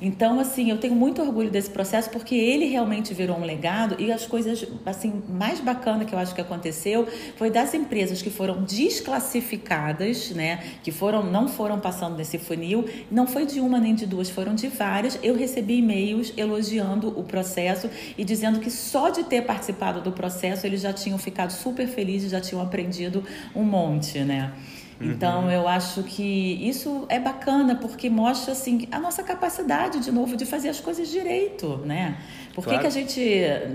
Então, 0.00 0.38
assim, 0.40 0.70
eu 0.70 0.78
tenho 0.78 0.94
muito 0.94 1.22
orgulho 1.22 1.50
desse 1.50 1.70
processo 1.70 2.10
porque 2.10 2.34
ele 2.34 2.66
realmente 2.66 3.14
virou 3.14 3.38
um 3.38 3.44
legado 3.44 3.96
e 3.98 4.12
as 4.12 4.26
coisas, 4.26 4.66
assim, 4.84 5.22
mais 5.28 5.60
bacana 5.60 6.04
que 6.04 6.14
eu 6.14 6.18
acho 6.18 6.34
que 6.34 6.40
aconteceu 6.40 7.06
foi 7.36 7.50
das 7.50 7.74
empresas 7.74 8.22
que 8.22 8.30
foram 8.30 8.62
desclassificadas, 8.64 10.30
né, 10.30 10.62
que 10.82 10.90
foram 10.90 11.22
não 11.22 11.48
foram 11.48 11.80
passando 11.80 12.16
nesse 12.16 12.38
funil, 12.38 12.84
não 13.10 13.26
foi 13.26 13.46
de 13.46 13.60
uma 13.60 13.78
nem 13.78 13.94
de 13.94 14.06
duas, 14.06 14.28
foram 14.30 14.54
de 14.54 14.68
várias. 14.68 15.18
Eu 15.22 15.36
recebi 15.36 15.78
e-mails 15.78 16.32
elogiando 16.36 17.08
o 17.18 17.24
processo 17.24 17.88
e 18.16 18.24
dizendo 18.24 18.60
que 18.60 18.70
só 18.70 19.10
de 19.10 19.24
ter 19.24 19.42
participado 19.42 20.00
do 20.00 20.12
processo 20.12 20.66
eles 20.66 20.80
já 20.80 20.92
tinham 20.92 21.18
ficado 21.18 21.50
super 21.50 21.86
felizes, 21.86 22.30
já 22.30 22.40
tinham 22.40 22.62
aprendido 22.62 23.24
um 23.54 23.62
monte, 23.62 24.18
né? 24.20 24.52
Então 25.00 25.44
uhum. 25.44 25.50
eu 25.50 25.68
acho 25.68 26.02
que 26.02 26.22
isso 26.66 27.04
é 27.08 27.18
bacana 27.18 27.74
porque 27.74 28.08
mostra 28.08 28.52
assim 28.52 28.88
a 28.90 28.98
nossa 28.98 29.22
capacidade 29.22 30.00
de 30.00 30.10
novo 30.10 30.36
de 30.36 30.46
fazer 30.46 30.70
as 30.70 30.80
coisas 30.80 31.08
direito, 31.08 31.78
né? 31.84 32.16
Por 32.54 32.64
claro. 32.64 32.80
que, 32.80 32.86
a 32.86 32.90
gente 32.90 33.20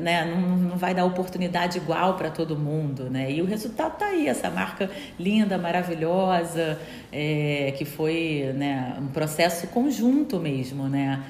né, 0.02 0.26
não, 0.26 0.58
não 0.58 0.78
vai 0.78 0.96
dar 0.96 1.06
oportunidade 1.06 1.78
igual 1.78 2.16
para 2.16 2.32
todo 2.32 2.58
mundo, 2.58 3.12
né? 3.12 3.32
E 3.32 3.40
o 3.40 3.46
resultado 3.46 3.96
tá 3.96 4.08
aí, 4.08 4.28
essa 4.28 4.50
marca 4.50 4.90
linda, 5.20 5.56
maravilhosa, 5.56 6.80
é, 7.12 7.76
que 7.78 7.86
foi 7.86 8.52
né, 8.56 8.96
um 9.00 9.08
processo 9.08 9.68
conjunto 9.68 10.40
mesmo, 10.40 10.90
né? 10.90 11.22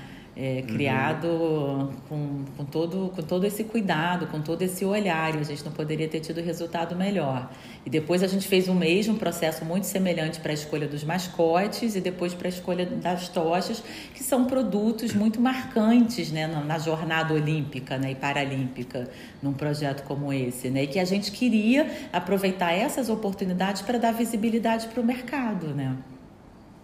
É, 0.42 0.64
criado 0.64 1.28
uhum. 1.28 1.92
com, 2.10 2.46
com, 2.58 2.66
todo, 2.66 3.12
com 3.16 3.22
todo 3.22 3.46
esse 3.46 3.64
cuidado, 3.64 4.26
com 4.26 4.42
todo 4.42 4.64
esse 4.64 4.84
olhar, 4.84 5.36
e 5.36 5.38
a 5.38 5.44
gente 5.44 5.64
não 5.64 5.72
poderia 5.72 6.08
ter 6.08 6.20
tido 6.20 6.42
resultado 6.42 6.96
melhor. 6.96 7.52
E 7.86 7.92
depois 7.92 8.24
a 8.24 8.28
gente 8.28 8.48
fez 8.48 8.68
o 8.68 8.74
mesmo 8.74 9.18
processo 9.18 9.64
muito 9.64 9.86
semelhante 9.86 10.40
para 10.40 10.50
a 10.50 10.54
escolha 10.56 10.88
dos 10.88 11.04
mascotes 11.04 11.96
e 11.96 12.02
depois 12.02 12.34
para 12.34 12.48
a 12.48 12.50
escolha 12.50 12.88
das 12.88 13.30
tochas, 13.30 13.84
que 14.16 14.24
são 14.24 14.46
produtos 14.46 15.14
muito 15.14 15.40
marcantes 15.40 16.32
né, 16.32 16.48
na, 16.48 16.64
na 16.64 16.80
jornada 16.80 17.36
olímpica 17.36 18.00
né, 18.00 18.14
e 18.14 18.16
paralímpica, 18.16 19.08
num 19.44 19.54
projeto 19.54 20.02
como 20.08 20.34
esse. 20.34 20.72
Né, 20.72 20.86
e 20.86 20.88
que 20.88 20.98
a 20.98 21.06
gente 21.06 21.32
queria 21.32 21.88
aproveitar 22.12 22.72
essas 22.72 23.10
oportunidades 23.10 23.84
para 23.84 24.00
dar 24.00 24.12
visibilidade 24.12 24.88
para 24.88 25.02
o 25.02 25.06
mercado. 25.06 25.68
Né? 25.68 25.96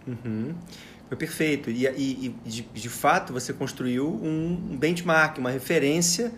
Uhum. 0.06 0.54
Foi 1.08 1.16
perfeito. 1.16 1.70
E, 1.70 1.86
e, 1.86 2.26
e 2.44 2.48
de, 2.48 2.62
de, 2.62 2.88
fato, 2.88 3.32
você 3.32 3.52
construiu 3.52 4.06
um 4.06 4.76
benchmark, 4.78 5.38
uma 5.38 5.50
referência, 5.50 6.30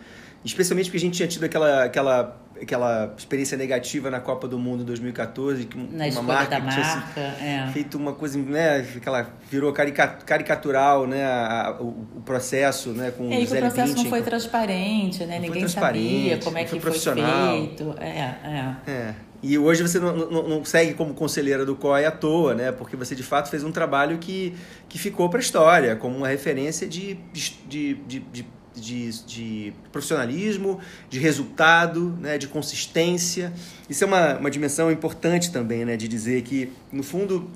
especialmente 0.45 0.87
porque 0.87 0.99
a 0.99 1.01
gente 1.01 1.17
tinha 1.17 1.27
tido 1.27 1.45
aquela, 1.45 1.85
aquela, 1.85 2.41
aquela 2.63 3.13
experiência 3.19 3.59
negativa 3.59 4.11
na 4.11 4.21
Copa 4.21 4.47
do 4.47 4.61
Mundo 4.61 4.85
2014, 4.85 5.65
que 5.65 5.77
na 5.77 6.07
uma 6.07 6.23
marca 6.23 6.61
marca, 6.61 6.73
tinha 6.73 7.67
é. 7.67 7.73
feito 7.73 7.99
uma 7.99 8.13
coisa, 8.13 8.39
né, 8.39 8.87
aquela 8.97 9.29
virou 9.51 9.73
caricatural, 9.73 11.05
né, 11.05 11.25
a, 11.25 11.77
o, 11.81 11.89
o, 12.19 12.23
processo, 12.25 12.91
né, 12.91 13.11
com 13.11 13.25
é, 13.33 13.39
o 13.39 13.47
Zé 13.47 13.59
o 13.59 13.61
processo 13.63 13.97
não 13.97 14.05
foi 14.05 14.23
transparente, 14.23 15.25
né, 15.25 15.41
ninguém 15.41 15.67
sabia 15.67 16.39
como 16.39 16.57
é 16.57 16.63
que 16.63 16.79
foi, 16.79 16.93
foi 16.93 17.15
feito. 17.15 17.95
É, 17.99 18.09
é. 18.09 18.77
é. 18.87 19.15
E 19.43 19.57
hoje 19.57 19.83
você 19.83 19.99
não, 19.99 20.15
não, 20.15 20.49
não, 20.49 20.65
segue 20.65 20.93
como 20.95 21.15
conselheira 21.15 21.65
do 21.65 21.75
COI 21.75 22.05
à 22.05 22.11
toa, 22.11 22.55
né? 22.55 22.73
Porque 22.73 22.95
você 22.95 23.15
de 23.15 23.23
fato 23.23 23.49
fez 23.49 23.65
um 23.65 23.73
trabalho 23.73 24.19
que, 24.19 24.55
que 24.89 24.99
ficou 24.99 25.31
para 25.31 25.39
a 25.39 25.41
história, 25.41 25.97
como 25.97 26.17
uma 26.17 26.29
referência 26.29 26.87
de, 26.87 27.15
de, 27.33 27.57
de, 27.67 27.95
de, 27.95 28.47
de, 28.75 29.11
de 29.25 29.73
profissionalismo, 29.91 30.79
de 31.09 31.19
resultado, 31.19 32.15
né? 32.21 32.37
de 32.37 32.49
consistência. 32.49 33.53
Isso 33.89 34.05
é 34.05 34.07
uma, 34.07 34.37
uma 34.37 34.51
dimensão 34.51 34.91
importante 34.91 35.51
também, 35.51 35.87
né? 35.87 35.97
De 35.97 36.07
dizer 36.07 36.43
que, 36.43 36.71
no 36.93 37.03
fundo, 37.03 37.51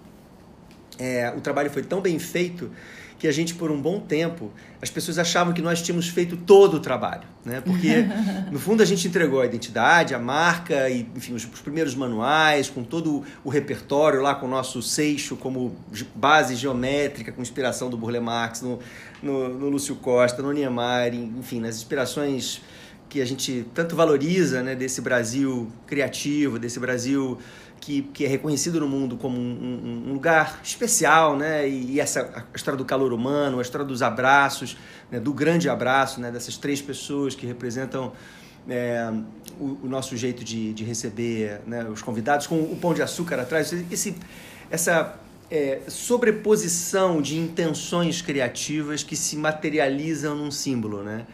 é, 0.98 1.34
o 1.36 1.40
trabalho 1.42 1.70
foi 1.70 1.82
tão 1.82 2.00
bem 2.00 2.18
feito 2.18 2.70
que 3.18 3.28
a 3.28 3.32
gente, 3.32 3.54
por 3.54 3.70
um 3.70 3.80
bom 3.80 4.00
tempo, 4.00 4.50
as 4.82 4.90
pessoas 4.90 5.18
achavam 5.18 5.52
que 5.54 5.62
nós 5.62 5.80
tínhamos 5.80 6.08
feito 6.08 6.36
todo 6.36 6.74
o 6.74 6.80
trabalho, 6.80 7.22
né? 7.44 7.60
Porque, 7.60 8.04
no 8.50 8.58
fundo, 8.58 8.82
a 8.82 8.86
gente 8.86 9.08
entregou 9.08 9.40
a 9.40 9.46
identidade, 9.46 10.14
a 10.14 10.18
marca, 10.18 10.90
e, 10.90 11.06
enfim, 11.16 11.34
os, 11.34 11.44
os 11.44 11.60
primeiros 11.60 11.94
manuais, 11.94 12.68
com 12.68 12.82
todo 12.82 13.24
o 13.42 13.48
repertório 13.48 14.20
lá, 14.20 14.34
com 14.34 14.46
o 14.46 14.50
nosso 14.50 14.82
seixo 14.82 15.36
como 15.36 15.74
base 16.14 16.54
geométrica, 16.56 17.32
com 17.32 17.40
inspiração 17.40 17.88
do 17.88 17.96
Burle 17.96 18.20
Marx, 18.20 18.62
no, 18.62 18.78
no, 19.22 19.48
no 19.48 19.68
Lúcio 19.68 19.96
Costa, 19.96 20.42
no 20.42 20.52
Niemeyer, 20.52 21.14
enfim, 21.14 21.60
nas 21.60 21.76
inspirações 21.76 22.60
que 23.14 23.22
a 23.22 23.24
gente 23.24 23.64
tanto 23.72 23.94
valoriza, 23.94 24.60
né? 24.60 24.74
Desse 24.74 25.00
Brasil 25.00 25.70
criativo, 25.86 26.58
desse 26.58 26.80
Brasil 26.80 27.38
que, 27.80 28.02
que 28.02 28.24
é 28.24 28.28
reconhecido 28.28 28.80
no 28.80 28.88
mundo 28.88 29.16
como 29.16 29.38
um, 29.38 30.08
um, 30.08 30.12
lugar 30.12 30.58
especial, 30.64 31.36
né? 31.36 31.68
E, 31.68 31.92
e, 31.92 32.00
essa 32.00 32.44
a 32.52 32.56
história 32.56 32.76
do 32.76 32.84
calor 32.84 33.12
humano, 33.12 33.60
a 33.60 33.62
história 33.62 33.86
dos 33.86 34.02
abraços, 34.02 34.76
né? 35.12 35.20
do 35.20 35.32
grande 35.32 35.68
abraço, 35.68 36.20
né? 36.20 36.32
Dessas 36.32 36.56
três 36.56 36.82
pessoas 36.82 37.36
que 37.36 37.46
representam 37.46 38.12
é, 38.68 39.08
o, 39.60 39.78
o, 39.84 39.88
nosso 39.88 40.16
jeito 40.16 40.42
de, 40.42 40.72
de 40.72 40.82
receber 40.82 41.60
né? 41.68 41.84
os 41.84 42.02
convidados, 42.02 42.48
com 42.48 42.60
o 42.60 42.76
pão 42.80 42.94
de 42.94 43.00
açúcar 43.00 43.38
atrás. 43.38 43.72
Esse, 43.92 44.16
essa 44.68 45.14
é, 45.48 45.82
sobreposição 45.86 47.22
de 47.22 47.38
intenções 47.38 48.20
criativas 48.20 49.04
que 49.04 49.14
se 49.14 49.36
materializam 49.36 50.34
num 50.34 50.50
símbolo, 50.50 51.04
né? 51.04 51.24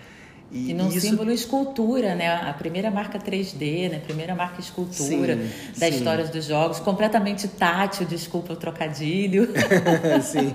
E, 0.53 0.71
e 0.71 0.75
num 0.75 0.89
isso... 0.89 1.01
símbolo 1.01 1.31
escultura, 1.31 2.15
né? 2.15 2.29
A 2.29 2.53
primeira 2.53 2.91
marca 2.91 3.19
3D, 3.19 3.89
né? 3.89 3.97
A 3.99 4.01
primeira 4.01 4.35
marca 4.35 4.61
escultura 4.61 5.37
sim, 5.37 5.51
da 5.79 5.87
sim. 5.87 5.95
história 5.97 6.25
dos 6.25 6.45
jogos, 6.45 6.81
completamente 6.81 7.47
tátil, 7.47 8.05
desculpa 8.05 8.55
o 8.55 8.57
trocadilho. 8.57 9.49
sim, 10.23 10.53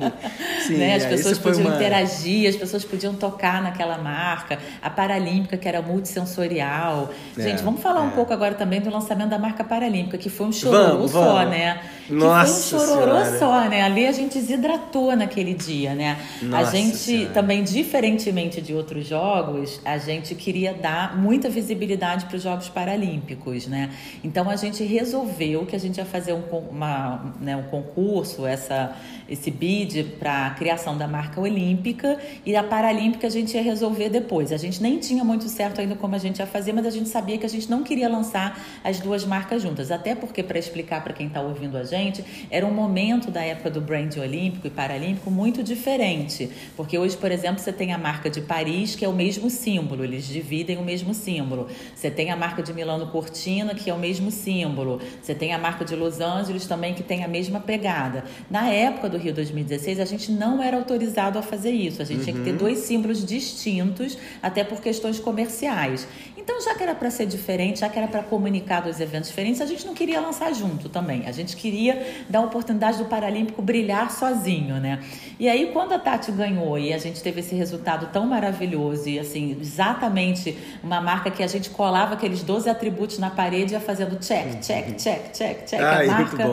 sim. 0.68 0.78
né? 0.78 0.96
As 0.96 1.04
é, 1.04 1.10
pessoas 1.10 1.38
podiam 1.38 1.68
uma... 1.68 1.76
interagir, 1.76 2.50
as 2.50 2.58
pessoas 2.58 2.84
podiam 2.84 3.14
tocar 3.14 3.62
naquela 3.62 3.98
marca. 3.98 4.60
A 4.82 4.90
Paralímpica, 4.90 5.56
que 5.56 5.68
era 5.68 5.82
multissensorial. 5.82 7.10
É, 7.38 7.42
Gente, 7.42 7.64
vamos 7.64 7.82
falar 7.82 8.02
é. 8.02 8.04
um 8.04 8.12
pouco 8.12 8.34
agora 8.34 8.54
também 8.56 8.82
do 8.82 8.90
lançamento 8.90 9.30
da 9.30 9.40
marca 9.40 9.64
Paralímpica, 9.64 10.18
que 10.18 10.30
foi 10.30 10.48
um 10.48 10.52
chororô 10.52 10.98
vamos, 10.98 11.12
só, 11.12 11.36
vamos. 11.36 11.52
né? 11.52 11.82
Nossa 12.10 12.64
que 12.64 12.70
foi 12.70 12.80
um 12.80 12.82
chororô 12.82 13.24
senhora. 13.24 13.40
só, 13.40 13.70
né? 13.70 13.82
Ali 13.82 14.06
a 14.06 14.12
gente 14.12 14.38
desidratou 14.38 15.16
naquele 15.16 15.54
dia, 15.54 15.96
né? 15.96 16.18
Nossa 16.42 16.68
a 16.68 16.72
gente 16.72 16.98
senhora. 16.98 17.34
também, 17.34 17.64
diferentemente 17.64 18.62
de 18.62 18.74
outros 18.74 19.08
jogos, 19.08 19.80
a 19.86 19.98
gente 19.98 20.34
queria 20.34 20.74
dar 20.74 21.15
muita 21.15 21.48
visibilidade 21.48 22.26
para 22.26 22.36
os 22.36 22.43
Jogos 22.43 22.67
Paralímpicos, 22.67 23.67
né? 23.67 23.91
Então 24.24 24.50
a 24.50 24.56
gente 24.56 24.84
resolveu 24.84 25.65
que 25.65 25.76
a 25.76 25.80
gente 25.80 25.98
ia 25.98 26.06
fazer 26.06 26.34
um, 26.34 26.43
uma, 26.69 27.34
né, 27.39 27.56
um 27.56 27.63
concurso, 27.63 28.45
essa, 28.47 28.95
esse 29.30 29.51
bid 29.51 30.03
para 30.20 30.47
a 30.47 30.49
criação 30.51 30.97
da 30.97 31.07
marca 31.07 31.39
olímpica 31.39 32.20
e 32.45 32.55
a 32.55 32.64
paralímpica 32.64 33.28
a 33.28 33.30
gente 33.30 33.55
ia 33.55 33.62
resolver 33.62 34.10
depois. 34.10 34.51
A 34.51 34.57
gente 34.57 34.82
nem 34.82 34.97
tinha 34.97 35.24
muito 35.24 35.47
certo 35.47 35.80
ainda 35.80 35.95
como 35.95 36.16
a 36.16 36.18
gente 36.18 36.39
ia 36.39 36.47
fazer, 36.47 36.74
mas 36.74 36.86
a 36.86 36.89
gente 36.89 37.10
sabia 37.10 37.38
que 37.38 37.45
a 37.45 37.49
gente 37.49 37.70
não 37.70 37.84
queria 37.84 38.10
lançar 38.10 38.60
as 38.84 38.99
duas 38.99 39.24
marcas 39.24 39.62
juntas. 39.62 39.91
Até 39.91 40.16
porque, 40.16 40.41
para 40.41 40.57
explicar 40.57 41.03
para 41.03 41.14
quem 41.14 41.28
está 41.28 41.41
ouvindo 41.41 41.78
a 41.78 41.84
gente, 41.84 42.26
era 42.49 42.66
um 42.66 42.74
momento 42.74 43.30
da 43.30 43.43
época 43.43 43.70
do 43.70 43.82
brand 43.82 44.16
olímpico 44.18 44.66
e 44.66 44.70
paralímpico 44.70 45.30
muito 45.30 45.62
diferente. 45.64 46.49
Porque 46.76 46.97
hoje, 46.97 47.16
por 47.16 47.32
exemplo, 47.32 47.60
você 47.60 47.72
tem 47.72 47.93
a 47.93 47.97
marca 47.97 48.30
de 48.30 48.41
Paris, 48.41 48.95
que 48.95 49.05
é 49.05 49.07
o 49.07 49.14
mesmo 49.14 49.49
símbolo, 49.49 49.74
eles 50.03 50.26
dividem 50.28 50.78
o 50.78 50.84
mesmo 50.84 51.13
símbolo. 51.13 51.67
Você 51.95 52.09
tem 52.09 52.32
a 52.32 52.36
marca 52.36 52.61
de 52.61 52.73
Milano 52.73 53.07
Cortina, 53.07 53.73
que 53.73 53.89
é 53.89 53.93
o 53.93 53.97
mesmo 53.97 54.32
símbolo. 54.32 55.01
Você 55.21 55.34
tem 55.34 55.53
a 55.53 55.57
marca 55.57 55.84
de 55.84 55.95
Los 55.95 56.19
Angeles 56.19 56.65
também, 56.65 56.93
que 56.93 57.03
tem 57.03 57.23
a 57.23 57.28
mesma 57.28 57.59
pegada. 57.59 58.23
Na 58.49 58.69
época 58.69 59.09
do 59.09 59.17
Rio 59.17 59.34
2016, 59.34 59.99
a 59.99 60.05
gente 60.05 60.32
não 60.32 60.61
era 60.61 60.78
autorizado 60.78 61.38
a 61.39 61.41
fazer 61.41 61.71
isso. 61.71 62.01
A 62.01 62.05
gente 62.05 62.19
uhum. 62.19 62.23
tinha 62.23 62.36
que 62.36 62.43
ter 62.43 62.51
uhum. 62.51 62.57
dois 62.57 62.80
símbolos 62.80 63.26
distintos, 63.26 64.17
até 64.41 64.63
por 64.63 64.82
questões 64.82 65.19
comerciais. 65.19 66.07
Então, 66.38 66.61
já 66.61 66.76
que 66.76 66.84
era 66.84 66.93
para 66.93 67.09
ser 67.09 67.26
diferente, 67.26 67.80
já 67.80 67.89
que 67.89 67.97
era 67.97 68.07
para 68.07 68.21
comunicar 68.21 68.82
dos 68.82 68.99
eventos 68.99 69.30
diferentes, 69.30 69.61
a 69.61 69.65
gente 69.65 69.84
não 69.86 69.95
queria 69.95 70.21
lançar 70.21 70.53
junto 70.53 70.89
também. 70.89 71.26
A 71.26 71.32
gente 71.32 71.55
queria 71.55 72.05
dar 72.30 72.39
a 72.39 72.41
oportunidade 72.43 72.99
do 72.99 73.05
Paralímpico 73.05 73.63
brilhar 73.63 74.11
sozinho, 74.11 74.76
né? 74.76 75.03
E 75.39 75.49
aí, 75.49 75.71
quando 75.73 75.93
a 75.93 75.99
Tati 75.99 76.32
ganhou 76.32 76.78
e 76.78 76.93
a 76.93 76.99
gente 76.99 77.21
teve 77.23 77.39
esse 77.39 77.55
resultado 77.55 78.11
tão 78.13 78.28
maravilhoso 78.28 79.09
e, 79.09 79.17
assim, 79.17 79.57
exatamente 79.66 80.57
uma 80.84 81.01
marca 81.01 81.30
que 81.32 81.43
a 81.43 81.47
gente 81.47 81.70
colava 81.70 82.13
aqueles 82.13 82.43
12 82.43 82.70
atributos 82.70 83.18
na 83.18 83.30
parede 83.30 83.74
e 83.74 83.76
ia 83.76 83.80
fazendo 83.80 84.18
check, 84.18 84.61
check, 84.61 84.95
check, 84.95 85.32
check, 85.34 85.66
check. 85.66 85.82
Ai, 85.82 86.07
a 86.07 86.11
marca, 86.11 86.43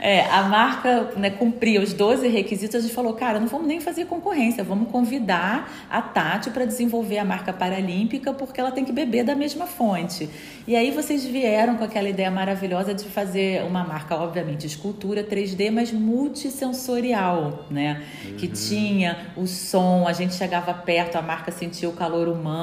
é, 0.00 0.20
a 0.26 0.42
marca 0.42 1.10
né, 1.16 1.30
cumpria 1.30 1.80
os 1.80 1.92
12 1.92 2.28
requisitos. 2.28 2.76
A 2.76 2.80
gente 2.80 2.94
falou, 2.94 3.14
cara, 3.14 3.38
não 3.38 3.46
vamos 3.46 3.66
nem 3.66 3.80
fazer 3.80 4.06
concorrência, 4.06 4.64
vamos 4.64 4.90
convidar 4.90 5.86
a 5.90 6.02
Tati 6.02 6.50
para 6.50 6.64
desenvolver 6.64 7.18
a 7.18 7.24
marca 7.24 7.52
paralímpica 7.52 8.32
porque 8.32 8.60
ela 8.60 8.70
tem 8.70 8.84
que 8.84 8.92
beber 8.92 9.24
da 9.24 9.34
mesma 9.34 9.66
fonte. 9.66 10.28
E 10.66 10.74
aí 10.74 10.90
vocês 10.90 11.24
vieram 11.24 11.76
com 11.76 11.84
aquela 11.84 12.08
ideia 12.08 12.30
maravilhosa 12.30 12.92
de 12.92 13.04
fazer 13.04 13.62
uma 13.64 13.84
marca, 13.84 14.16
obviamente, 14.16 14.66
escultura 14.66 15.22
3D, 15.22 15.70
mas 15.70 15.92
multissensorial, 15.92 17.66
né? 17.70 18.02
Uhum. 18.24 18.36
Que 18.36 18.48
tinha 18.48 19.28
o 19.36 19.46
som, 19.46 20.06
a 20.08 20.12
gente 20.12 20.34
chegava 20.34 20.74
perto, 20.74 21.16
a 21.16 21.22
marca 21.22 21.52
sentia 21.52 21.88
o 21.88 21.92
calor 21.92 22.26
humano, 22.28 22.55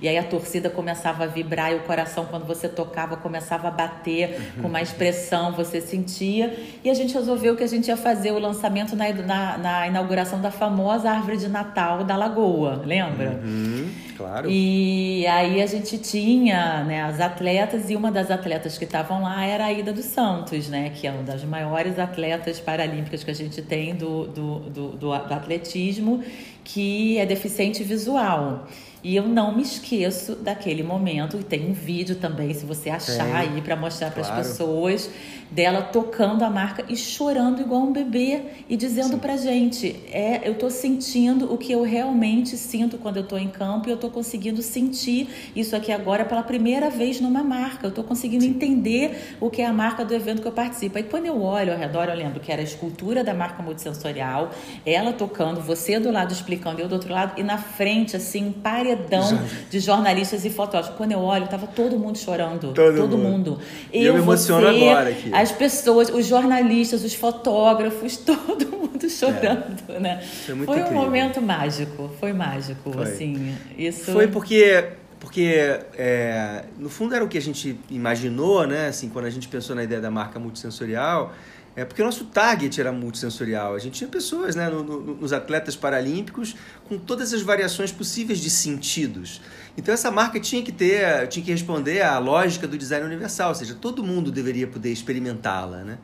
e 0.00 0.08
aí 0.08 0.18
a 0.18 0.24
torcida 0.24 0.70
começava 0.70 1.24
a 1.24 1.26
vibrar 1.26 1.72
e 1.72 1.76
o 1.76 1.80
coração, 1.80 2.26
quando 2.26 2.46
você 2.46 2.68
tocava, 2.68 3.16
começava 3.16 3.68
a 3.68 3.70
bater 3.70 4.30
uhum. 4.56 4.62
com 4.62 4.68
mais 4.68 4.92
pressão, 4.92 5.52
você 5.52 5.80
sentia. 5.80 6.56
E 6.84 6.90
a 6.90 6.94
gente 6.94 7.14
resolveu 7.14 7.56
que 7.56 7.62
a 7.62 7.66
gente 7.66 7.88
ia 7.88 7.96
fazer 7.96 8.32
o 8.32 8.38
lançamento 8.38 8.96
na, 8.96 9.12
na, 9.12 9.58
na 9.58 9.88
inauguração 9.88 10.40
da 10.40 10.50
famosa 10.50 11.10
árvore 11.10 11.36
de 11.36 11.48
Natal 11.48 12.04
da 12.04 12.16
Lagoa, 12.16 12.82
lembra? 12.84 13.40
Uhum. 13.42 13.90
Claro. 14.20 14.50
E 14.50 15.26
aí 15.26 15.62
a 15.62 15.66
gente 15.66 15.96
tinha 15.96 16.84
né, 16.84 17.02
as 17.02 17.20
atletas 17.20 17.88
e 17.88 17.96
uma 17.96 18.12
das 18.12 18.30
atletas 18.30 18.76
que 18.76 18.84
estavam 18.84 19.22
lá 19.22 19.46
era 19.46 19.64
a 19.64 19.72
Ida 19.72 19.94
dos 19.94 20.04
Santos, 20.04 20.68
né, 20.68 20.90
que 20.90 21.06
é 21.06 21.10
uma 21.10 21.22
das 21.22 21.42
maiores 21.42 21.98
atletas 21.98 22.60
paralímpicas 22.60 23.24
que 23.24 23.30
a 23.30 23.34
gente 23.34 23.62
tem 23.62 23.94
do, 23.94 24.26
do, 24.26 24.58
do, 24.58 24.88
do 24.90 25.12
atletismo, 25.12 26.22
que 26.62 27.16
é 27.18 27.24
deficiente 27.24 27.82
visual. 27.82 28.66
E 29.02 29.16
eu 29.16 29.26
não 29.26 29.56
me 29.56 29.62
esqueço 29.62 30.34
daquele 30.34 30.82
momento, 30.82 31.38
e 31.38 31.42
tem 31.42 31.70
um 31.70 31.72
vídeo 31.72 32.16
também, 32.16 32.52
se 32.52 32.66
você 32.66 32.90
achar 32.90 33.24
tem, 33.24 33.34
aí 33.34 33.62
para 33.62 33.76
mostrar 33.76 34.10
para 34.10 34.22
as 34.22 34.30
pessoas 34.30 35.10
dela 35.50 35.82
tocando 35.82 36.44
a 36.44 36.50
marca 36.50 36.84
e 36.88 36.96
chorando 36.96 37.60
igual 37.60 37.82
um 37.82 37.92
bebê 37.92 38.42
e 38.68 38.76
dizendo 38.76 39.18
pra 39.18 39.36
gente, 39.36 39.96
é, 40.12 40.48
eu 40.48 40.54
tô 40.54 40.70
sentindo 40.70 41.52
o 41.52 41.58
que 41.58 41.72
eu 41.72 41.82
realmente 41.82 42.56
sinto 42.56 42.96
quando 42.98 43.16
eu 43.16 43.24
tô 43.24 43.36
em 43.36 43.48
campo 43.48 43.88
e 43.88 43.92
eu 43.92 43.96
tô 43.96 44.10
conseguindo 44.10 44.62
sentir 44.62 45.28
isso 45.56 45.74
aqui 45.74 45.90
agora 45.90 46.24
pela 46.24 46.42
primeira 46.42 46.88
vez 46.88 47.20
numa 47.20 47.42
marca. 47.42 47.88
Eu 47.88 47.90
tô 47.90 48.04
conseguindo 48.04 48.44
Sim. 48.44 48.50
entender 48.50 49.36
o 49.40 49.50
que 49.50 49.60
é 49.62 49.66
a 49.66 49.72
marca 49.72 50.04
do 50.04 50.14
evento 50.14 50.40
que 50.40 50.46
eu 50.46 50.52
participo. 50.52 50.98
E 50.98 51.02
quando 51.02 51.26
eu 51.26 51.42
olho 51.42 51.72
ao 51.72 51.78
redor, 51.78 52.04
eu 52.04 52.14
lembro 52.14 52.38
que 52.38 52.52
era 52.52 52.60
a 52.60 52.64
escultura 52.64 53.24
da 53.24 53.34
marca 53.34 53.62
multissensorial, 53.62 54.50
ela 54.86 55.12
tocando, 55.12 55.60
você 55.60 55.98
do 55.98 56.12
lado 56.12 56.32
explicando, 56.32 56.80
eu 56.80 56.86
do 56.86 56.94
outro 56.94 57.12
lado, 57.12 57.40
e 57.40 57.42
na 57.42 57.58
frente, 57.58 58.16
assim, 58.16 58.46
um 58.46 58.52
paredão 58.96 59.42
de 59.68 59.80
jornalistas 59.80 60.44
e 60.44 60.50
fotógrafos. 60.50 60.96
Quando 60.96 61.12
eu 61.12 61.20
olho, 61.20 61.46
tava 61.48 61.66
todo 61.66 61.98
mundo 61.98 62.18
chorando. 62.18 62.72
Todo, 62.72 62.96
todo 62.96 63.18
mundo. 63.18 63.52
mundo. 63.52 63.60
Eu, 63.92 64.02
eu 64.02 64.14
me 64.14 64.20
emociono 64.20 64.66
você, 64.66 64.88
agora 64.88 65.10
aqui 65.10 65.30
as 65.32 65.52
pessoas, 65.52 66.08
os 66.10 66.26
jornalistas, 66.26 67.04
os 67.04 67.14
fotógrafos, 67.14 68.16
todo 68.24 68.66
mundo 68.66 69.08
chorando, 69.08 69.82
é. 69.88 70.00
né? 70.00 70.22
Foi, 70.46 70.54
muito 70.54 70.72
foi 70.72 70.82
um 70.82 70.92
momento 70.92 71.40
mágico, 71.40 72.10
foi 72.18 72.32
mágico, 72.32 72.92
foi. 72.92 73.02
assim. 73.02 73.54
Isso... 73.76 74.12
Foi 74.12 74.26
porque 74.26 74.84
porque 75.18 75.78
é, 75.98 76.64
no 76.78 76.88
fundo 76.88 77.14
era 77.14 77.22
o 77.22 77.28
que 77.28 77.36
a 77.36 77.42
gente 77.42 77.78
imaginou, 77.90 78.66
né? 78.66 78.86
Assim, 78.86 79.10
quando 79.10 79.26
a 79.26 79.30
gente 79.30 79.48
pensou 79.48 79.76
na 79.76 79.84
ideia 79.84 80.00
da 80.00 80.10
marca 80.10 80.38
multissensorial, 80.38 81.34
é 81.76 81.84
porque 81.84 82.02
o 82.02 82.04
nosso 82.04 82.24
target 82.26 82.80
era 82.80 82.90
multissensorial. 82.92 83.74
A 83.74 83.78
gente 83.78 83.94
tinha 83.94 84.08
pessoas, 84.08 84.56
né, 84.56 84.68
no, 84.68 84.82
no, 84.82 85.14
nos 85.14 85.32
atletas 85.32 85.76
paralímpicos 85.76 86.56
com 86.88 86.98
todas 86.98 87.32
as 87.32 87.42
variações 87.42 87.92
possíveis 87.92 88.40
de 88.40 88.50
sentidos. 88.50 89.40
Então 89.76 89.94
essa 89.94 90.10
marca 90.10 90.40
tinha 90.40 90.62
que 90.62 90.72
ter, 90.72 91.28
tinha 91.28 91.44
que 91.44 91.50
responder 91.50 92.02
à 92.02 92.18
lógica 92.18 92.66
do 92.66 92.76
design 92.76 93.06
universal, 93.06 93.50
ou 93.50 93.54
seja, 93.54 93.74
todo 93.74 94.02
mundo 94.02 94.32
deveria 94.32 94.66
poder 94.66 94.90
experimentá-la, 94.92 95.84
né? 95.84 95.98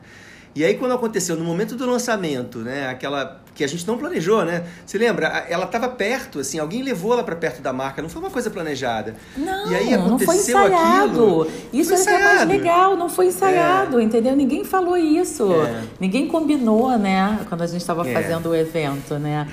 E 0.57 0.65
aí 0.65 0.73
quando 0.73 0.93
aconteceu 0.93 1.35
no 1.35 1.45
momento 1.45 1.75
do 1.75 1.85
lançamento, 1.85 2.57
né, 2.57 2.89
aquela 2.89 3.41
que 3.53 3.63
a 3.63 3.67
gente 3.67 3.85
não 3.85 3.95
planejou, 3.95 4.43
né? 4.43 4.63
Você 4.83 4.97
lembra? 4.97 5.45
Ela 5.47 5.65
estava 5.65 5.87
perto, 5.87 6.39
assim, 6.39 6.57
alguém 6.57 6.81
levou 6.81 7.13
ela 7.13 7.23
para 7.23 7.35
perto 7.35 7.61
da 7.61 7.71
marca, 7.71 8.01
não 8.01 8.09
foi 8.09 8.23
uma 8.23 8.31
coisa 8.31 8.49
planejada. 8.49 9.15
Não, 9.35 9.71
e 9.71 9.75
aí 9.75 9.93
aconteceu 9.93 10.09
não 10.09 10.19
foi 10.19 10.35
ensaiado. 10.35 11.41
Aquilo, 11.41 11.47
isso 11.71 11.95
foi 11.95 12.13
é, 12.13 12.15
é 12.15 12.23
mais 12.23 12.47
legal, 12.47 12.95
não 12.95 13.07
foi 13.07 13.27
ensaiado, 13.27 13.99
é. 13.99 14.03
entendeu? 14.03 14.35
Ninguém 14.35 14.63
falou 14.63 14.97
isso. 14.97 15.53
É. 15.53 15.83
Ninguém 15.99 16.27
combinou, 16.27 16.97
né, 16.97 17.39
quando 17.47 17.61
a 17.61 17.67
gente 17.67 17.81
estava 17.81 18.07
é. 18.07 18.11
fazendo 18.11 18.49
o 18.49 18.55
evento, 18.55 19.19
né? 19.19 19.47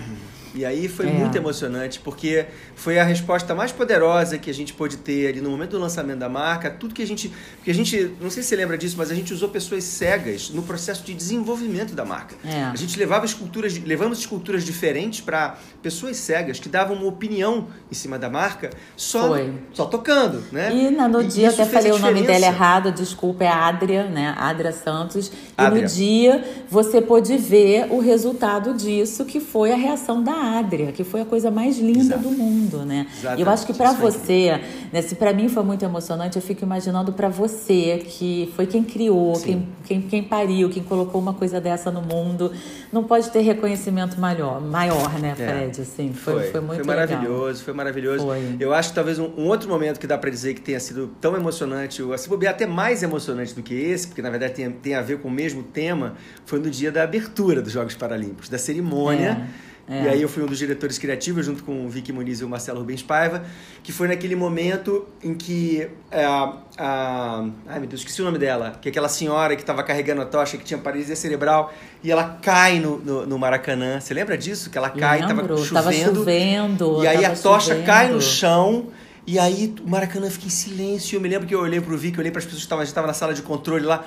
E 0.54 0.64
aí 0.64 0.88
foi 0.88 1.08
é. 1.08 1.12
muito 1.12 1.36
emocionante, 1.36 1.98
porque 1.98 2.46
foi 2.76 2.98
a 2.98 3.04
resposta 3.04 3.54
mais 3.54 3.72
poderosa 3.72 4.38
que 4.38 4.48
a 4.48 4.54
gente 4.54 4.72
pôde 4.72 4.96
ter 4.98 5.28
ali 5.28 5.40
no 5.40 5.50
momento 5.50 5.72
do 5.72 5.78
lançamento 5.80 6.20
da 6.20 6.28
marca. 6.28 6.70
Tudo 6.70 6.94
que 6.94 7.02
a 7.02 7.06
gente. 7.06 7.32
Porque 7.56 7.70
a 7.70 7.74
gente, 7.74 8.14
não 8.20 8.30
sei 8.30 8.42
se 8.42 8.50
você 8.50 8.56
lembra 8.56 8.78
disso, 8.78 8.94
mas 8.96 9.10
a 9.10 9.14
gente 9.14 9.34
usou 9.34 9.48
pessoas 9.48 9.82
cegas 9.82 10.50
no 10.50 10.62
processo 10.62 11.02
de 11.04 11.12
desenvolvimento 11.12 11.94
da 11.94 12.04
marca. 12.04 12.36
É. 12.44 12.62
A 12.62 12.76
gente 12.76 12.96
levava 12.98 13.26
esculturas, 13.26 13.76
levamos 13.78 14.20
esculturas 14.20 14.64
diferentes 14.64 15.20
para 15.20 15.58
pessoas 15.82 16.16
cegas 16.18 16.60
que 16.60 16.68
davam 16.68 16.96
uma 16.96 17.06
opinião 17.06 17.66
em 17.90 17.94
cima 17.94 18.16
da 18.16 18.30
marca 18.30 18.70
só, 18.96 19.36
só 19.72 19.86
tocando, 19.86 20.44
né? 20.52 20.72
E 20.72 20.90
no 20.90 21.22
e 21.22 21.26
dia, 21.26 21.50
até 21.50 21.64
falei 21.64 21.90
o 21.90 21.98
nome 21.98 22.22
dela 22.22 22.46
errado, 22.46 22.92
desculpa, 22.92 23.42
é 23.42 23.48
Adria, 23.48 24.04
né? 24.04 24.34
Adria 24.38 24.72
Santos. 24.72 25.28
E 25.28 25.32
Adria. 25.56 25.82
no 25.82 25.88
dia 25.88 26.64
você 26.70 27.00
pôde 27.00 27.36
ver 27.36 27.86
o 27.90 27.98
resultado 27.98 28.72
disso, 28.74 29.24
que 29.24 29.40
foi 29.40 29.72
a 29.72 29.76
reação 29.76 30.22
da 30.22 30.43
Adria, 30.44 30.92
que 30.92 31.04
foi 31.04 31.22
a 31.22 31.24
coisa 31.24 31.50
mais 31.50 31.78
linda 31.78 32.00
Exato. 32.00 32.22
do 32.22 32.30
mundo, 32.30 32.84
né? 32.84 33.06
E 33.36 33.40
eu 33.40 33.48
acho 33.48 33.66
que 33.66 33.72
para 33.72 33.92
você, 33.92 34.60
né, 34.92 35.02
se 35.02 35.14
para 35.14 35.32
mim 35.32 35.48
foi 35.48 35.62
muito 35.62 35.84
emocionante, 35.84 36.36
eu 36.36 36.42
fico 36.42 36.64
imaginando 36.64 37.12
para 37.12 37.28
você, 37.28 38.02
que 38.04 38.52
foi 38.54 38.66
quem 38.66 38.82
criou, 38.82 39.32
quem, 39.40 39.68
quem, 39.84 40.02
quem, 40.02 40.22
pariu, 40.22 40.68
quem 40.70 40.82
colocou 40.82 41.20
uma 41.20 41.34
coisa 41.34 41.60
dessa 41.60 41.90
no 41.90 42.02
mundo, 42.02 42.52
não 42.92 43.04
pode 43.04 43.30
ter 43.30 43.40
reconhecimento 43.40 44.20
maior, 44.20 44.60
maior 44.60 45.18
né, 45.18 45.30
é. 45.30 45.34
Fred? 45.34 45.78
É. 45.78 45.82
Assim, 45.82 46.12
foi, 46.12 46.34
foi, 46.34 46.50
foi 46.50 46.60
muito 46.60 46.84
Foi 46.84 46.94
maravilhoso, 46.94 47.44
legal. 47.44 47.64
foi 47.64 47.74
maravilhoso. 47.74 48.24
Foi. 48.24 48.56
Eu 48.60 48.74
acho 48.74 48.90
que 48.90 48.94
talvez 48.94 49.18
um, 49.18 49.30
um, 49.36 49.46
outro 49.48 49.68
momento 49.68 49.98
que 49.98 50.06
dá 50.06 50.18
para 50.18 50.30
dizer 50.30 50.54
que 50.54 50.60
tenha 50.60 50.80
sido 50.80 51.10
tão 51.20 51.36
emocionante, 51.36 52.02
ou 52.02 52.16
se 52.16 52.28
bobear 52.28 52.54
até 52.54 52.66
mais 52.66 53.02
emocionante 53.02 53.54
do 53.54 53.62
que 53.62 53.74
esse, 53.74 54.06
porque 54.06 54.22
na 54.22 54.30
verdade 54.30 54.54
tem, 54.54 54.70
tem 54.70 54.94
a 54.94 55.02
ver 55.02 55.18
com 55.18 55.28
o 55.28 55.30
mesmo 55.30 55.62
tema, 55.62 56.14
foi 56.44 56.58
no 56.58 56.70
dia 56.70 56.90
da 56.90 57.02
abertura 57.02 57.60
dos 57.60 57.72
Jogos 57.72 57.94
Paralímpicos, 57.94 58.48
da 58.48 58.58
cerimônia. 58.58 59.46
É 59.60 59.73
é. 59.88 60.04
E 60.04 60.08
aí 60.08 60.22
eu 60.22 60.28
fui 60.28 60.42
um 60.42 60.46
dos 60.46 60.58
diretores 60.58 60.98
criativos, 60.98 61.44
junto 61.44 61.62
com 61.62 61.84
o 61.84 61.88
Vicky 61.88 62.12
Muniz 62.12 62.40
e 62.40 62.44
o 62.44 62.48
Marcelo 62.48 62.80
Rubens 62.80 63.02
Paiva, 63.02 63.44
que 63.82 63.92
foi 63.92 64.08
naquele 64.08 64.34
momento 64.34 65.06
em 65.22 65.34
que 65.34 65.86
é, 66.10 66.24
a, 66.24 66.56
a... 66.78 67.48
Ai, 67.66 67.80
meu 67.80 67.88
Deus, 67.88 68.00
esqueci 68.00 68.22
o 68.22 68.24
nome 68.24 68.38
dela. 68.38 68.78
Que 68.80 68.88
é 68.88 68.90
aquela 68.90 69.08
senhora 69.08 69.54
que 69.54 69.62
estava 69.62 69.82
carregando 69.82 70.22
a 70.22 70.24
tocha, 70.24 70.56
que 70.56 70.64
tinha 70.64 70.78
paralisia 70.78 71.14
cerebral, 71.14 71.72
e 72.02 72.10
ela 72.10 72.38
cai 72.40 72.80
no, 72.80 72.98
no, 72.98 73.26
no 73.26 73.38
Maracanã. 73.38 74.00
Você 74.00 74.14
lembra 74.14 74.38
disso? 74.38 74.70
Que 74.70 74.78
ela 74.78 74.88
cai, 74.88 75.20
estava 75.20 75.42
chovendo. 75.42 75.74
Tava 75.74 75.92
chovendo. 75.92 77.04
E 77.04 77.06
aí 77.06 77.24
a 77.24 77.36
tocha 77.36 77.68
chovendo. 77.68 77.86
cai 77.86 78.10
no 78.10 78.20
chão... 78.20 78.88
E 79.26 79.38
aí 79.38 79.74
o 79.82 79.88
Maracanã 79.88 80.28
fica 80.28 80.46
em 80.46 80.50
silêncio. 80.50 81.16
Eu 81.16 81.20
me 81.22 81.30
lembro 81.30 81.48
que 81.48 81.54
eu 81.54 81.60
olhei 81.60 81.80
pro 81.80 81.96
Vicky, 81.96 82.20
olhei 82.20 82.30
para 82.30 82.40
as 82.40 82.44
pessoas 82.44 82.66
que 82.66 82.82
estavam 82.82 83.06
na 83.06 83.14
sala 83.14 83.32
de 83.32 83.40
controle 83.40 83.82
lá. 83.82 84.04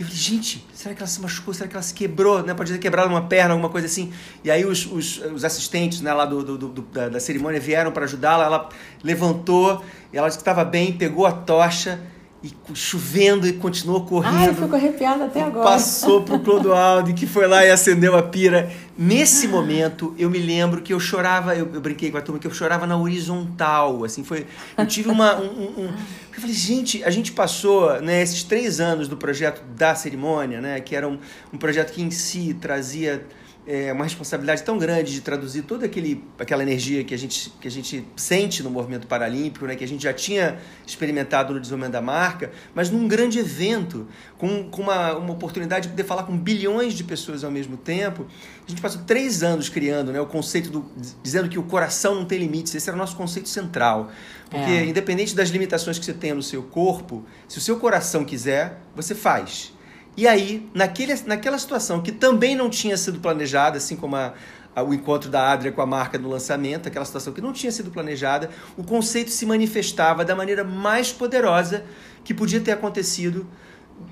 E 0.00 0.02
eu 0.02 0.06
falei, 0.06 0.18
gente, 0.18 0.66
será 0.72 0.94
que 0.94 1.02
ela 1.02 1.06
se 1.06 1.20
machucou? 1.20 1.52
Será 1.52 1.68
que 1.68 1.76
ela 1.76 1.82
se 1.82 1.92
quebrou? 1.92 2.42
Né? 2.42 2.54
Pode 2.54 2.72
ter 2.72 2.78
quebrado 2.78 3.10
uma 3.10 3.26
perna, 3.26 3.52
alguma 3.52 3.68
coisa 3.68 3.86
assim. 3.86 4.10
E 4.42 4.50
aí 4.50 4.64
os, 4.64 4.86
os, 4.86 5.18
os 5.18 5.44
assistentes 5.44 6.00
né, 6.00 6.10
lá 6.10 6.24
do, 6.24 6.42
do, 6.42 6.56
do 6.56 6.80
da, 6.80 7.10
da, 7.10 7.20
cerimônia 7.20 7.60
vieram 7.60 7.92
para 7.92 8.06
ajudá-la. 8.06 8.46
Ela 8.46 8.68
levantou, 9.04 9.84
ela 10.10 10.26
disse 10.26 10.38
que 10.38 10.40
estava 10.40 10.64
bem, 10.64 10.94
pegou 10.94 11.26
a 11.26 11.32
tocha 11.32 12.00
e 12.42 12.50
chovendo 12.72 13.46
e 13.46 13.52
continuou 13.52 14.06
correndo. 14.06 14.34
Ai, 14.34 14.48
eu 14.48 14.54
fico 14.54 14.74
arrepiada 14.74 15.26
até 15.26 15.42
agora. 15.42 15.62
Passou 15.62 16.22
pro 16.22 16.40
Clodoaldo, 16.40 17.12
que 17.12 17.26
foi 17.26 17.46
lá 17.46 17.64
e 17.66 17.70
acendeu 17.70 18.16
a 18.16 18.22
pira. 18.22 18.72
Nesse 18.96 19.46
momento, 19.46 20.14
eu 20.18 20.30
me 20.30 20.38
lembro 20.38 20.80
que 20.80 20.92
eu 20.92 20.98
chorava, 20.98 21.54
eu, 21.54 21.68
eu, 21.72 21.80
brinquei 21.80 22.10
com 22.10 22.16
a 22.16 22.22
turma 22.22 22.40
que 22.40 22.46
eu 22.46 22.52
chorava 22.52 22.86
na 22.86 22.96
horizontal, 22.96 24.04
assim, 24.04 24.24
foi... 24.24 24.46
Eu 24.76 24.86
tive 24.86 25.10
uma... 25.10 25.38
Um, 25.38 25.44
um, 25.44 25.84
um, 25.84 25.86
eu 25.86 26.40
falei, 26.40 26.54
gente, 26.54 27.04
a 27.04 27.10
gente 27.10 27.32
passou, 27.32 28.00
né, 28.00 28.22
esses 28.22 28.42
três 28.42 28.80
anos 28.80 29.06
do 29.06 29.18
projeto 29.18 29.62
da 29.76 29.94
cerimônia, 29.94 30.62
né, 30.62 30.80
que 30.80 30.96
era 30.96 31.06
um, 31.06 31.18
um 31.52 31.58
projeto 31.58 31.92
que 31.92 32.02
em 32.02 32.10
si 32.10 32.56
trazia 32.58 33.22
é, 33.66 33.92
uma 33.92 34.04
responsabilidade 34.04 34.62
tão 34.62 34.78
grande 34.78 35.12
de 35.12 35.20
traduzir 35.20 35.62
toda 35.62 35.86
aquele, 35.86 36.24
aquela 36.38 36.62
energia 36.62 37.04
que 37.04 37.14
a, 37.14 37.18
gente, 37.18 37.50
que 37.60 37.68
a 37.68 37.70
gente 37.70 38.04
sente 38.16 38.62
no 38.62 38.70
movimento 38.70 39.06
paralímpico, 39.06 39.66
né, 39.66 39.76
que 39.76 39.84
a 39.84 39.88
gente 39.88 40.02
já 40.02 40.12
tinha 40.12 40.58
experimentado 40.86 41.54
no 41.54 41.60
desenvolvimento 41.60 41.92
da 41.92 42.00
marca, 42.00 42.50
mas 42.74 42.90
num 42.90 43.06
grande 43.06 43.38
evento, 43.38 44.08
com, 44.38 44.68
com 44.70 44.82
uma, 44.82 45.14
uma 45.16 45.32
oportunidade 45.32 45.86
de 45.86 45.92
poder 45.92 46.04
falar 46.04 46.22
com 46.22 46.36
bilhões 46.36 46.94
de 46.94 47.04
pessoas 47.04 47.44
ao 47.44 47.50
mesmo 47.50 47.76
tempo. 47.76 48.26
A 48.66 48.70
gente 48.70 48.80
passou 48.80 49.02
três 49.02 49.42
anos 49.42 49.68
criando 49.68 50.12
né, 50.12 50.20
o 50.20 50.26
conceito 50.26 50.70
do. 50.70 50.90
dizendo 51.22 51.48
que 51.48 51.58
o 51.58 51.62
coração 51.62 52.14
não 52.14 52.24
tem 52.24 52.38
limites. 52.38 52.74
Esse 52.74 52.88
era 52.88 52.96
o 52.96 52.98
nosso 52.98 53.16
conceito 53.16 53.48
central. 53.48 54.10
Porque, 54.48 54.70
é. 54.70 54.84
independente 54.84 55.34
das 55.34 55.48
limitações 55.50 55.98
que 55.98 56.04
você 56.04 56.14
tenha 56.14 56.34
no 56.34 56.42
seu 56.42 56.62
corpo, 56.62 57.24
se 57.46 57.58
o 57.58 57.60
seu 57.60 57.78
coração 57.78 58.24
quiser, 58.24 58.80
você 58.96 59.14
faz. 59.14 59.72
E 60.16 60.26
aí, 60.26 60.68
naquele, 60.74 61.14
naquela 61.26 61.58
situação 61.58 62.00
que 62.00 62.12
também 62.12 62.54
não 62.54 62.68
tinha 62.68 62.96
sido 62.96 63.20
planejada, 63.20 63.78
assim 63.78 63.96
como 63.96 64.16
a, 64.16 64.34
a, 64.74 64.82
o 64.82 64.92
encontro 64.92 65.30
da 65.30 65.52
Adria 65.52 65.72
com 65.72 65.80
a 65.80 65.86
marca 65.86 66.18
no 66.18 66.28
lançamento, 66.28 66.88
aquela 66.88 67.04
situação 67.04 67.32
que 67.32 67.40
não 67.40 67.52
tinha 67.52 67.72
sido 67.72 67.90
planejada, 67.90 68.50
o 68.76 68.84
conceito 68.84 69.30
se 69.30 69.46
manifestava 69.46 70.24
da 70.24 70.34
maneira 70.34 70.64
mais 70.64 71.12
poderosa 71.12 71.84
que 72.24 72.34
podia 72.34 72.60
ter 72.60 72.72
acontecido 72.72 73.46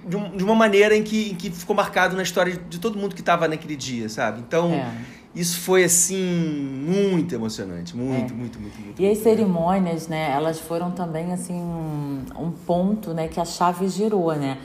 de, 0.07 0.17
um, 0.17 0.37
de 0.37 0.45
uma 0.45 0.55
maneira 0.55 0.97
em 0.97 1.03
que, 1.03 1.31
em 1.31 1.35
que 1.35 1.51
ficou 1.51 1.75
marcado 1.75 2.17
na 2.17 2.23
história 2.23 2.53
de, 2.53 2.59
de 2.61 2.79
todo 2.79 2.99
mundo 2.99 3.15
que 3.15 3.21
estava 3.21 3.49
naquele 3.49 3.77
dia, 3.77 4.09
sabe? 4.09 4.41
Então, 4.41 4.73
é. 4.73 4.91
isso 5.35 5.61
foi, 5.61 5.85
assim, 5.85 6.17
muito 6.17 7.35
emocionante. 7.35 7.97
Muito, 7.97 8.33
é. 8.33 8.37
muito, 8.37 8.59
muito, 8.59 8.81
muito. 8.81 9.01
E 9.01 9.05
muito, 9.05 9.19
as 9.19 9.23
cerimônias, 9.23 10.09
né, 10.09 10.31
elas 10.33 10.59
foram 10.59 10.91
também, 10.91 11.33
assim, 11.33 11.55
um, 11.55 12.25
um 12.39 12.51
ponto, 12.51 13.13
né, 13.15 13.29
que 13.29 13.41
a 13.41 13.45
chave 13.45 13.89
girou, 13.89 14.35
né? 14.35 14.59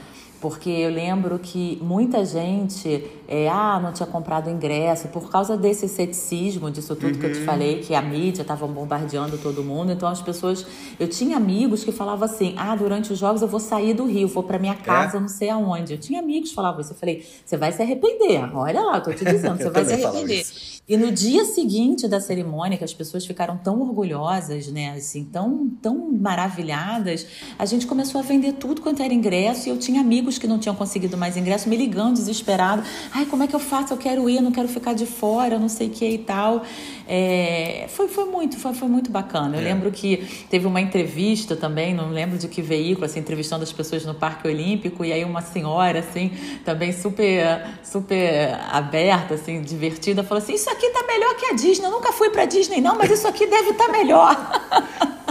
Porque 0.44 0.70
eu 0.70 0.90
lembro 0.90 1.40
que 1.40 1.80
muita 1.82 2.26
gente 2.26 3.10
é, 3.30 3.48
ah, 3.48 3.80
não 3.82 3.94
tinha 3.94 4.06
comprado 4.06 4.50
ingresso 4.50 5.08
por 5.08 5.32
causa 5.32 5.56
desse 5.56 5.88
ceticismo, 5.88 6.70
disso 6.70 6.98
tudo 6.98 7.14
uhum. 7.14 7.20
que 7.22 7.26
eu 7.28 7.32
te 7.32 7.40
uhum. 7.40 7.46
falei, 7.46 7.80
que 7.80 7.96
a 7.96 8.02
mídia 8.02 8.42
estava 8.42 8.68
bombardeando 8.68 9.38
todo 9.38 9.64
mundo. 9.64 9.94
Então 9.94 10.10
as 10.10 10.22
pessoas, 10.22 10.66
eu 11.00 11.08
tinha 11.08 11.38
amigos 11.38 11.86
que 11.86 11.94
falavam 11.94 12.26
assim: 12.26 12.56
ah, 12.58 12.76
durante 12.76 13.14
os 13.14 13.20
jogos 13.20 13.42
eu 13.42 13.48
vou 13.48 13.62
sair 13.62 13.94
do 13.94 14.04
Rio, 14.06 14.28
vou 14.28 14.44
para 14.44 14.60
minha 14.60 14.76
casa, 14.76 15.16
é? 15.16 15.20
não 15.22 15.30
sei 15.30 15.50
aonde. 15.50 15.94
Eu 15.94 15.98
tinha 15.98 16.20
amigos 16.20 16.50
que 16.50 16.56
falavam 16.56 16.82
isso. 16.82 16.92
Eu 16.92 16.98
falei: 16.98 17.26
você 17.46 17.56
vai 17.56 17.72
se 17.72 17.82
arrepender. 17.82 18.54
Olha 18.54 18.82
lá, 18.82 18.98
eu 18.98 19.02
tô 19.02 19.14
te 19.14 19.24
dizendo, 19.24 19.56
você 19.56 19.70
vai 19.70 19.86
se 19.86 19.94
arrepender. 19.94 20.46
E 20.86 20.98
no 20.98 21.14
dia 21.14 21.46
seguinte 21.46 22.10
da 22.10 22.20
cerimônia, 22.20 22.78
que 22.78 22.84
as 22.84 22.94
pessoas 22.94 23.26
ficaram 23.26 23.56
tão 23.56 23.80
orgulhosas, 23.80 24.68
né, 24.68 24.92
assim, 24.92 25.24
tão, 25.24 25.70
tão 25.82 26.12
maravilhadas, 26.12 27.26
a 27.58 27.66
gente 27.66 27.88
começou 27.88 28.20
a 28.20 28.22
vender 28.22 28.56
tudo 28.56 28.82
quanto 28.82 29.02
era 29.02 29.14
ingresso 29.14 29.70
e 29.70 29.72
eu 29.72 29.78
tinha 29.78 30.02
amigos 30.02 30.38
que 30.38 30.46
não 30.46 30.60
tinham 30.60 30.76
conseguido 30.76 31.18
mais 31.18 31.38
ingresso 31.38 31.70
me 31.70 31.78
ligando 31.78 32.16
desesperado. 32.16 32.84
Ai, 33.14 33.26
como 33.26 33.44
é 33.44 33.48
que 33.48 33.56
eu 33.56 33.62
faço? 33.62 33.94
Eu 33.94 33.98
quero 33.98 34.30
ir, 34.30 34.36
eu 34.36 34.42
não 34.42 34.52
quero 34.52 34.68
ficar 34.68 34.92
de 34.92 35.06
fora, 35.06 35.58
não 35.58 35.70
sei 35.70 35.88
o 35.88 35.90
que 35.90 36.06
e 36.06 36.18
tal. 36.18 36.64
É, 37.08 37.86
foi, 37.90 38.08
foi 38.08 38.26
muito, 38.26 38.58
foi, 38.58 38.74
foi 38.74 38.88
muito 38.88 39.12
bacana. 39.12 39.58
Eu 39.58 39.62
é. 39.62 39.64
lembro 39.64 39.92
que 39.92 40.18
teve 40.50 40.66
uma 40.66 40.80
entrevista 40.80 41.56
também, 41.56 41.94
não 41.94 42.10
lembro 42.10 42.38
de 42.38 42.48
que 42.48 42.62
veículo, 42.62 43.06
assim, 43.06 43.20
entrevistando 43.20 43.64
as 43.64 43.72
pessoas 43.72 44.06
no 44.06 44.14
Parque 44.14 44.48
Olímpico, 44.48 45.04
e 45.04 45.12
aí 45.12 45.24
uma 45.24 45.42
senhora, 45.42 46.00
assim, 46.00 46.32
também 46.64 46.92
super, 46.92 47.66
super 47.84 48.58
aberta, 48.72 49.36
assim, 49.36 49.62
divertida, 49.62 50.24
falou 50.24 50.42
assim: 50.42 50.54
Isso 50.54 50.70
aqui 50.70 50.90
tá 50.90 51.04
melhor 51.06 51.36
que 51.36 51.46
a 51.48 51.54
Disney. 51.54 51.86
Eu 51.86 51.92
nunca 51.92 52.12
fui 52.14 52.30
pra 52.30 52.46
Disney, 52.46 52.82
não, 52.82 52.98
mas 52.98 53.12
isso 53.12 53.28
aqui 53.28 53.46
deve 53.46 53.72
estar 53.72 53.86
tá 53.86 53.92
melhor. 53.92 54.62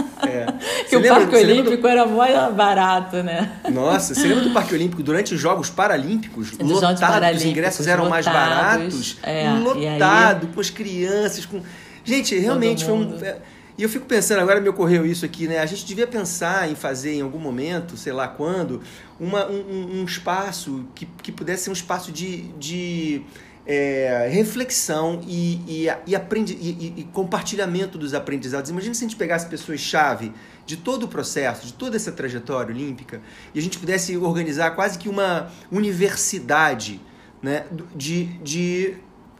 É. 0.27 0.45
que 0.89 0.95
o 0.95 0.99
lembra, 0.99 1.21
Parque 1.21 1.35
Olímpico 1.35 1.81
do... 1.81 1.87
era 1.87 2.05
mais 2.05 2.53
barato, 2.53 3.23
né? 3.23 3.51
Nossa, 3.71 4.13
você 4.13 4.27
lembra 4.27 4.43
do 4.43 4.51
Parque 4.53 4.73
Olímpico 4.73 5.03
durante 5.03 5.33
os 5.33 5.39
Jogos 5.39 5.69
Paralímpicos? 5.69 6.51
Dos 6.51 6.81
lotado, 6.81 7.35
os 7.35 7.43
ingressos 7.43 7.87
eram 7.87 8.05
lotados, 8.05 8.25
mais 8.25 8.35
baratos. 8.35 9.17
É, 9.23 9.49
lotado, 9.51 10.47
com 10.47 10.59
as 10.59 10.69
crianças, 10.69 11.45
com. 11.45 11.61
Gente, 12.03 12.37
realmente 12.37 12.85
foi 12.85 12.93
um. 12.93 13.17
É, 13.21 13.37
e 13.77 13.81
eu 13.81 13.89
fico 13.89 14.05
pensando, 14.05 14.39
agora 14.39 14.61
me 14.61 14.69
ocorreu 14.69 15.05
isso 15.05 15.25
aqui, 15.25 15.47
né? 15.47 15.59
A 15.59 15.65
gente 15.65 15.83
devia 15.83 16.05
pensar 16.05 16.69
em 16.69 16.75
fazer 16.75 17.15
em 17.15 17.21
algum 17.21 17.39
momento, 17.39 17.97
sei 17.97 18.13
lá 18.13 18.27
quando, 18.27 18.81
uma, 19.19 19.47
um, 19.47 20.01
um 20.01 20.05
espaço 20.05 20.85
que, 20.93 21.07
que 21.23 21.31
pudesse 21.31 21.63
ser 21.63 21.69
um 21.71 21.73
espaço 21.73 22.11
de, 22.11 22.43
de 22.59 23.23
é, 23.65 24.29
reflexão 24.31 25.21
e, 25.25 25.61
e, 25.67 25.87
e, 26.07 26.15
aprendi, 26.15 26.53
e, 26.53 26.93
e, 26.97 27.03
compartilhamento 27.05 27.97
dos 27.97 28.13
aprendizados. 28.13 28.69
Imagina 28.69 28.93
se 28.93 29.05
a 29.05 29.07
gente 29.07 29.17
pegasse 29.17 29.47
pessoas-chave 29.47 30.33
de 30.65 30.77
todo 30.77 31.03
o 31.03 31.07
processo, 31.07 31.65
de 31.65 31.73
toda 31.73 31.95
essa 31.95 32.11
trajetória 32.11 32.73
olímpica, 32.73 33.21
e 33.53 33.59
a 33.59 33.61
gente 33.61 33.79
pudesse 33.79 34.17
organizar 34.17 34.71
quase 34.71 34.97
que 34.97 35.07
uma 35.07 35.49
universidade 35.71 37.01
né, 37.41 37.65
de, 37.95 38.25
de 38.39 38.95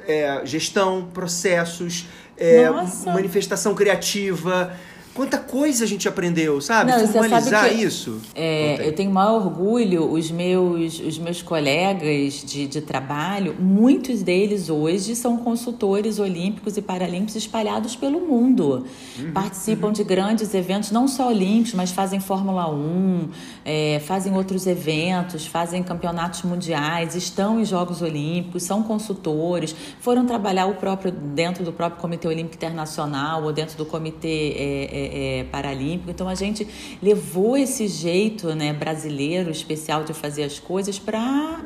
é, 0.07 0.41
gestão, 0.45 1.09
processos, 1.13 2.05
é, 2.38 2.69
manifestação 3.05 3.76
criativa 3.76 4.76
Quanta 5.14 5.38
coisa 5.38 5.84
a 5.84 5.88
gente 5.88 6.07
aprendeu, 6.07 6.59
sabe? 6.59 6.91
Não, 6.91 7.07
Formalizar 7.07 7.70
que, 7.70 7.76
isso. 7.76 8.20
É, 8.34 8.88
eu 8.88 8.93
tenho 8.93 9.11
maior 9.11 9.36
orgulho, 9.45 10.11
os 10.11 10.32
meus, 10.32 10.99
os 10.99 11.20
meus 11.20 11.41
colegas 11.41 12.43
de, 12.43 12.66
de 12.66 12.82
trabalho, 12.82 13.55
muitos 13.59 14.24
deles 14.24 14.70
hoje 14.70 15.16
são 15.16 15.38
consultores 15.38 16.18
olímpicos 16.18 16.78
e 16.78 16.82
paralímpicos 16.82 17.36
espalhados 17.36 17.95
pelo 17.95 18.22
mundo. 18.22 18.88
Uhum, 19.20 19.32
Participam 19.34 19.88
uhum. 19.88 19.93
de 19.93 20.03
grandes 20.03 20.51
eventos, 20.55 20.89
não 20.89 21.07
só 21.07 21.28
olímpicos, 21.28 21.76
mas 21.76 21.91
fazem 21.91 22.20
Fórmula 22.20 22.68
1, 22.72 23.30
é, 23.64 24.01
fazem 24.07 24.36
outros 24.36 24.66
eventos, 24.66 25.45
fazem 25.45 25.84
campeonatos 25.84 26.41
mundiais, 26.41 27.14
estão 27.14 27.59
em 27.59 27.66
Jogos 27.66 28.01
Olímpicos, 28.01 28.64
são 28.64 28.82
consultores, 28.82 29.76
foram 29.99 30.26
trabalhar 30.26 30.66
o 30.66 30.74
próprio 30.74 31.11
dentro 31.11 31.64
do 31.64 31.72
próprio 31.72 32.01
Comitê 32.01 32.28
Olímpico 32.28 32.55
Internacional 32.55 33.43
ou 33.43 33.53
dentro 33.53 33.78
do 33.78 33.86
Comitê. 33.86 34.55
É, 34.57 35.02
é 35.03 35.33
é, 35.39 35.43
paralímpico. 35.45 36.11
Então 36.11 36.27
a 36.27 36.35
gente 36.35 36.67
levou 37.01 37.57
esse 37.57 37.87
jeito 37.87 38.53
né, 38.55 38.73
brasileiro 38.73 39.49
especial 39.49 40.03
de 40.03 40.13
fazer 40.13 40.43
as 40.43 40.59
coisas 40.59 40.99
para 40.99 41.61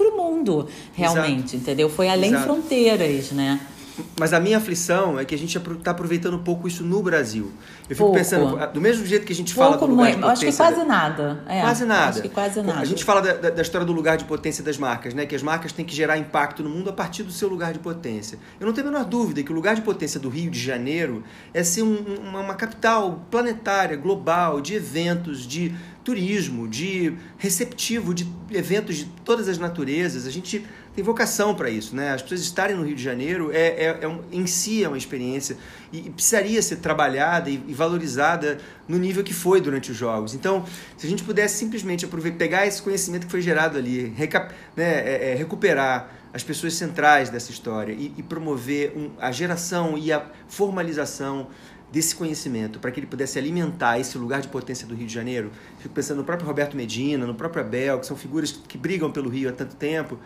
o 0.00 0.16
mundo, 0.16 0.68
realmente, 0.94 1.54
Exato. 1.54 1.56
entendeu? 1.56 1.88
Foi 1.88 2.08
além 2.08 2.30
Exato. 2.30 2.44
fronteiras, 2.44 3.30
né? 3.32 3.60
Mas 4.18 4.32
a 4.32 4.40
minha 4.40 4.56
aflição 4.56 5.18
é 5.18 5.24
que 5.24 5.34
a 5.34 5.38
gente 5.38 5.56
está 5.56 5.90
aproveitando 5.90 6.34
um 6.34 6.42
pouco 6.42 6.66
isso 6.66 6.82
no 6.82 7.02
Brasil. 7.02 7.52
Eu 7.82 7.96
fico 7.96 7.98
pouco. 7.98 8.16
pensando, 8.16 8.72
do 8.72 8.80
mesmo 8.80 9.04
jeito 9.04 9.26
que 9.26 9.32
a 9.32 9.36
gente 9.36 9.52
fala 9.52 9.76
pouco, 9.76 9.86
do 9.86 9.92
lugar 9.92 10.12
de 10.12 10.20
potência... 10.20 10.32
Acho 10.32 10.46
que 10.46 10.56
quase 10.56 10.88
nada. 10.88 11.44
É, 11.46 11.60
quase 11.60 11.84
nada. 11.84 12.08
Acho 12.08 12.22
que 12.22 12.28
quase 12.28 12.62
nada. 12.62 12.80
A 12.80 12.84
gente 12.84 13.04
fala 13.04 13.20
da, 13.20 13.50
da, 13.50 13.62
história 13.62 13.86
do 13.86 13.92
lugar 13.92 14.16
de 14.16 14.24
potência 14.24 14.64
das 14.64 14.78
marcas, 14.78 15.12
né? 15.12 15.26
Que 15.26 15.34
as 15.34 15.42
marcas 15.42 15.72
têm 15.72 15.84
que 15.84 15.94
gerar 15.94 16.16
impacto 16.16 16.62
no 16.62 16.70
mundo 16.70 16.88
a 16.88 16.92
partir 16.92 17.22
do 17.22 17.32
seu 17.32 17.48
lugar 17.48 17.72
de 17.72 17.78
potência. 17.80 18.38
Eu 18.58 18.66
não 18.66 18.72
tenho 18.72 18.88
a 18.88 18.90
menor 18.90 19.04
dúvida 19.04 19.42
que 19.42 19.52
o 19.52 19.54
lugar 19.54 19.74
de 19.74 19.82
potência 19.82 20.18
do 20.18 20.28
Rio 20.28 20.50
de 20.50 20.58
Janeiro 20.58 21.22
é 21.52 21.62
ser 21.62 21.82
um, 21.82 21.96
uma, 22.22 22.40
uma 22.40 22.54
capital 22.54 23.26
planetária, 23.30 23.96
global, 23.96 24.60
de 24.60 24.74
eventos, 24.74 25.46
de 25.46 25.74
turismo, 26.04 26.66
de 26.66 27.14
receptivo, 27.38 28.12
de 28.12 28.26
eventos 28.50 28.96
de 28.96 29.04
todas 29.24 29.48
as 29.48 29.58
naturezas. 29.58 30.26
A 30.26 30.30
gente 30.30 30.64
tem 30.94 31.02
vocação 31.02 31.54
para 31.54 31.70
isso, 31.70 31.96
né? 31.96 32.12
As 32.12 32.20
pessoas 32.20 32.40
estarem 32.40 32.76
no 32.76 32.84
Rio 32.84 32.94
de 32.94 33.02
Janeiro 33.02 33.50
é, 33.50 33.84
é, 33.84 33.98
é 34.02 34.08
um, 34.08 34.20
em 34.30 34.46
si 34.46 34.84
é 34.84 34.88
uma 34.88 34.98
experiência 34.98 35.56
e, 35.90 36.06
e 36.06 36.10
precisaria 36.10 36.60
ser 36.60 36.76
trabalhada 36.76 37.48
e, 37.48 37.62
e, 37.66 37.72
valorizada 37.72 38.58
no 38.86 38.98
nível 38.98 39.24
que 39.24 39.32
foi 39.32 39.60
durante 39.60 39.90
os 39.90 39.96
jogos. 39.96 40.34
Então, 40.34 40.64
se 40.96 41.06
a 41.06 41.10
gente 41.10 41.22
pudesse 41.22 41.56
simplesmente 41.56 42.04
aproveitar, 42.04 42.38
pegar 42.38 42.66
esse 42.66 42.82
conhecimento 42.82 43.24
que 43.26 43.30
foi 43.30 43.40
gerado 43.40 43.78
ali, 43.78 44.12
recap, 44.16 44.54
né, 44.76 44.84
é, 44.84 45.32
é 45.32 45.34
recuperar 45.34 46.10
as 46.34 46.42
pessoas 46.42 46.74
centrais 46.74 47.30
dessa 47.30 47.50
história 47.50 47.92
e, 47.92 48.12
e 48.16 48.22
promover 48.22 48.92
um, 48.96 49.10
a 49.18 49.32
geração 49.32 49.96
e 49.96 50.12
a 50.12 50.26
formalização 50.48 51.48
desse 51.90 52.14
conhecimento 52.14 52.78
para 52.78 52.90
que 52.90 53.00
ele 53.00 53.06
pudesse 53.06 53.38
alimentar 53.38 53.98
esse 53.98 54.16
lugar 54.16 54.40
de 54.40 54.48
potência 54.48 54.86
do 54.86 54.94
Rio 54.94 55.06
de 55.06 55.12
Janeiro. 55.12 55.50
Fico 55.78 55.94
pensando 55.94 56.18
no 56.18 56.24
próprio 56.24 56.46
Roberto 56.46 56.76
Medina, 56.76 57.26
no 57.26 57.34
próprio 57.34 57.62
Abel, 57.62 58.00
que 58.00 58.06
são 58.06 58.16
figuras 58.16 58.50
que 58.50 58.76
brigam 58.78 59.10
pelo 59.10 59.28
Rio 59.28 59.48
há 59.48 59.52
tanto 59.52 59.76
tempo 59.76 60.18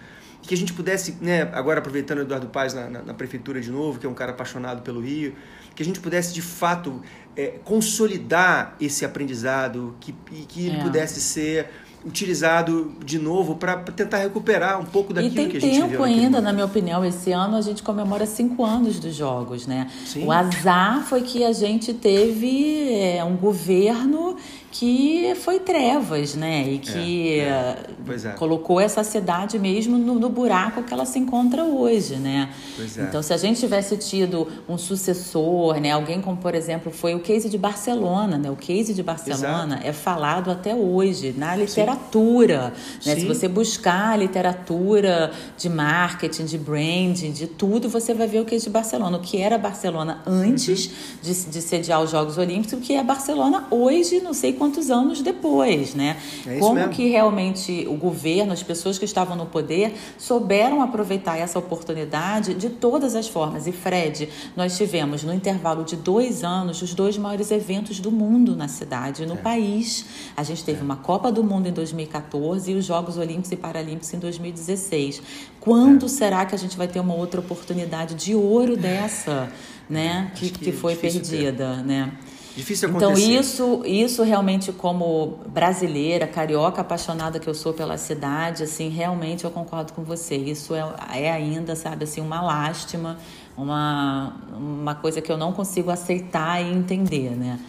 que 0.43 0.55
a 0.55 0.57
gente 0.57 0.73
pudesse, 0.73 1.17
né, 1.21 1.43
agora 1.53 1.81
aproveitando 1.81 2.19
o 2.19 2.23
Eduardo 2.23 2.47
Paz 2.49 2.73
na, 2.73 2.89
na, 2.89 3.03
na, 3.03 3.15
prefeitura 3.15 3.61
de 3.61 3.71
novo, 3.71 3.99
que 3.99 4.07
é 4.07 4.09
um 4.09 4.15
cara 4.15 4.33
apaixonado 4.33 4.83
pelo 4.83 5.01
Rio, 5.01 5.35
que 5.75 5.83
a 5.83 5.87
gente 5.87 6.01
pudesse 6.01 6.33
de 6.33 6.43
fato 6.43 7.03
é, 7.37 7.59
consolidar 7.65 8.77
esse 8.81 9.05
aprendizado, 9.05 9.97
que, 10.01 10.13
que 10.49 10.67
ele 10.67 10.77
é. 10.77 10.83
pudesse 10.83 11.21
ser 11.21 11.69
utilizado 12.07 12.95
de 13.05 13.19
novo 13.19 13.57
para 13.57 13.79
tentar 13.79 14.19
recuperar 14.19 14.81
um 14.81 14.85
pouco 14.85 15.13
daquilo 15.13 15.35
que 15.35 15.41
a 15.41 15.45
gente 15.45 15.57
E 15.57 15.61
tem 15.61 15.89
tempo 15.89 16.03
ainda, 16.05 16.41
na 16.41 16.53
minha 16.53 16.65
opinião, 16.65 17.05
esse 17.05 17.33
ano 17.33 17.57
a 17.57 17.61
gente 17.61 17.83
comemora 17.83 18.25
cinco 18.27 18.65
anos 18.65 19.01
dos 19.01 19.15
Jogos, 19.15 19.67
né? 19.67 19.91
Sim. 20.05 20.25
O 20.25 20.31
azar 20.31 21.03
foi 21.05 21.23
que 21.23 21.45
a 21.45 21.53
gente 21.53 21.93
teve 21.93 22.93
é, 22.93 23.25
um 23.25 23.37
governo 23.37 24.37
que 24.79 25.35
foi 25.37 25.59
trevas, 25.59 26.35
né? 26.35 26.69
E 26.69 26.79
que 26.79 27.41
é, 27.41 27.79
é. 28.09 28.29
É. 28.29 28.33
colocou 28.33 28.79
essa 28.79 29.03
cidade 29.03 29.59
mesmo 29.59 29.97
no, 29.97 30.17
no, 30.17 30.29
buraco 30.29 30.83
que 30.83 30.93
ela 30.93 31.07
se 31.07 31.19
encontra 31.19 31.65
hoje, 31.65 32.17
né? 32.17 32.51
É. 32.79 33.03
Então, 33.03 33.23
se 33.23 33.33
a 33.33 33.39
gente 33.39 33.59
tivesse 33.59 33.97
tido 33.97 34.47
um 34.69 34.77
sucessor, 34.77 35.81
né? 35.81 35.93
Alguém 35.93 36.21
como, 36.21 36.37
por 36.37 36.55
exemplo, 36.55 36.93
foi 36.93 37.15
o 37.15 37.21
case 37.21 37.49
de 37.49 37.57
Barcelona, 37.57 38.37
né? 38.37 38.51
O 38.51 38.57
case 38.57 38.93
de 38.93 39.03
Barcelona 39.03 39.77
Exato. 39.77 39.89
é 39.89 39.93
falado 39.95 40.51
até 40.51 40.75
hoje 40.75 41.35
na 41.35 41.57
literatura, 41.57 42.75
Sim. 43.01 43.09
né? 43.09 43.15
Sim. 43.15 43.21
Se 43.23 43.27
você 43.27 43.49
buscar 43.49 44.11
a 44.11 44.17
literatura 44.17 45.33
de 45.57 45.71
marketing, 45.71 46.45
de 46.45 46.59
branding, 46.59 47.33
de 47.33 47.47
tudo, 47.47 47.89
você 47.89 48.13
vai 48.13 48.27
ver 48.27 48.41
o 48.41 48.45
case 48.45 48.65
de 48.65 48.71
Barcelona. 48.71 49.17
O 49.17 49.21
que 49.21 49.39
era 49.39 49.57
Barcelona 49.57 50.21
antes 50.27 50.87
uhum. 50.87 50.93
de, 51.23 51.45
de 51.47 51.63
sediar 51.63 52.03
os 52.03 52.11
Jogos 52.11 52.37
Olímpicos, 52.37 52.75
o 52.75 52.83
que 52.83 52.93
é 52.93 53.03
Barcelona 53.03 53.67
hoje, 53.71 54.21
não 54.21 54.35
sei 54.35 54.53
quanto 54.53 54.66
quantos 54.67 54.91
anos 54.91 55.23
depois, 55.23 55.95
né? 55.95 56.17
É 56.45 56.59
Como 56.59 56.75
mesmo. 56.75 56.93
que 56.93 57.09
realmente 57.09 57.87
o 57.89 57.95
governo, 57.95 58.53
as 58.53 58.63
pessoas 58.63 58.99
que 58.99 59.05
estavam 59.05 59.37
no 59.37 59.47
poder, 59.47 59.95
souberam 60.19 60.83
aproveitar 60.83 61.39
essa 61.39 61.59
oportunidade 61.59 62.55
de 62.55 62.69
todas 62.69 63.15
as 63.15 63.29
formas. 63.29 63.67
E 63.69 63.73
Fred, 63.73 64.29
nós 64.57 64.77
tivemos 64.77 65.23
no 65.23 65.33
intervalo 65.33 65.85
de 65.85 65.95
dois 65.95 66.43
anos 66.43 66.83
os 66.83 66.95
dois 66.95 67.17
maiores 67.17 67.53
eventos 67.53 68.01
do 68.01 68.11
mundo 68.11 68.57
na 68.57 68.67
cidade, 68.67 69.25
no 69.25 69.35
é. 69.35 69.37
país. 69.37 70.05
A 70.37 70.43
gente 70.43 70.65
teve 70.65 70.81
é. 70.81 70.83
uma 70.83 70.97
Copa 70.97 71.31
do 71.31 71.45
Mundo 71.45 71.69
em 71.69 71.73
2014 71.73 72.73
e 72.73 72.75
os 72.75 72.85
Jogos 72.85 73.17
Olímpicos 73.17 73.53
e 73.53 73.57
Paralímpicos 73.57 74.13
em 74.13 74.19
2016. 74.19 75.23
Quando 75.61 76.07
é. 76.07 76.09
será 76.09 76.45
que 76.45 76.55
a 76.55 76.59
gente 76.59 76.77
vai 76.77 76.89
ter 76.89 76.99
uma 76.99 77.15
outra 77.15 77.41
oportunidade 77.41 78.15
de 78.17 78.35
ouro 78.35 78.77
dessa, 78.77 79.49
né? 79.89 80.33
Que, 80.35 80.51
que, 80.51 80.59
que, 80.59 80.73
foi 80.73 80.97
perdida, 80.97 81.77
né? 81.83 82.13
Difícil 82.57 82.89
então, 82.89 83.11
acontecer. 83.11 83.31
Então, 83.31 83.41
isso, 83.41 83.83
isso 83.85 84.23
realmente, 84.23 84.73
como 84.73 85.41
brasileira, 85.47 86.27
carioca 86.27 86.81
apaixonada 86.81 87.39
que 87.39 87.47
eu 87.47 87.55
sou 87.55 87.75
pela 87.75 87.99
cidade, 87.99 88.63
assim, 88.63 88.89
realmente 88.89 89.45
eu 89.45 89.51
concordo 89.51 89.93
com 89.93 90.03
você. 90.03 90.37
Isso 90.37 90.75
é, 90.75 90.83
é 91.13 91.31
ainda, 91.31 91.77
sabe, 91.77 92.05
assim, 92.05 92.23
uma 92.23 92.41
lástima, 92.41 93.19
uma, 93.57 94.33
uma 94.57 94.95
coisa 94.95 95.21
que 95.21 95.31
eu 95.31 95.37
não 95.37 95.53
consigo 95.53 95.91
aceitar 95.91 96.65
e 96.65 96.73
entender, 96.73 97.37
né? 97.37 97.61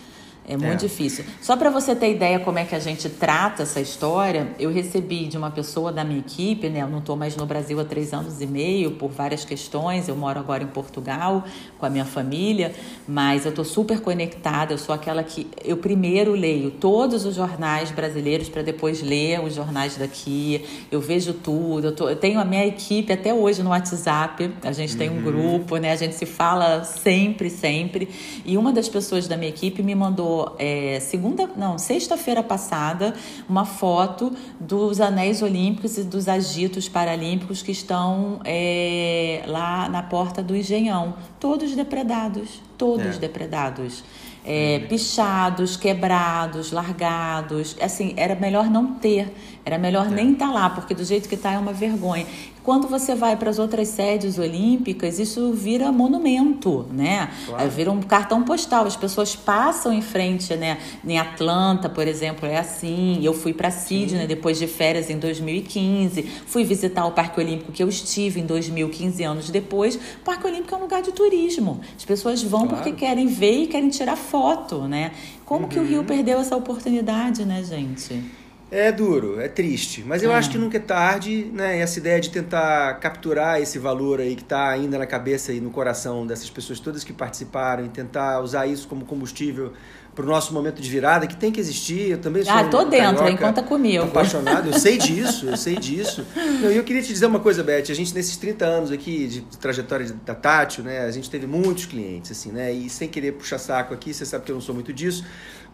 É 0.47 0.55
muito 0.55 0.85
é. 0.85 0.87
difícil. 0.87 1.25
Só 1.41 1.57
para 1.57 1.69
você 1.69 1.93
ter 1.93 2.09
ideia 2.09 2.39
como 2.39 2.57
é 2.57 2.63
que 2.63 2.73
a 2.73 2.79
gente 2.79 3.09
trata 3.09 3.63
essa 3.63 3.81
história, 3.81 4.47
eu 4.57 4.71
recebi 4.71 5.27
de 5.27 5.37
uma 5.37 5.51
pessoa 5.51 5.91
da 5.91 6.05
minha 6.05 6.19
equipe, 6.19 6.69
né? 6.69 6.83
Eu 6.83 6.87
não 6.87 6.99
estou 6.99 7.17
mais 7.17 7.35
no 7.35 7.45
Brasil 7.45 7.77
há 7.81 7.83
três 7.83 8.13
anos 8.13 8.41
e 8.41 8.47
meio 8.47 8.91
por 8.91 9.11
várias 9.11 9.43
questões. 9.43 10.07
Eu 10.07 10.15
moro 10.15 10.39
agora 10.39 10.63
em 10.63 10.67
Portugal 10.67 11.43
com 11.77 11.85
a 11.85 11.89
minha 11.89 12.05
família, 12.05 12.73
mas 13.05 13.43
eu 13.43 13.49
estou 13.49 13.65
super 13.65 13.99
conectada. 13.99 14.73
Eu 14.73 14.77
sou 14.77 14.95
aquela 14.95 15.21
que 15.21 15.47
eu 15.65 15.75
primeiro 15.75 16.31
leio 16.31 16.71
todos 16.71 17.25
os 17.25 17.35
jornais 17.35 17.91
brasileiros 17.91 18.47
para 18.47 18.61
depois 18.61 19.01
ler 19.01 19.43
os 19.43 19.53
jornais 19.53 19.97
daqui. 19.97 20.63
Eu 20.89 21.01
vejo 21.01 21.33
tudo. 21.33 21.87
Eu, 21.87 21.91
tô, 21.95 22.09
eu, 22.09 22.15
tenho 22.15 22.39
a 22.39 22.45
minha 22.45 22.65
equipe 22.65 23.11
até 23.11 23.33
hoje 23.33 23.61
no 23.61 23.71
WhatsApp. 23.71 24.49
A 24.63 24.71
gente 24.71 24.95
tem 24.95 25.09
um 25.09 25.17
uhum. 25.17 25.23
grupo, 25.23 25.75
né? 25.75 25.91
A 25.91 25.97
gente 25.97 26.15
se 26.15 26.25
fala 26.25 26.85
sempre, 26.85 27.49
sempre. 27.49 28.07
E 28.45 28.57
uma 28.57 28.71
das 28.71 28.87
pessoas 28.87 29.27
da 29.27 29.35
minha 29.35 29.49
equipe 29.49 29.83
me 29.83 29.93
mandou 29.93 30.36
é, 30.59 30.99
segunda, 30.99 31.49
não, 31.55 31.77
sexta-feira 31.77 32.43
passada 32.43 33.13
uma 33.47 33.65
foto 33.65 34.31
dos 34.59 34.99
anéis 34.99 35.41
olímpicos 35.41 35.97
e 35.97 36.03
dos 36.03 36.27
agitos 36.27 36.89
paralímpicos 36.89 37.61
que 37.61 37.71
estão 37.71 38.39
é, 38.43 39.43
lá 39.47 39.87
na 39.89 40.03
porta 40.03 40.41
do 40.41 40.55
Engenhão, 40.55 41.15
todos 41.39 41.75
depredados, 41.75 42.61
todos 42.77 43.15
é. 43.15 43.19
depredados. 43.19 44.03
É, 44.49 44.79
pichados, 44.87 45.75
quebrados, 45.75 46.71
largados. 46.71 47.75
Assim, 47.81 48.13
era 48.15 48.33
melhor 48.33 48.69
não 48.69 48.93
ter, 48.93 49.33
era 49.67 49.77
melhor 49.77 50.07
é. 50.07 50.09
nem 50.09 50.31
estar 50.31 50.47
tá 50.47 50.51
lá, 50.51 50.69
porque 50.69 50.93
do 50.93 51.03
jeito 51.03 51.27
que 51.27 51.35
está 51.35 51.51
é 51.51 51.57
uma 51.57 51.73
vergonha. 51.73 52.25
Quando 52.63 52.87
você 52.87 53.15
vai 53.15 53.35
para 53.35 53.49
as 53.49 53.59
outras 53.59 53.89
sedes 53.89 54.37
olímpicas, 54.37 55.19
isso 55.19 55.51
vira 55.53 55.91
monumento, 55.91 56.85
né? 56.91 57.29
Claro. 57.45 57.69
Vira 57.69 57.91
um 57.91 58.01
cartão 58.01 58.43
postal. 58.43 58.85
As 58.85 58.95
pessoas 58.95 59.35
passam 59.35 59.91
em 59.93 60.01
frente, 60.01 60.53
né? 60.55 60.77
Em 61.05 61.17
Atlanta, 61.17 61.87
por 61.89 62.07
exemplo, 62.07 62.45
é 62.45 62.57
assim. 62.57 63.19
Eu 63.23 63.33
fui 63.33 63.53
para 63.53 63.71
Sydney 63.71 64.21
Sim. 64.21 64.27
depois 64.27 64.57
de 64.57 64.67
férias 64.67 65.09
em 65.09 65.17
2015. 65.17 66.23
Fui 66.45 66.63
visitar 66.65 67.05
o 67.05 67.11
Parque 67.11 67.39
Olímpico 67.39 67.71
que 67.71 67.81
eu 67.81 67.87
estive 67.87 68.41
em 68.41 68.45
2015 68.45 69.23
anos 69.23 69.49
depois. 69.49 69.95
O 69.95 69.99
Parque 70.25 70.47
Olímpico 70.47 70.75
é 70.75 70.77
um 70.77 70.81
lugar 70.81 71.01
de 71.01 71.11
turismo. 71.13 71.79
As 71.95 72.03
pessoas 72.03 72.43
vão 72.43 72.67
claro. 72.67 72.83
porque 72.83 72.91
querem 72.97 73.27
ver 73.27 73.63
e 73.63 73.67
querem 73.67 73.89
tirar 73.89 74.17
foto, 74.17 74.81
né? 74.87 75.11
Como 75.45 75.63
uhum. 75.63 75.69
que 75.69 75.79
o 75.79 75.85
Rio 75.85 75.99
uhum. 75.99 76.05
perdeu 76.05 76.39
essa 76.39 76.55
oportunidade, 76.55 77.45
né, 77.45 77.63
gente? 77.63 78.21
É 78.69 78.91
duro, 78.91 79.39
é 79.39 79.47
triste, 79.47 80.03
mas 80.05 80.21
eu 80.21 80.31
é. 80.31 80.35
acho 80.35 80.49
que 80.49 80.57
nunca 80.57 80.75
é 80.75 80.79
tarde, 80.79 81.49
né? 81.53 81.79
Essa 81.79 81.99
ideia 81.99 82.19
de 82.19 82.29
tentar 82.29 82.95
capturar 82.95 83.61
esse 83.61 83.79
valor 83.79 84.19
aí 84.19 84.35
que 84.35 84.41
está 84.41 84.69
ainda 84.69 84.97
na 84.97 85.05
cabeça 85.05 85.53
e 85.53 85.61
no 85.61 85.69
coração 85.69 86.27
dessas 86.27 86.49
pessoas 86.49 86.79
todas 86.79 87.03
que 87.03 87.13
participaram 87.13 87.85
e 87.85 87.89
tentar 87.89 88.41
usar 88.41 88.67
isso 88.67 88.87
como 88.87 89.05
combustível 89.05 89.71
para 90.17 90.25
o 90.25 90.27
nosso 90.27 90.51
momento 90.51 90.81
de 90.81 90.89
virada, 90.89 91.27
que 91.27 91.35
tem 91.35 91.51
que 91.51 91.59
existir. 91.59 92.09
Eu 92.09 92.17
também 92.17 92.43
sou 92.43 92.51
Ah, 92.51 92.63
tô 92.63 92.83
dentro, 92.85 93.27
hein? 93.27 93.37
Conta 93.37 93.61
comigo. 93.61 94.03
Apaixonado, 94.03 94.67
eu 94.67 94.79
sei 94.79 94.97
disso, 94.97 95.45
eu 95.45 95.55
sei 95.55 95.75
disso. 95.75 96.25
E 96.35 96.65
eu, 96.65 96.71
eu 96.71 96.83
queria 96.83 97.03
te 97.03 97.09
dizer 97.09 97.27
uma 97.27 97.39
coisa, 97.39 97.63
Beth. 97.63 97.83
A 97.91 97.93
gente, 97.93 98.15
nesses 98.15 98.35
30 98.35 98.65
anos 98.65 98.91
aqui 98.91 99.27
de 99.27 99.41
trajetória 99.59 100.11
da 100.25 100.33
Tátil, 100.33 100.83
né? 100.83 101.01
A 101.01 101.11
gente 101.11 101.29
teve 101.29 101.45
muitos 101.45 101.85
clientes, 101.85 102.31
assim, 102.31 102.51
né? 102.51 102.73
E 102.73 102.89
sem 102.89 103.07
querer 103.07 103.33
puxar 103.33 103.59
saco 103.59 103.93
aqui, 103.93 104.11
você 104.11 104.25
sabe 104.25 104.43
que 104.43 104.51
eu 104.51 104.55
não 104.55 104.61
sou 104.61 104.73
muito 104.73 104.91
disso. 104.91 105.23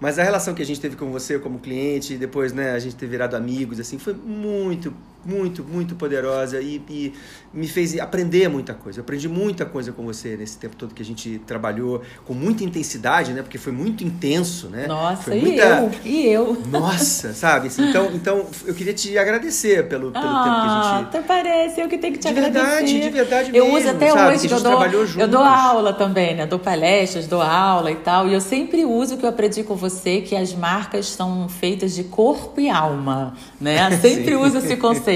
Mas 0.04 0.20
a 0.20 0.24
relação 0.24 0.54
que 0.54 0.62
a 0.62 0.66
gente 0.66 0.82
teve 0.82 0.98
com 0.98 1.14
você 1.14 1.40
como 1.40 1.60
cliente, 1.60 2.18
depois, 2.18 2.52
né, 2.52 2.72
a 2.72 2.80
gente 2.80 2.94
ter 2.94 3.08
virado 3.08 3.38
amigos, 3.38 3.80
assim, 3.80 3.98
foi 3.98 4.14
muito, 4.14 4.94
muito, 5.26 5.64
muito 5.64 5.96
poderosa 5.96 6.60
e, 6.62 6.82
e, 6.90 7.14
me 7.54 7.68
fez 7.68 8.00
aprender 8.00 8.48
muita 8.50 8.74
coisa. 8.74 9.00
Eu 9.00 9.04
aprendi 9.04 9.30
muita 9.30 9.64
coisa 9.64 9.92
com 9.92 10.04
você 10.04 10.36
nesse 10.36 10.58
tempo 10.58 10.76
todo 10.76 10.94
que 10.94 11.02
a 11.04 11.06
gente 11.06 11.40
trabalhou 11.46 12.02
com 12.26 12.34
muita 12.34 12.64
intensidade, 12.64 13.32
né? 13.32 13.44
Porque 13.44 13.60
foi 13.60 13.72
muito 13.72 14.04
intenso, 14.04 14.70
né? 14.70 14.88
Nossa, 14.88 15.24
foi 15.24 15.38
e 15.38 15.42
muita... 15.42 15.64
eu? 15.64 15.92
E 16.04 16.26
eu? 16.28 16.58
Nossa, 16.68 17.34
sabe? 17.34 17.70
Então, 17.78 18.10
então 18.14 18.46
eu 18.66 18.74
queria 18.74 18.94
te 18.94 19.16
agradecer 19.18 19.88
pelo, 19.88 20.12
pelo 20.12 20.26
ah, 20.26 20.44
tempo 20.44 20.56
que 20.56 20.68
a 20.68 20.98
gente... 20.98 21.08
até 21.08 21.22
parece, 21.22 21.82
eu 21.82 21.88
que 21.88 21.98
tenho 22.00 22.14
que 22.14 22.20
te 22.20 22.24
de 22.24 22.40
agradecer. 22.40 22.66
Verdade, 22.66 23.00
de 23.00 23.10
verdade 23.10 23.52
Eu 23.54 23.66
mesmo, 23.66 23.80
uso 23.80 23.90
até 23.90 24.10
sabe? 24.10 24.36
hoje, 24.36 24.48
que 24.48 24.54
eu 24.54 24.60
dou, 24.60 24.84
eu 25.20 25.28
dou 25.28 25.44
aula 25.44 25.94
também, 25.94 26.36
né? 26.36 26.48
Dou 26.48 26.60
palestras, 26.60 27.28
dou 27.28 27.42
aula 27.42 27.92
e 27.92 27.96
tal. 27.96 28.28
E 28.28 28.34
eu 28.34 28.42
sempre 28.42 28.84
uso 28.84 29.16
o 29.16 29.18
que 29.18 29.26
eu 29.26 29.30
aprendi 29.30 29.64
com 29.64 29.76
você, 29.76 30.22
que 30.22 30.36
as 30.36 30.54
marcas 30.54 31.08
são 31.08 31.48
feitas 31.48 31.94
de 31.94 32.04
corpo 32.06 32.60
e 32.60 32.70
alma, 32.70 33.36
né? 33.62 33.92
Sempre 34.02 34.36
uso 34.36 34.58
esse 34.58 34.76
conceito. 34.76 35.13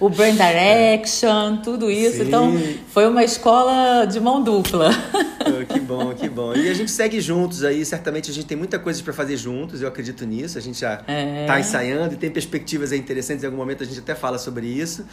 O 0.00 0.08
brand 0.08 0.36
direction, 0.36 1.58
tudo 1.62 1.90
isso. 1.90 2.18
Sim. 2.18 2.28
Então, 2.28 2.52
foi 2.88 3.06
uma 3.06 3.24
escola 3.24 4.04
de 4.04 4.20
mão 4.20 4.42
dupla. 4.42 4.90
que 5.68 5.80
bom, 5.80 6.14
que 6.14 6.28
bom. 6.28 6.54
E 6.54 6.68
a 6.68 6.74
gente 6.74 6.90
segue 6.90 7.20
juntos 7.20 7.64
aí, 7.64 7.84
certamente 7.84 8.30
a 8.30 8.34
gente 8.34 8.46
tem 8.46 8.56
muita 8.56 8.78
coisa 8.78 9.02
para 9.02 9.12
fazer 9.12 9.36
juntos, 9.36 9.82
eu 9.82 9.88
acredito 9.88 10.24
nisso. 10.26 10.58
A 10.58 10.60
gente 10.60 10.80
já 10.80 10.94
está 10.94 11.56
é. 11.56 11.60
ensaiando 11.60 12.14
e 12.14 12.16
tem 12.16 12.30
perspectivas 12.30 12.92
interessantes, 12.92 13.42
em 13.42 13.46
algum 13.46 13.58
momento 13.58 13.82
a 13.82 13.86
gente 13.86 13.98
até 13.98 14.14
fala 14.14 14.38
sobre 14.38 14.66
isso. 14.66 15.04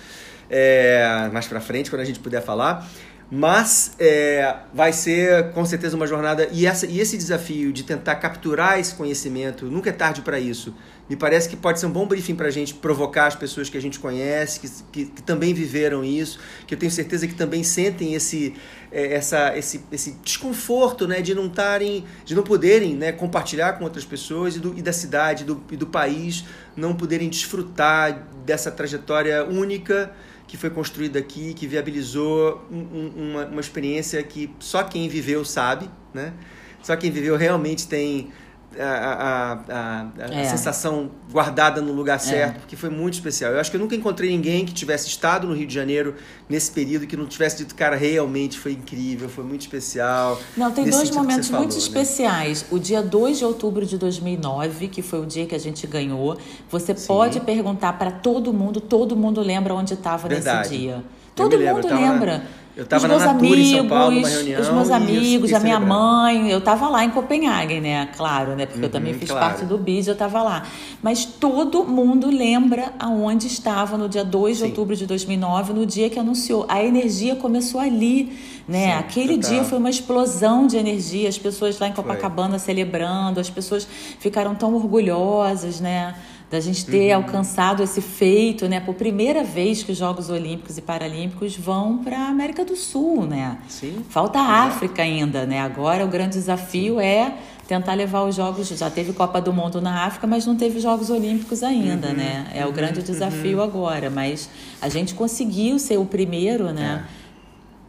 É, 0.49 1.29
mais 1.33 1.47
para 1.47 1.59
frente, 1.59 1.89
quando 1.89 2.01
a 2.01 2.05
gente 2.05 2.19
puder 2.19 2.41
falar. 2.41 2.87
Mas 3.29 3.93
é, 3.97 4.55
vai 4.73 4.93
ser 4.93 5.51
com 5.51 5.65
certeza 5.65 5.95
uma 5.95 6.05
jornada. 6.05 6.47
E, 6.51 6.65
essa, 6.67 6.85
e 6.85 6.99
esse 6.99 7.17
desafio 7.17 7.73
de 7.73 7.83
tentar 7.83 8.15
capturar 8.15 8.79
esse 8.79 8.93
conhecimento, 8.93 9.65
nunca 9.65 9.89
é 9.89 9.93
tarde 9.93 10.21
para 10.21 10.39
isso. 10.39 10.75
Me 11.09 11.15
parece 11.15 11.47
que 11.47 11.55
pode 11.55 11.79
ser 11.79 11.85
um 11.85 11.91
bom 11.91 12.07
briefing 12.07 12.35
para 12.35 12.47
a 12.47 12.51
gente 12.51 12.73
provocar 12.73 13.27
as 13.27 13.35
pessoas 13.35 13.69
que 13.69 13.77
a 13.77 13.81
gente 13.81 13.99
conhece, 13.99 14.59
que, 14.59 14.69
que, 14.91 15.05
que, 15.05 15.21
também 15.21 15.53
viveram 15.53 16.03
isso, 16.03 16.39
que 16.65 16.73
eu 16.73 16.79
tenho 16.79 16.91
certeza 16.91 17.27
que 17.27 17.35
também 17.35 17.63
sentem 17.63 18.15
esse, 18.15 18.55
é, 18.91 19.13
essa, 19.13 19.55
esse, 19.55 19.81
esse 19.91 20.11
desconforto 20.23 21.07
né, 21.07 21.21
de 21.21 21.35
não 21.35 21.47
tarem, 21.47 22.05
de 22.25 22.33
não 22.33 22.41
poderem 22.41 22.95
né, 22.95 23.11
compartilhar 23.11 23.73
com 23.73 23.83
outras 23.83 24.03
pessoas 24.03 24.55
e, 24.55 24.59
do, 24.59 24.75
e 24.75 24.81
da 24.81 24.91
cidade 24.91 25.43
do, 25.43 25.63
e 25.71 25.77
do 25.77 25.85
país, 25.85 26.43
não 26.75 26.95
poderem 26.95 27.29
desfrutar 27.29 28.27
dessa 28.43 28.71
trajetória 28.71 29.45
única 29.45 30.11
que 30.47 30.57
foi 30.57 30.69
construída 30.69 31.19
aqui, 31.19 31.53
que 31.53 31.65
viabilizou 31.67 32.65
um, 32.71 33.11
uma, 33.15 33.45
uma 33.45 33.61
experiência 33.61 34.21
que 34.23 34.49
só 34.59 34.83
quem 34.83 35.07
viveu 35.07 35.43
sabe, 35.43 35.89
né? 36.13 36.33
Só 36.81 36.95
quem 36.95 37.09
viveu 37.09 37.35
realmente 37.35 37.87
tem 37.87 38.31
a, 38.79 38.83
a, 38.83 39.53
a, 39.53 40.07
a 40.25 40.39
é. 40.41 40.45
sensação 40.45 41.11
guardada 41.31 41.81
no 41.81 41.91
lugar 41.91 42.15
é. 42.15 42.19
certo, 42.19 42.55
é. 42.57 42.59
porque 42.59 42.75
foi 42.75 42.89
muito 42.89 43.15
especial. 43.15 43.51
Eu 43.51 43.59
acho 43.59 43.69
que 43.69 43.77
eu 43.77 43.81
nunca 43.81 43.95
encontrei 43.95 44.29
ninguém 44.29 44.65
que 44.65 44.73
tivesse 44.73 45.07
estado 45.07 45.47
no 45.47 45.53
Rio 45.53 45.67
de 45.67 45.73
Janeiro 45.73 46.15
nesse 46.49 46.71
período 46.71 47.07
que 47.07 47.17
não 47.17 47.25
tivesse 47.25 47.57
dito, 47.57 47.75
cara, 47.75 47.95
realmente 47.95 48.57
foi 48.59 48.73
incrível, 48.73 49.29
foi 49.29 49.43
muito 49.43 49.61
especial. 49.61 50.39
Não, 50.55 50.71
tem 50.71 50.89
dois 50.89 51.09
momentos 51.11 51.47
falou, 51.47 51.63
muito 51.63 51.73
né? 51.73 51.79
especiais. 51.79 52.65
O 52.71 52.79
dia 52.79 53.01
2 53.01 53.39
de 53.39 53.45
outubro 53.45 53.85
de 53.85 53.97
2009, 53.97 54.87
que 54.87 55.01
foi 55.01 55.19
o 55.19 55.25
dia 55.25 55.45
que 55.45 55.55
a 55.55 55.59
gente 55.59 55.85
ganhou, 55.87 56.37
você 56.69 56.95
Sim. 56.95 57.07
pode 57.07 57.39
perguntar 57.39 57.93
para 57.93 58.11
todo 58.11 58.53
mundo, 58.53 58.79
todo 58.79 59.15
mundo 59.15 59.41
lembra 59.41 59.73
onde 59.73 59.93
estava 59.93 60.27
nesse 60.27 60.69
dia. 60.69 61.03
Todo 61.35 61.59
mundo 61.59 61.87
lembra. 61.87 62.43
Eu 62.75 62.83
estava 62.83 63.07
na 63.07 63.17
Natura 63.17 63.31
amigos, 63.31 63.57
em 63.57 63.77
São 63.77 63.87
Paulo, 63.87 64.15
numa 64.15 64.27
reunião. 64.27 64.61
Os 64.61 64.69
meus 64.69 64.91
amigos, 64.91 65.53
a 65.53 65.59
minha 65.61 65.79
mãe, 65.79 66.51
eu 66.51 66.57
estava 66.57 66.89
lá 66.89 67.05
em 67.05 67.09
Copenhague, 67.09 67.79
né? 67.79 68.09
Claro, 68.17 68.53
né? 68.53 68.65
Porque 68.65 68.79
uhum, 68.79 68.85
eu 68.85 68.91
também 68.91 69.13
fiz 69.13 69.29
claro. 69.29 69.45
parte 69.45 69.65
do 69.65 69.77
BID, 69.77 70.09
eu 70.09 70.13
estava 70.13 70.43
lá. 70.43 70.63
Mas 71.01 71.23
todo 71.23 71.85
mundo 71.85 72.29
lembra 72.29 72.91
aonde 72.99 73.47
estava 73.47 73.97
no 73.97 74.09
dia 74.09 74.25
2 74.25 74.57
de 74.57 74.63
Sim. 74.63 74.69
outubro 74.69 74.93
de 74.93 75.05
2009, 75.05 75.71
no 75.71 75.85
dia 75.85 76.09
que 76.09 76.19
anunciou. 76.19 76.65
A 76.67 76.83
energia 76.83 77.37
começou 77.37 77.79
ali, 77.79 78.37
né? 78.67 78.87
Sim, 78.87 78.99
Aquele 78.99 79.37
total. 79.37 79.51
dia 79.51 79.63
foi 79.63 79.77
uma 79.77 79.89
explosão 79.89 80.67
de 80.67 80.75
energia, 80.75 81.29
as 81.29 81.37
pessoas 81.37 81.79
lá 81.79 81.87
em 81.87 81.93
Copacabana 81.93 82.59
foi. 82.59 82.59
celebrando, 82.59 83.39
as 83.39 83.49
pessoas 83.49 83.87
ficaram 84.19 84.53
tão 84.53 84.75
orgulhosas, 84.75 85.79
né? 85.79 86.13
Da 86.49 86.59
gente 86.59 86.85
ter 86.85 87.09
uhum. 87.09 87.23
alcançado 87.23 87.81
esse 87.81 88.01
feito, 88.01 88.67
né? 88.67 88.79
Por 88.79 88.95
primeira 88.95 89.43
vez 89.43 89.81
que 89.81 89.91
os 89.91 89.97
Jogos 89.97 90.29
Olímpicos 90.29 90.77
e 90.77 90.81
Paralímpicos 90.81 91.55
vão 91.57 91.97
para 91.97 92.17
a 92.17 92.27
América 92.27 92.63
do 92.63 92.75
Sul, 92.75 93.25
né? 93.25 93.57
Sim. 93.67 94.05
Falta 94.09 94.39
a 94.39 94.63
África 94.63 95.01
ainda, 95.01 95.45
né? 95.45 95.59
Agora 95.59 96.05
o 96.05 96.07
grande 96.07 96.33
desafio 96.33 96.95
Sim. 96.95 97.05
é 97.05 97.37
tentar 97.67 97.95
levar 97.95 98.23
os 98.23 98.35
Jogos. 98.35 98.67
Já 98.69 98.89
teve 98.89 99.11
Copa 99.11 99.41
do 99.41 99.51
Mundo 99.51 99.81
na 99.81 100.05
África, 100.05 100.27
mas 100.27 100.45
não 100.45 100.55
teve 100.55 100.79
Jogos 100.79 101.09
Olímpicos 101.09 101.63
ainda, 101.63 102.09
uhum. 102.09 102.13
né? 102.13 102.47
É 102.53 102.65
o 102.65 102.71
grande 102.71 102.99
uhum. 102.99 103.05
desafio 103.05 103.61
agora. 103.61 104.09
Mas 104.09 104.49
a 104.81 104.87
gente 104.87 105.15
conseguiu 105.15 105.79
ser 105.79 105.97
o 105.97 106.05
primeiro, 106.05 106.71
né? 106.71 107.05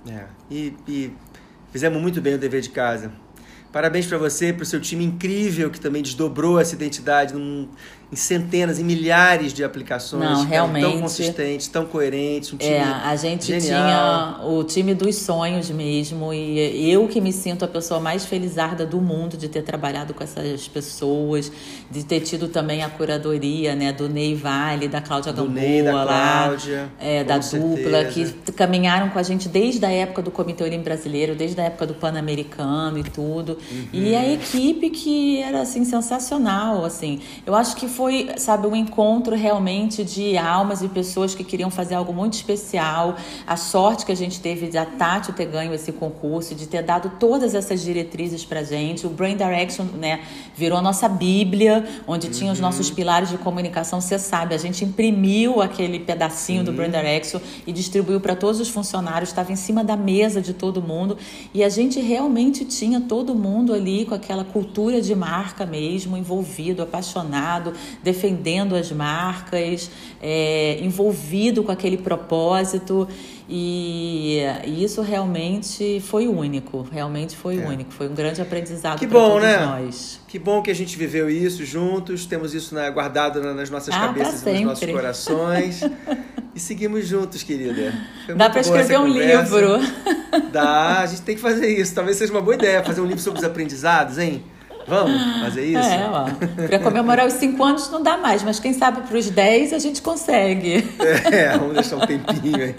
É. 0.09 0.13
é. 0.13 0.27
E, 0.51 0.75
e 0.89 1.13
fizemos 1.71 2.01
muito 2.01 2.23
bem 2.23 2.35
o 2.35 2.39
dever 2.39 2.63
de 2.63 2.71
casa. 2.71 3.13
Parabéns 3.77 4.07
para 4.07 4.17
você, 4.17 4.55
para 4.55 4.63
o 4.63 4.65
seu 4.65 4.81
time 4.81 5.05
incrível 5.05 5.69
que 5.71 5.79
também 5.79 6.01
desdobrou 6.01 6.59
essa 6.59 6.75
identidade 6.75 7.35
num, 7.35 7.69
em 8.11 8.15
centenas, 8.15 8.79
em 8.79 8.85
milhares 8.85 9.53
de 9.53 9.65
aplicações. 9.65 10.23
Não, 10.23 10.45
realmente. 10.45 10.85
Tão 10.85 11.01
consistentes, 11.01 11.67
tão 11.67 11.85
coerentes. 11.85 12.53
Um 12.53 12.57
time 12.57 12.73
é, 12.73 12.83
a 12.83 13.17
gente 13.17 13.47
genial. 13.47 14.39
tinha 14.39 14.49
o 14.49 14.63
time 14.63 14.95
dos 14.95 15.17
sonhos 15.17 15.69
mesmo. 15.71 16.33
E 16.33 16.91
eu 16.91 17.09
que 17.09 17.21
me 17.21 17.33
sinto 17.33 17.65
a 17.65 17.69
pessoa 17.69 17.99
mais 17.99 18.25
felizarda 18.25 18.87
do 18.87 19.01
mundo 19.01 19.37
de 19.37 19.49
ter 19.49 19.63
trabalhado 19.63 20.15
com 20.15 20.23
essas 20.23 20.69
pessoas, 20.69 21.51
de 21.91 22.05
ter 22.05 22.21
tido 22.21 22.47
também 22.47 22.85
a 22.85 22.89
curadoria 22.89 23.75
né, 23.75 23.93
do 23.93 24.09
Ney 24.09 24.37
Vale, 24.37 24.87
da 24.87 25.01
Cláudia 25.01 25.33
do 25.33 25.43
Gamboa 25.43 25.61
Ney, 25.61 25.83
da 25.83 25.91
Cláudia, 25.91 26.81
lá, 26.83 26.91
é, 27.01 27.25
da 27.25 27.39
dupla, 27.39 28.05
que 28.05 28.25
caminharam 28.53 29.11
com 29.11 29.19
a 29.19 29.23
gente 29.25 29.49
desde 29.49 29.85
a 29.85 29.91
época 29.91 30.23
do 30.23 30.31
Comitê 30.31 30.63
Olímpico 30.63 30.85
Brasileiro, 30.85 31.35
desde 31.35 31.61
a 31.61 31.65
época 31.65 31.87
do 31.87 31.95
Pan-Americano 31.95 32.99
e 32.99 33.03
tudo. 33.03 33.59
Uhum. 33.71 33.89
E 33.93 34.15
a 34.15 34.33
equipe 34.33 34.91
que 34.91 35.41
era 35.41 35.63
assim 35.63 35.85
sensacional, 35.85 36.85
assim. 36.85 37.21
Eu 37.45 37.55
acho 37.55 37.77
que 37.77 37.89
foi, 37.89 38.31
sabe, 38.37 38.67
um 38.67 38.77
encontro 38.77 39.35
realmente 39.35 40.05
de 40.05 40.37
almas 40.37 40.83
e 40.83 40.89
pessoas 40.89 41.35
que 41.35 41.43
queriam 41.43 41.71
fazer 41.71 41.95
algo 41.95 42.13
muito 42.13 42.35
especial. 42.35 43.17
A 43.47 43.57
sorte 43.57 44.07
que 44.07 44.13
a 44.13 44.17
gente 44.17 44.41
teve 44.41 44.69
de 44.69 44.79
a 44.79 44.87
Tati 44.87 45.33
ter 45.33 45.47
ganho 45.47 45.73
esse 45.75 45.93
concurso, 45.93 46.55
de 46.55 46.67
ter 46.67 46.83
dado 46.83 47.13
todas 47.19 47.55
essas 47.55 47.83
diretrizes 47.83 48.45
pra 48.45 48.63
gente. 48.63 49.07
O 49.07 49.11
Brain 49.11 49.37
Direction, 49.37 49.85
né, 49.95 50.21
virou 50.55 50.79
a 50.79 50.83
nossa 50.83 51.09
bíblia, 51.09 51.85
onde 52.07 52.27
uhum. 52.27 52.33
tinha 52.33 52.53
os 52.53 52.61
nossos 52.61 52.91
pilares 52.91 53.29
de 53.29 53.39
comunicação. 53.39 54.01
Você 54.01 54.19
sabe, 54.19 54.55
a 54.55 54.59
gente 54.59 54.85
imprimiu 54.85 55.61
aquele 55.61 55.99
pedacinho 55.99 56.63
do 56.63 56.73
Brain 56.73 56.91
Direction 56.91 57.41
e 57.67 57.73
distribuiu 57.73 58.21
para 58.21 58.37
todos 58.37 58.61
os 58.61 58.69
funcionários, 58.69 59.31
estava 59.31 59.53
em 59.53 59.57
cima 59.57 59.83
da 59.83 59.97
mesa 59.97 60.41
de 60.41 60.53
todo 60.53 60.81
mundo. 60.81 61.17
E 61.53 61.65
a 61.65 61.69
gente 61.69 62.01
realmente 62.01 62.65
tinha 62.65 63.01
todo 63.01 63.35
mundo 63.35 63.46
ali 63.73 64.05
com 64.05 64.15
aquela 64.15 64.45
cultura 64.45 65.01
de 65.01 65.15
marca 65.15 65.65
mesmo, 65.65 66.17
envolvido, 66.17 66.83
apaixonado, 66.83 67.73
defendendo 68.03 68.75
as 68.75 68.91
marcas, 68.91 69.91
é, 70.21 70.79
envolvido 70.83 71.63
com 71.63 71.73
aquele 71.73 71.97
propósito. 71.97 73.09
E, 73.49 74.41
e, 74.65 74.83
isso 74.83 75.03
realmente 75.03 76.01
foi 76.01 76.27
único, 76.27 76.83
realmente 76.83 77.37
foi 77.37 77.61
é. 77.61 77.67
único, 77.67 77.93
foi 77.93 78.09
um 78.09 78.15
grande 78.15 78.43
aprendizado 78.43 78.99
que 78.99 79.07
bom, 79.07 79.35
todos 79.35 79.43
né? 79.43 79.65
nós. 79.65 80.21
Que 80.27 80.37
bom 80.37 80.61
que 80.63 80.71
a 80.71 80.75
gente 80.75 80.97
viveu 80.97 81.31
isso 81.31 81.65
juntos, 81.65 82.27
temos 82.27 82.55
isso 82.55 82.75
né, 82.75 82.91
guardado 82.91 83.41
nas 83.41 83.71
nossas 83.71 83.95
ah, 83.95 84.01
cabeças 84.01 84.43
e 84.47 84.53
nos 84.53 84.63
nossos 84.63 84.91
corações. 84.91 85.81
e 86.57 86.59
seguimos 86.59 87.07
juntos, 87.07 87.45
querida. 87.45 87.95
Dá 88.37 88.51
para 88.51 88.63
escrever 88.63 88.99
um 88.99 89.07
livro. 89.07 89.79
Dá, 90.51 91.01
a 91.03 91.07
gente 91.07 91.23
tem 91.23 91.37
que 91.37 91.41
fazer 91.41 91.69
isso. 91.69 91.95
Talvez 91.95 92.17
seja 92.17 92.33
uma 92.33 92.43
boa 92.43 92.57
ideia 92.57 92.83
fazer 92.83 93.01
um 93.01 93.07
livro 93.07 93.23
sobre 93.23 93.39
os 93.39 93.45
aprendizados, 93.45 94.19
hein? 94.19 94.43
Vamos 94.89 95.41
fazer 95.41 95.65
isso? 95.67 95.89
É, 95.89 96.09
ó. 96.09 96.27
Para 96.69 96.79
comemorar 96.79 97.27
os 97.27 97.35
cinco 97.35 97.63
anos 97.65 97.91
não 97.91 98.03
dá 98.03 98.17
mais, 98.17 98.43
mas 98.43 98.61
quem 98.61 98.73
sabe 98.73 99.01
para 99.01 99.17
os 99.17 99.29
dez 99.31 99.73
a 99.73 99.79
gente 99.79 100.01
consegue. 100.01 100.85
É, 101.33 101.57
vamos 101.59 101.75
deixar 101.75 101.97
um 101.97 102.07
tempinho 102.07 102.57
aí. 102.57 102.75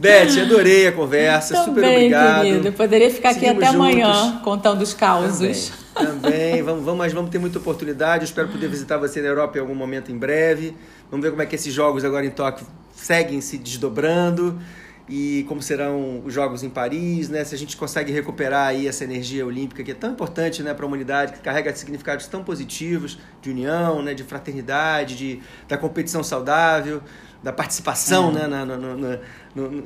Beth, 0.00 0.40
adorei 0.40 0.86
a 0.86 0.92
conversa, 0.92 1.52
Também, 1.52 1.74
super 1.74 1.84
obrigado. 1.84 2.42
Querido. 2.42 2.68
Eu 2.68 2.72
poderia 2.72 3.10
ficar 3.10 3.34
Seguimos 3.34 3.56
aqui 3.56 3.64
até 3.64 3.72
juntos. 3.76 3.90
amanhã 4.08 4.40
contando 4.42 4.80
os 4.80 4.94
causos. 4.94 5.72
Também, 5.92 6.20
Também. 6.22 6.62
vamos, 6.62 6.84
vamos, 6.84 6.98
mas 6.98 7.12
vamos 7.12 7.30
ter 7.30 7.38
muita 7.38 7.58
oportunidade. 7.58 8.22
Eu 8.22 8.24
espero 8.24 8.48
poder 8.48 8.68
visitar 8.68 8.96
você 8.96 9.20
na 9.20 9.28
Europa 9.28 9.58
em 9.58 9.60
algum 9.60 9.74
momento 9.74 10.10
em 10.10 10.16
breve. 10.16 10.74
Vamos 11.10 11.22
ver 11.22 11.30
como 11.30 11.42
é 11.42 11.46
que 11.46 11.54
esses 11.54 11.74
jogos 11.74 12.02
agora 12.02 12.24
em 12.24 12.30
Tóquio 12.30 12.66
seguem 12.94 13.42
se 13.42 13.58
desdobrando 13.58 14.58
e 15.10 15.44
como 15.48 15.60
serão 15.60 16.22
os 16.24 16.32
Jogos 16.32 16.62
em 16.62 16.70
Paris, 16.70 17.28
né? 17.28 17.44
Se 17.44 17.52
a 17.52 17.58
gente 17.58 17.76
consegue 17.76 18.12
recuperar 18.12 18.68
aí 18.68 18.86
essa 18.86 19.02
energia 19.02 19.44
olímpica 19.44 19.82
que 19.82 19.90
é 19.90 19.94
tão 19.94 20.12
importante, 20.12 20.62
né, 20.62 20.72
para 20.72 20.84
a 20.84 20.88
humanidade, 20.88 21.32
que 21.32 21.40
carrega 21.40 21.74
significados 21.74 22.28
tão 22.28 22.44
positivos 22.44 23.18
de 23.42 23.50
união, 23.50 24.00
né, 24.02 24.14
de 24.14 24.22
fraternidade, 24.22 25.16
de 25.16 25.40
da 25.66 25.76
competição 25.76 26.22
saudável, 26.22 27.02
da 27.42 27.52
participação, 27.52 28.30
é. 28.30 28.32
né, 28.32 28.46
na, 28.46 28.66
na, 28.66 28.76
na, 28.76 29.18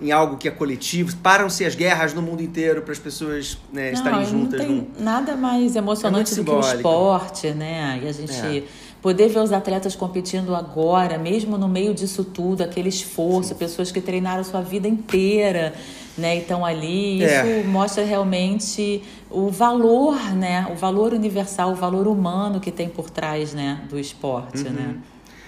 em 0.02 0.11
algo 0.11 0.36
que 0.36 0.48
é 0.48 0.50
coletivo. 0.50 1.16
Param-se 1.18 1.64
as 1.64 1.74
guerras 1.74 2.12
no 2.12 2.20
mundo 2.20 2.42
inteiro 2.42 2.82
para 2.82 2.92
as 2.92 2.98
pessoas 2.98 3.59
né, 3.72 3.86
não, 3.86 3.92
estarem 3.92 4.26
juntas. 4.26 4.61
Não 4.61 4.66
tem 4.66 4.76
num... 4.76 5.05
nada 5.05 5.36
mais 5.36 5.76
emocionante 5.76 6.32
é 6.32 6.36
do 6.36 6.44
que 6.44 6.50
o 6.50 6.61
esporte, 6.61 7.50
né? 7.52 8.00
E 8.02 8.09
a 8.09 8.12
gente 8.12 8.32
é 8.32 8.64
poder 9.05 9.28
ver 9.28 9.40
os 9.40 9.52
atletas 9.52 9.94
competindo 9.94 10.55
agora, 10.57 11.18
mesmo 11.18 11.59
no 11.59 11.68
meio 11.68 11.92
disso 11.92 12.24
tudo, 12.24 12.62
aquele 12.62 12.88
esforço, 12.88 13.50
Sim. 13.50 13.55
pessoas 13.57 13.92
que 13.92 14.00
treinaram 14.00 14.42
sua 14.42 14.62
vida 14.62 14.88
inteira, 14.88 15.74
né, 16.16 16.38
estão 16.38 16.64
ali, 16.64 17.22
é. 17.22 17.61
isso 17.61 17.68
mostra 17.68 18.02
realmente 18.02 19.02
o 19.30 19.50
valor, 19.50 20.18
né, 20.32 20.66
o 20.72 20.74
valor 20.74 21.12
universal, 21.12 21.72
o 21.72 21.74
valor 21.74 22.07
humano 22.07 22.61
que 22.61 22.70
tem 22.70 22.88
por 22.88 23.11
trás, 23.11 23.52
né, 23.52 23.82
do 23.90 23.98
esporte, 23.98 24.62
uhum. 24.62 24.72
né? 24.72 24.96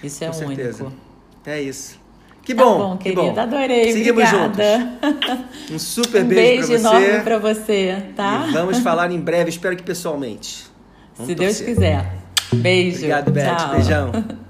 Isso 0.02 0.22
é 0.22 0.28
Com 0.28 0.36
único. 0.44 0.56
Certeza. 0.56 0.92
É 1.46 1.62
isso. 1.62 1.98
Que 2.42 2.54
bom, 2.54 2.78
tá 2.78 2.84
bom, 2.84 2.96
querida. 2.96 3.22
Bom. 3.22 3.40
Adorei. 3.40 3.92
Seguimos 3.92 4.22
obrigada. 4.24 4.98
juntos. 5.02 5.46
Um 5.72 5.78
super 5.80 6.22
um 6.22 6.28
beijo, 6.28 6.68
beijo 6.68 6.74
enorme 6.74 7.20
para 7.24 7.38
você, 7.38 8.04
tá? 8.14 8.46
E 8.48 8.52
vamos 8.52 8.78
falar 8.84 9.10
em 9.10 9.18
breve, 9.18 9.50
espero 9.50 9.76
que 9.76 9.82
pessoalmente. 9.82 10.64
Vamos 11.16 11.32
Se 11.32 11.36
torcer. 11.36 11.66
Deus 11.66 11.76
quiser. 11.76 12.12
Beijo. 12.54 12.96
Obrigado, 12.98 13.32
Beth. 13.32 13.56
Tchau. 13.56 13.70
Beijão. 13.70 14.12